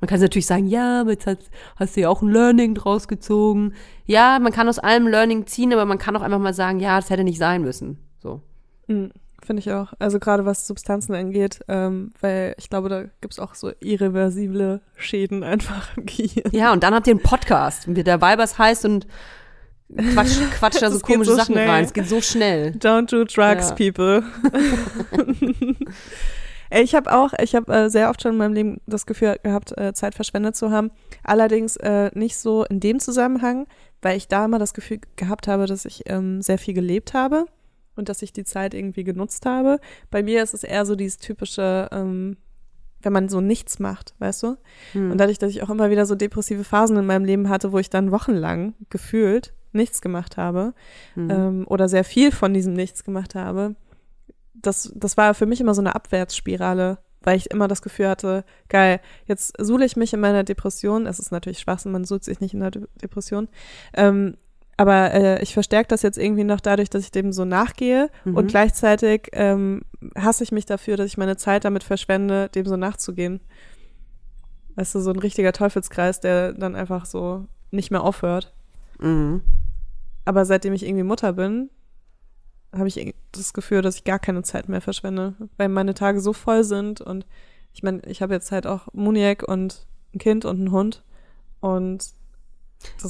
Man 0.00 0.08
kann 0.08 0.20
natürlich 0.20 0.46
sagen, 0.46 0.66
ja, 0.66 1.00
aber 1.00 1.10
jetzt 1.10 1.26
hast, 1.26 1.50
hast 1.76 1.96
du 1.96 2.02
ja 2.02 2.08
auch 2.08 2.22
ein 2.22 2.28
Learning 2.28 2.74
draus 2.74 3.08
gezogen. 3.08 3.74
Ja, 4.04 4.38
man 4.38 4.52
kann 4.52 4.68
aus 4.68 4.78
allem 4.78 5.08
Learning 5.08 5.46
ziehen, 5.46 5.72
aber 5.72 5.86
man 5.86 5.98
kann 5.98 6.14
auch 6.16 6.22
einfach 6.22 6.38
mal 6.38 6.54
sagen, 6.54 6.78
ja, 6.78 6.96
das 6.96 7.10
hätte 7.10 7.24
nicht 7.24 7.38
sein 7.38 7.62
müssen. 7.62 7.98
So. 8.18 8.42
Mhm. 8.86 9.10
Finde 9.48 9.60
ich 9.60 9.72
auch. 9.72 9.94
Also 9.98 10.18
gerade 10.18 10.44
was 10.44 10.66
Substanzen 10.66 11.14
angeht, 11.14 11.60
ähm, 11.68 12.12
weil 12.20 12.54
ich 12.58 12.68
glaube, 12.68 12.90
da 12.90 13.04
gibt's 13.22 13.38
auch 13.38 13.54
so 13.54 13.72
irreversible 13.80 14.82
Schäden 14.94 15.42
einfach 15.42 15.96
im 15.96 16.04
Gehirn. 16.04 16.50
Ja, 16.52 16.70
und 16.74 16.82
dann 16.82 16.92
habt 16.94 17.06
ihr 17.06 17.12
einen 17.12 17.22
Podcast, 17.22 17.84
wie 17.96 18.04
der 18.04 18.20
Weibers 18.20 18.58
heißt 18.58 18.84
und 18.84 19.06
quatscht, 20.12 20.38
quatscht 20.58 20.82
da 20.82 20.90
so 20.90 20.98
komische 21.00 21.30
so 21.30 21.36
Sachen 21.38 21.54
schnell. 21.54 21.66
rein. 21.66 21.84
Es 21.86 21.94
geht 21.94 22.10
so 22.10 22.20
schnell. 22.20 22.72
Don't 22.78 23.10
do 23.10 23.24
drugs, 23.24 23.70
Ja. 23.70 23.74
people. 23.74 24.22
Ich 26.70 26.94
habe 26.94 27.10
auch, 27.14 27.32
ich 27.42 27.54
habe 27.54 27.72
äh, 27.74 27.88
sehr 27.88 28.10
oft 28.10 28.20
schon 28.20 28.32
in 28.32 28.36
meinem 28.36 28.52
Leben 28.52 28.80
das 28.86 29.06
Gefühl 29.06 29.36
gehabt, 29.42 29.72
äh, 29.78 29.94
Zeit 29.94 30.14
verschwendet 30.14 30.54
zu 30.54 30.70
haben. 30.70 30.90
Allerdings 31.24 31.76
äh, 31.76 32.10
nicht 32.12 32.36
so 32.36 32.66
in 32.66 32.78
dem 32.78 33.00
Zusammenhang, 33.00 33.66
weil 34.02 34.18
ich 34.18 34.28
da 34.28 34.44
immer 34.44 34.58
das 34.58 34.74
Gefühl 34.74 35.00
gehabt 35.16 35.48
habe, 35.48 35.64
dass 35.64 35.86
ich 35.86 36.02
ähm, 36.10 36.42
sehr 36.42 36.58
viel 36.58 36.74
gelebt 36.74 37.14
habe 37.14 37.46
und 37.98 38.08
dass 38.08 38.22
ich 38.22 38.32
die 38.32 38.44
Zeit 38.44 38.74
irgendwie 38.74 39.04
genutzt 39.04 39.44
habe. 39.46 39.80
Bei 40.10 40.22
mir 40.22 40.42
ist 40.42 40.54
es 40.54 40.64
eher 40.64 40.86
so 40.86 40.96
dieses 40.96 41.18
typische, 41.18 41.88
ähm, 41.92 42.36
wenn 43.02 43.12
man 43.12 43.28
so 43.28 43.40
nichts 43.40 43.78
macht, 43.78 44.14
weißt 44.18 44.42
du? 44.42 44.56
Hm. 44.92 45.10
Und 45.12 45.18
dadurch, 45.18 45.38
dass 45.38 45.50
ich 45.50 45.62
auch 45.62 45.70
immer 45.70 45.90
wieder 45.90 46.06
so 46.06 46.14
depressive 46.14 46.64
Phasen 46.64 46.96
in 46.96 47.06
meinem 47.06 47.24
Leben 47.24 47.48
hatte, 47.48 47.72
wo 47.72 47.78
ich 47.78 47.90
dann 47.90 48.10
wochenlang 48.10 48.74
gefühlt 48.88 49.52
nichts 49.72 50.00
gemacht 50.00 50.36
habe 50.38 50.72
Hm. 51.14 51.30
ähm, 51.30 51.64
oder 51.68 51.88
sehr 51.88 52.04
viel 52.04 52.32
von 52.32 52.54
diesem 52.54 52.72
Nichts 52.72 53.04
gemacht 53.04 53.34
habe, 53.34 53.76
das, 54.54 54.92
das 54.94 55.16
war 55.16 55.34
für 55.34 55.46
mich 55.46 55.60
immer 55.60 55.74
so 55.74 55.82
eine 55.82 55.94
Abwärtsspirale, 55.94 56.98
weil 57.20 57.36
ich 57.36 57.50
immer 57.50 57.68
das 57.68 57.82
Gefühl 57.82 58.08
hatte, 58.08 58.44
geil, 58.68 59.00
jetzt 59.26 59.54
suhle 59.58 59.84
ich 59.84 59.96
mich 59.96 60.12
in 60.12 60.20
meiner 60.20 60.44
Depression. 60.44 61.06
Es 61.06 61.18
ist 61.18 61.30
natürlich 61.30 61.58
Schwachsinn, 61.58 61.92
man 61.92 62.04
sucht 62.04 62.24
sich 62.24 62.40
nicht 62.40 62.54
in 62.54 62.60
der 62.60 62.70
De 62.70 62.86
Depression. 63.00 63.48
Ähm, 63.94 64.36
aber 64.78 65.12
äh, 65.12 65.42
ich 65.42 65.52
verstärke 65.52 65.88
das 65.88 66.00
jetzt 66.02 66.16
irgendwie 66.16 66.44
noch 66.44 66.60
dadurch, 66.60 66.88
dass 66.88 67.02
ich 67.02 67.10
dem 67.10 67.32
so 67.32 67.44
nachgehe 67.44 68.08
Mhm. 68.24 68.36
und 68.36 68.46
gleichzeitig 68.48 69.28
ähm, 69.32 69.82
hasse 70.16 70.44
ich 70.44 70.52
mich 70.52 70.64
dafür, 70.64 70.96
dass 70.96 71.06
ich 71.08 71.18
meine 71.18 71.36
Zeit 71.36 71.64
damit 71.66 71.82
verschwende, 71.84 72.48
dem 72.48 72.64
so 72.64 72.76
nachzugehen. 72.76 73.40
Weißt 74.76 74.94
du, 74.94 75.00
so 75.00 75.10
ein 75.10 75.18
richtiger 75.18 75.52
Teufelskreis, 75.52 76.20
der 76.20 76.52
dann 76.52 76.76
einfach 76.76 77.04
so 77.04 77.46
nicht 77.70 77.90
mehr 77.90 78.02
aufhört. 78.02 78.54
Mhm. 79.00 79.42
Aber 80.24 80.44
seitdem 80.44 80.72
ich 80.72 80.84
irgendwie 80.86 81.02
Mutter 81.02 81.32
bin, 81.32 81.68
habe 82.72 82.86
ich 82.86 83.14
das 83.32 83.52
Gefühl, 83.52 83.82
dass 83.82 83.96
ich 83.96 84.04
gar 84.04 84.18
keine 84.18 84.42
Zeit 84.42 84.68
mehr 84.68 84.80
verschwende, 84.80 85.34
weil 85.56 85.68
meine 85.68 85.94
Tage 85.94 86.20
so 86.20 86.32
voll 86.32 86.64
sind 86.64 87.00
und 87.00 87.26
ich 87.72 87.82
meine, 87.82 88.00
ich 88.06 88.22
habe 88.22 88.34
jetzt 88.34 88.52
halt 88.52 88.66
auch 88.66 88.88
Muniac 88.92 89.42
und 89.42 89.86
ein 90.14 90.18
Kind 90.18 90.44
und 90.44 90.58
einen 90.58 90.70
Hund 90.72 91.02
und 91.60 92.12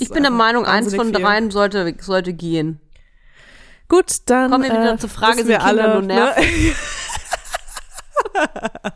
Ich 0.00 0.10
bin 0.10 0.22
der 0.22 0.32
Meinung, 0.32 0.64
eins 0.64 0.94
von 0.94 1.12
viel. 1.12 1.22
dreien 1.22 1.50
sollte, 1.50 1.94
sollte 2.00 2.32
gehen. 2.32 2.80
Gut, 3.88 4.16
dann 4.26 4.50
Kommen 4.50 4.64
wir 4.64 4.70
wieder 4.70 4.94
äh, 4.94 4.98
zur 4.98 5.08
Frage, 5.08 5.38
sind 5.38 5.48
wir 5.48 5.58
Kinder 5.58 5.82
alle, 5.82 5.92
nur 5.94 6.02
nerven? 6.02 6.42
Ne? 6.42 6.72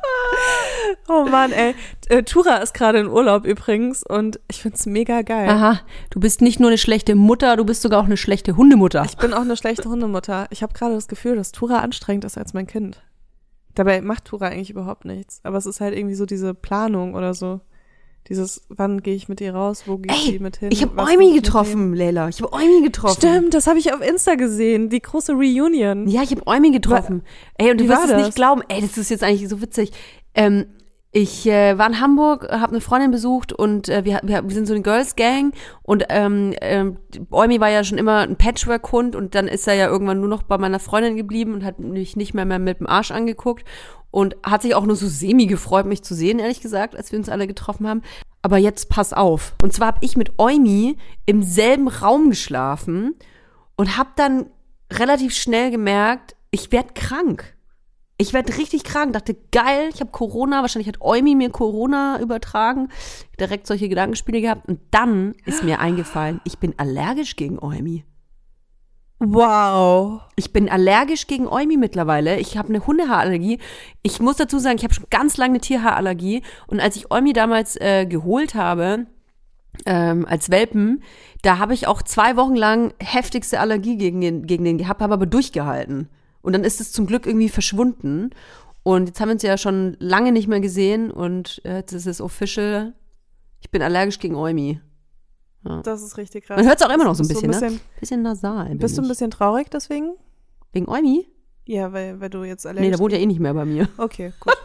oh 1.09 1.25
Mann, 1.25 1.53
ey. 1.53 1.75
Äh, 2.09 2.23
Tura 2.25 2.57
ist 2.57 2.75
gerade 2.75 2.99
in 2.99 3.09
Urlaub 3.09 3.45
übrigens 3.45 4.03
und 4.07 4.39
ich 4.49 4.61
find's 4.61 4.85
mega 4.85 5.23
geil. 5.23 5.49
Aha, 5.49 5.81
du 6.11 6.20
bist 6.20 6.43
nicht 6.43 6.61
nur 6.61 6.68
eine 6.68 6.79
schlechte 6.79 7.14
Mutter, 7.14 7.57
du 7.57 7.64
bist 7.64 7.83
sogar 7.83 8.01
auch 8.01 8.05
eine 8.05 8.18
schlechte 8.18 8.57
Hundemutter. 8.57 9.05
Ich 9.05 9.16
bin 9.16 9.33
auch 9.33 9.41
eine 9.41 9.57
schlechte 9.57 9.89
Hundemutter. 9.89 10.47
Ich 10.51 10.62
habe 10.62 10.75
gerade 10.75 10.95
das 10.95 11.09
Gefühl, 11.09 11.37
dass 11.37 11.53
Tura 11.53 11.79
anstrengender 11.79 12.27
ist 12.27 12.37
als 12.37 12.53
mein 12.53 12.66
Kind. 12.66 13.03
Dabei 13.75 14.03
macht 14.03 14.27
Tura 14.27 14.49
eigentlich 14.49 14.70
überhaupt 14.70 15.05
nichts. 15.05 15.41
Aber 15.45 15.57
es 15.57 15.66
ist 15.66 15.81
halt 15.81 15.97
irgendwie 15.97 16.14
so 16.14 16.27
diese 16.27 16.53
Planung 16.53 17.14
oder 17.14 17.33
so. 17.33 17.61
Dieses, 18.33 18.62
wann 18.70 19.03
gehe 19.03 19.14
ich 19.14 19.28
mit 19.28 19.43
ihr 19.43 19.55
raus, 19.55 19.83
wo 19.85 19.99
gehe 19.99 20.11
ich 20.16 20.41
mit 20.41 20.57
hin? 20.57 20.70
ich 20.72 20.80
habe 20.80 20.97
Eumi 20.97 21.35
getroffen, 21.35 21.93
Leila. 21.93 22.30
Ich 22.30 22.41
habe 22.41 22.51
Eumi 22.55 22.80
getroffen. 22.83 23.18
Stimmt, 23.18 23.53
das 23.53 23.66
habe 23.66 23.78
ich 23.78 23.93
auf 23.93 24.01
Insta 24.01 24.37
gesehen. 24.37 24.89
Die 24.89 25.03
große 25.03 25.35
Reunion. 25.35 26.09
Ja, 26.09 26.22
ich 26.22 26.30
habe 26.30 26.47
Eumi 26.47 26.70
getroffen. 26.70 27.24
Ey, 27.59 27.70
und 27.70 27.78
du 27.78 27.89
wirst 27.89 28.09
war 28.09 28.18
es 28.18 28.24
nicht 28.24 28.35
glauben. 28.35 28.62
Ey, 28.68 28.80
das 28.80 28.97
ist 28.97 29.11
jetzt 29.11 29.22
eigentlich 29.22 29.51
so 29.51 29.61
witzig. 29.61 29.93
Ähm, 30.35 30.64
ich 31.11 31.47
äh, 31.47 31.76
war 31.76 31.87
in 31.87 32.01
Hamburg, 32.01 32.51
habe 32.51 32.72
eine 32.72 32.80
Freundin 32.80 33.11
besucht 33.11 33.53
und 33.53 33.91
äh, 33.91 34.07
wir, 34.07 34.20
wir, 34.22 34.45
wir 34.45 34.55
sind 34.55 34.66
so 34.66 34.72
eine 34.72 34.83
Girls 34.83 35.14
Gang 35.14 35.55
und 35.83 36.05
ähm, 36.09 36.55
ähm, 36.62 36.97
Eumi 37.30 37.61
war 37.61 37.68
ja 37.68 37.85
schon 37.85 37.99
immer 37.99 38.20
ein 38.20 38.37
Patchwork-Hund 38.37 39.14
und 39.14 39.35
dann 39.35 39.47
ist 39.47 39.68
er 39.68 39.74
ja 39.74 39.89
irgendwann 39.89 40.20
nur 40.20 40.30
noch 40.30 40.43
bei 40.43 40.57
meiner 40.57 40.80
Freundin 40.80 41.18
geblieben 41.18 41.53
und 41.53 41.64
hat 41.66 41.80
mich 41.80 42.16
nicht 42.16 42.33
mehr, 42.33 42.47
mehr 42.47 42.59
mit 42.59 42.80
dem 42.80 42.87
Arsch 42.87 43.11
angeguckt 43.11 43.66
und 44.12 44.36
hat 44.44 44.62
sich 44.62 44.76
auch 44.76 44.86
nur 44.86 44.94
so 44.94 45.08
semi 45.08 45.46
gefreut, 45.46 45.86
mich 45.86 46.04
zu 46.04 46.14
sehen, 46.14 46.38
ehrlich 46.38 46.60
gesagt, 46.60 46.94
als 46.94 47.10
wir 47.10 47.18
uns 47.18 47.28
alle 47.28 47.48
getroffen 47.48 47.88
haben. 47.88 48.02
Aber 48.42 48.58
jetzt 48.58 48.88
pass 48.88 49.12
auf. 49.12 49.54
Und 49.60 49.72
zwar 49.72 49.88
habe 49.88 49.98
ich 50.02 50.16
mit 50.16 50.38
Eumi 50.38 50.96
im 51.26 51.42
selben 51.42 51.88
Raum 51.88 52.30
geschlafen 52.30 53.14
und 53.74 53.96
habe 53.96 54.10
dann 54.14 54.46
relativ 54.92 55.34
schnell 55.34 55.70
gemerkt, 55.70 56.36
ich 56.50 56.70
werd 56.70 56.94
krank. 56.94 57.56
Ich 58.18 58.34
werd 58.34 58.58
richtig 58.58 58.84
krank. 58.84 59.14
Dachte, 59.14 59.34
geil, 59.50 59.88
ich 59.92 60.00
habe 60.00 60.10
Corona. 60.10 60.60
Wahrscheinlich 60.60 60.88
hat 60.88 61.00
Eumi 61.00 61.34
mir 61.34 61.50
Corona 61.50 62.20
übertragen. 62.20 62.88
Direkt 63.40 63.66
solche 63.66 63.88
Gedankenspiele 63.88 64.42
gehabt. 64.42 64.68
Und 64.68 64.80
dann 64.90 65.34
ist 65.46 65.64
mir 65.64 65.80
eingefallen, 65.80 66.40
ich 66.44 66.58
bin 66.58 66.74
allergisch 66.76 67.34
gegen 67.36 67.58
Eumi. 67.58 68.04
Wow. 69.25 70.23
Ich 70.35 70.53
bin 70.53 70.68
allergisch 70.68 71.29
gegen 71.29 71.47
Eumi 71.47 71.77
mittlerweile. 71.77 72.41
Ich 72.41 72.57
habe 72.59 72.70
eine 72.70 72.85
Hundehaarallergie. 72.85 73.61
Ich 74.03 74.18
muss 74.18 74.37
dazu 74.37 74.59
sagen, 74.59 74.79
ich 74.79 74.83
habe 74.83 74.95
schon 74.95 75.07
ganz 75.11 75.37
lange 75.37 75.53
eine 75.53 75.61
Tierhaarallergie. 75.61 76.43
Und 76.66 76.81
als 76.81 76.97
ich 76.97 77.12
Eumi 77.12 77.33
damals 77.33 77.81
äh, 77.81 78.05
geholt 78.07 78.57
habe, 78.57 79.07
ähm, 79.87 80.27
als 80.27 80.51
Welpen, 80.51 81.05
da 81.43 81.59
habe 81.59 81.73
ich 81.73 81.87
auch 81.87 82.03
zwei 82.03 82.37
Wochen 82.37 82.57
lang 82.57 82.95
heftigste 82.99 83.61
Allergie 83.61 83.97
gegen 83.97 84.20
den, 84.20 84.45
gegen 84.45 84.64
den 84.64 84.77
gehabt, 84.77 85.01
habe 85.01 85.14
aber 85.14 85.27
durchgehalten. 85.27 86.09
Und 86.41 86.53
dann 86.55 86.64
ist 86.64 86.81
es 86.81 86.91
zum 86.91 87.07
Glück 87.07 87.25
irgendwie 87.25 87.49
verschwunden. 87.49 88.31
Und 88.83 89.07
jetzt 89.07 89.20
haben 89.20 89.29
wir 89.29 89.35
uns 89.35 89.45
ja 89.45 89.57
schon 89.57 89.97
lange 90.01 90.33
nicht 90.33 90.49
mehr 90.49 90.59
gesehen 90.59 91.12
und 91.12 91.62
jetzt 91.64 91.93
ist 91.93 92.07
es 92.07 92.20
official. 92.20 92.95
Ich 93.61 93.70
bin 93.70 93.83
allergisch 93.83 94.18
gegen 94.18 94.35
Eumi. 94.35 94.81
Das 95.64 96.02
ist 96.02 96.16
richtig 96.16 96.44
krass. 96.44 96.56
Man 96.56 96.66
hört 96.66 96.80
es 96.80 96.86
auch 96.86 96.92
immer 96.92 97.04
noch 97.04 97.14
so 97.14 97.22
ein 97.22 97.28
bisschen, 97.28 97.52
du 97.52 97.58
ne? 97.60 97.80
Bisschen 98.00 98.22
nasal. 98.22 98.74
Bist 98.74 98.98
du 98.98 99.02
ein 99.02 99.08
bisschen 99.08 99.30
traurig 99.30 99.70
deswegen? 99.70 100.14
Wegen 100.72 100.88
Eumi? 100.88 101.26
Ja, 101.64 101.92
weil, 101.92 102.20
weil 102.20 102.30
du 102.30 102.42
jetzt 102.42 102.66
allergisch 102.66 102.84
Nee, 102.84 102.90
der 102.90 102.98
wohnt 102.98 103.12
ja 103.12 103.18
eh 103.18 103.26
nicht 103.26 103.40
mehr 103.40 103.54
bei 103.54 103.64
mir. 103.64 103.88
Okay, 103.98 104.32
gut. 104.40 104.54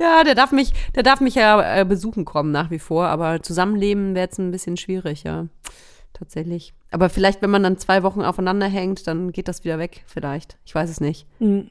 Ja, 0.00 0.24
der 0.24 0.34
darf 0.34 0.50
mich, 0.50 0.72
der 0.96 1.04
darf 1.04 1.20
mich 1.20 1.36
ja 1.36 1.80
äh, 1.80 1.84
besuchen 1.84 2.24
kommen 2.24 2.50
nach 2.50 2.72
wie 2.72 2.80
vor, 2.80 3.06
aber 3.06 3.40
zusammenleben 3.40 4.16
wäre 4.16 4.24
jetzt 4.24 4.38
ein 4.38 4.50
bisschen 4.50 4.76
schwierig, 4.76 5.22
ja. 5.22 5.46
Tatsächlich. 6.12 6.74
Aber 6.90 7.08
vielleicht, 7.08 7.40
wenn 7.40 7.50
man 7.50 7.62
dann 7.62 7.78
zwei 7.78 8.02
Wochen 8.02 8.22
aufeinander 8.22 8.66
hängt, 8.66 9.06
dann 9.06 9.30
geht 9.30 9.46
das 9.46 9.62
wieder 9.62 9.78
weg, 9.78 10.02
vielleicht. 10.06 10.58
Ich 10.64 10.74
weiß 10.74 10.90
es 10.90 11.00
nicht. 11.00 11.28
Hm. 11.38 11.70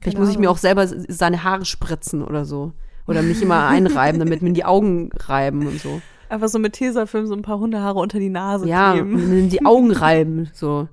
Vielleicht 0.00 0.18
muss 0.18 0.28
ich 0.28 0.38
mir 0.38 0.50
auch 0.50 0.58
selber 0.58 0.86
seine 0.86 1.44
Haare 1.44 1.64
spritzen 1.64 2.24
oder 2.24 2.44
so. 2.44 2.72
Oder 3.06 3.22
mich 3.22 3.40
immer 3.42 3.68
einreiben, 3.68 4.18
damit 4.18 4.42
mir 4.42 4.52
die 4.52 4.64
Augen 4.64 5.10
reiben 5.14 5.66
und 5.66 5.80
so. 5.80 6.00
Einfach 6.28 6.48
so 6.48 6.58
mit 6.58 6.72
Tesafilm 6.74 7.26
so 7.26 7.34
ein 7.34 7.42
paar 7.42 7.58
Hundehaare 7.58 7.98
unter 7.98 8.18
die 8.18 8.28
Nase 8.30 8.68
Ja, 8.68 8.92
kleben. 8.92 9.48
die 9.48 9.64
Augen 9.64 9.92
reiben, 9.92 10.50
so. 10.52 10.88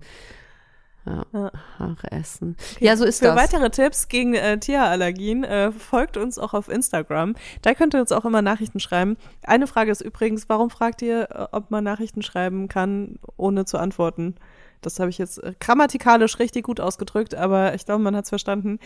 Ja, 1.06 1.26
Ja. 1.34 1.52
Haare 1.80 2.12
essen. 2.12 2.56
Ja, 2.80 2.96
so 2.96 3.04
ist 3.04 3.20
Für 3.20 3.26
das. 3.26 3.36
weitere 3.36 3.70
Tipps 3.70 4.08
gegen 4.08 4.36
äh, 4.36 4.58
Tierallergien 4.58 5.44
äh, 5.44 5.72
folgt 5.74 6.16
uns 6.16 6.40
auch 6.40 6.54
auf 6.54 6.70
Instagram. 6.70 7.36
Da 7.62 7.74
könnt 7.74 7.94
ihr 7.94 8.00
uns 8.00 8.14
auch 8.14 8.24
immer 8.24 8.42
Nachrichten 8.42 8.80
schreiben. 8.80 9.18
Eine 9.44 9.68
Frage 9.68 9.92
ist 9.92 10.00
übrigens, 10.02 10.48
warum 10.48 10.70
fragt 10.70 11.02
ihr, 11.02 11.28
äh, 11.30 11.46
ob 11.52 11.72
man 11.72 11.84
Nachrichten 11.84 12.22
schreiben 12.22 12.70
kann, 12.70 13.20
ohne 13.36 13.66
zu 13.66 13.78
antworten? 13.80 14.36
Das 14.82 14.98
habe 15.00 15.10
ich 15.10 15.18
jetzt 15.18 15.44
äh, 15.44 15.54
grammatikalisch 15.60 16.40
richtig 16.40 16.64
gut 16.64 16.80
ausgedrückt, 16.80 17.36
aber 17.36 17.74
ich 17.76 17.86
glaube, 17.86 18.02
man 18.04 18.16
hat 18.16 18.24
es 18.24 18.30
verstanden. 18.30 18.80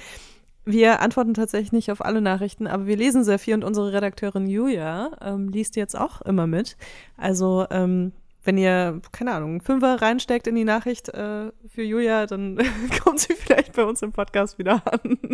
Wir 0.70 0.99
antworten 0.99 1.34
tatsächlich 1.34 1.72
nicht 1.72 1.91
auf 1.93 2.03
alle 2.03 2.20
Nachrichten, 2.20 2.68
aber 2.68 2.88
wir 2.88 2.97
lesen 2.97 3.24
sehr 3.24 3.39
viel 3.39 3.53
und 3.53 3.63
unsere 3.63 3.93
Redakteurin 3.93 4.47
Julia 4.47 5.11
ähm, 5.22 5.47
liest 5.47 5.78
jetzt 5.78 5.97
auch 5.97 6.22
immer 6.24 6.45
mit. 6.45 6.76
Also 7.15 7.65
ähm, 7.72 8.11
wenn 8.43 8.57
ihr, 8.57 8.99
keine 9.13 9.32
Ahnung, 9.32 9.61
Fünfer 9.61 10.01
reinsteckt 10.01 10.45
in 10.45 10.55
die 10.55 10.65
Nachricht 10.65 11.07
äh, 11.07 11.53
für 11.74 11.84
Julia, 11.84 12.26
dann 12.26 12.57
kommt 13.01 13.22
sie 13.22 13.34
vielleicht 13.34 13.78
bei 13.78 13.86
uns 13.86 14.01
im 14.01 14.11
Podcast 14.11 14.59
wieder 14.59 14.82
an. 14.86 15.18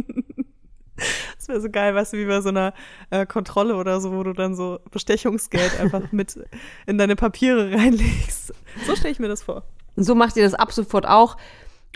Das 1.35 1.47
wäre 1.47 1.59
so 1.59 1.71
geil, 1.71 1.95
weißt 1.95 2.13
du, 2.13 2.17
wie 2.17 2.25
bei 2.25 2.39
so 2.39 2.49
einer 2.49 2.71
äh, 3.09 3.25
Kontrolle 3.25 3.75
oder 3.75 3.99
so, 3.99 4.13
wo 4.13 4.21
du 4.21 4.31
dann 4.31 4.55
so 4.55 4.79
Bestechungsgeld 4.91 5.77
einfach 5.79 6.11
mit 6.11 6.39
in 6.85 6.99
deine 6.99 7.15
Papiere 7.15 7.71
reinlegst. 7.73 8.53
So 8.85 8.95
stelle 8.95 9.11
ich 9.11 9.19
mir 9.19 9.27
das 9.27 9.41
vor. 9.41 9.63
So 9.95 10.13
macht 10.15 10.37
ihr 10.37 10.43
das 10.43 10.53
ab 10.53 10.71
sofort 10.71 11.07
auch. 11.07 11.35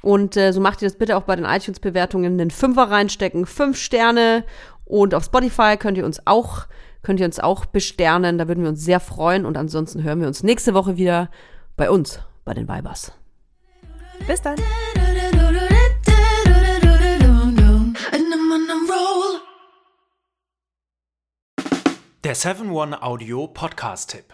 Und 0.04 0.38
äh, 0.38 0.54
so 0.54 0.62
macht 0.62 0.82
ihr 0.82 0.88
das 0.88 0.98
bitte 0.98 1.18
auch 1.18 1.24
bei 1.24 1.36
den 1.36 1.45
iTunes-Bewertungen. 1.45 2.38
Den 2.38 2.52
Fünfer 2.52 2.84
reinstecken, 2.91 3.45
fünf 3.45 3.78
Sterne. 3.78 4.43
Und 4.86 5.14
auf 5.14 5.26
Spotify 5.26 5.76
könnt 5.78 5.98
ihr 5.98 6.06
uns 6.06 6.22
auch, 6.26 6.68
könnt 7.02 7.20
ihr 7.20 7.26
uns 7.26 7.39
auch 7.39 7.66
besternen. 7.66 8.38
Da 8.38 8.48
würden 8.48 8.64
wir 8.64 8.70
uns 8.70 8.84
sehr 8.84 9.00
freuen. 9.00 9.45
Und 9.45 9.58
ansonsten 9.58 10.04
hören 10.04 10.22
wir 10.22 10.28
uns 10.28 10.43
nächste 10.43 10.74
Woche 10.74 10.98
wieder 10.98 11.30
bei 11.76 11.89
uns, 11.89 12.20
bei 12.45 12.54
den 12.54 12.68
Vibers. 12.68 13.12
Bis 14.28 14.41
dann. 14.41 14.56
Der 22.24 22.36
7-One 22.36 23.02
Audio 23.02 23.48
Podcast-Tipp. 23.48 24.34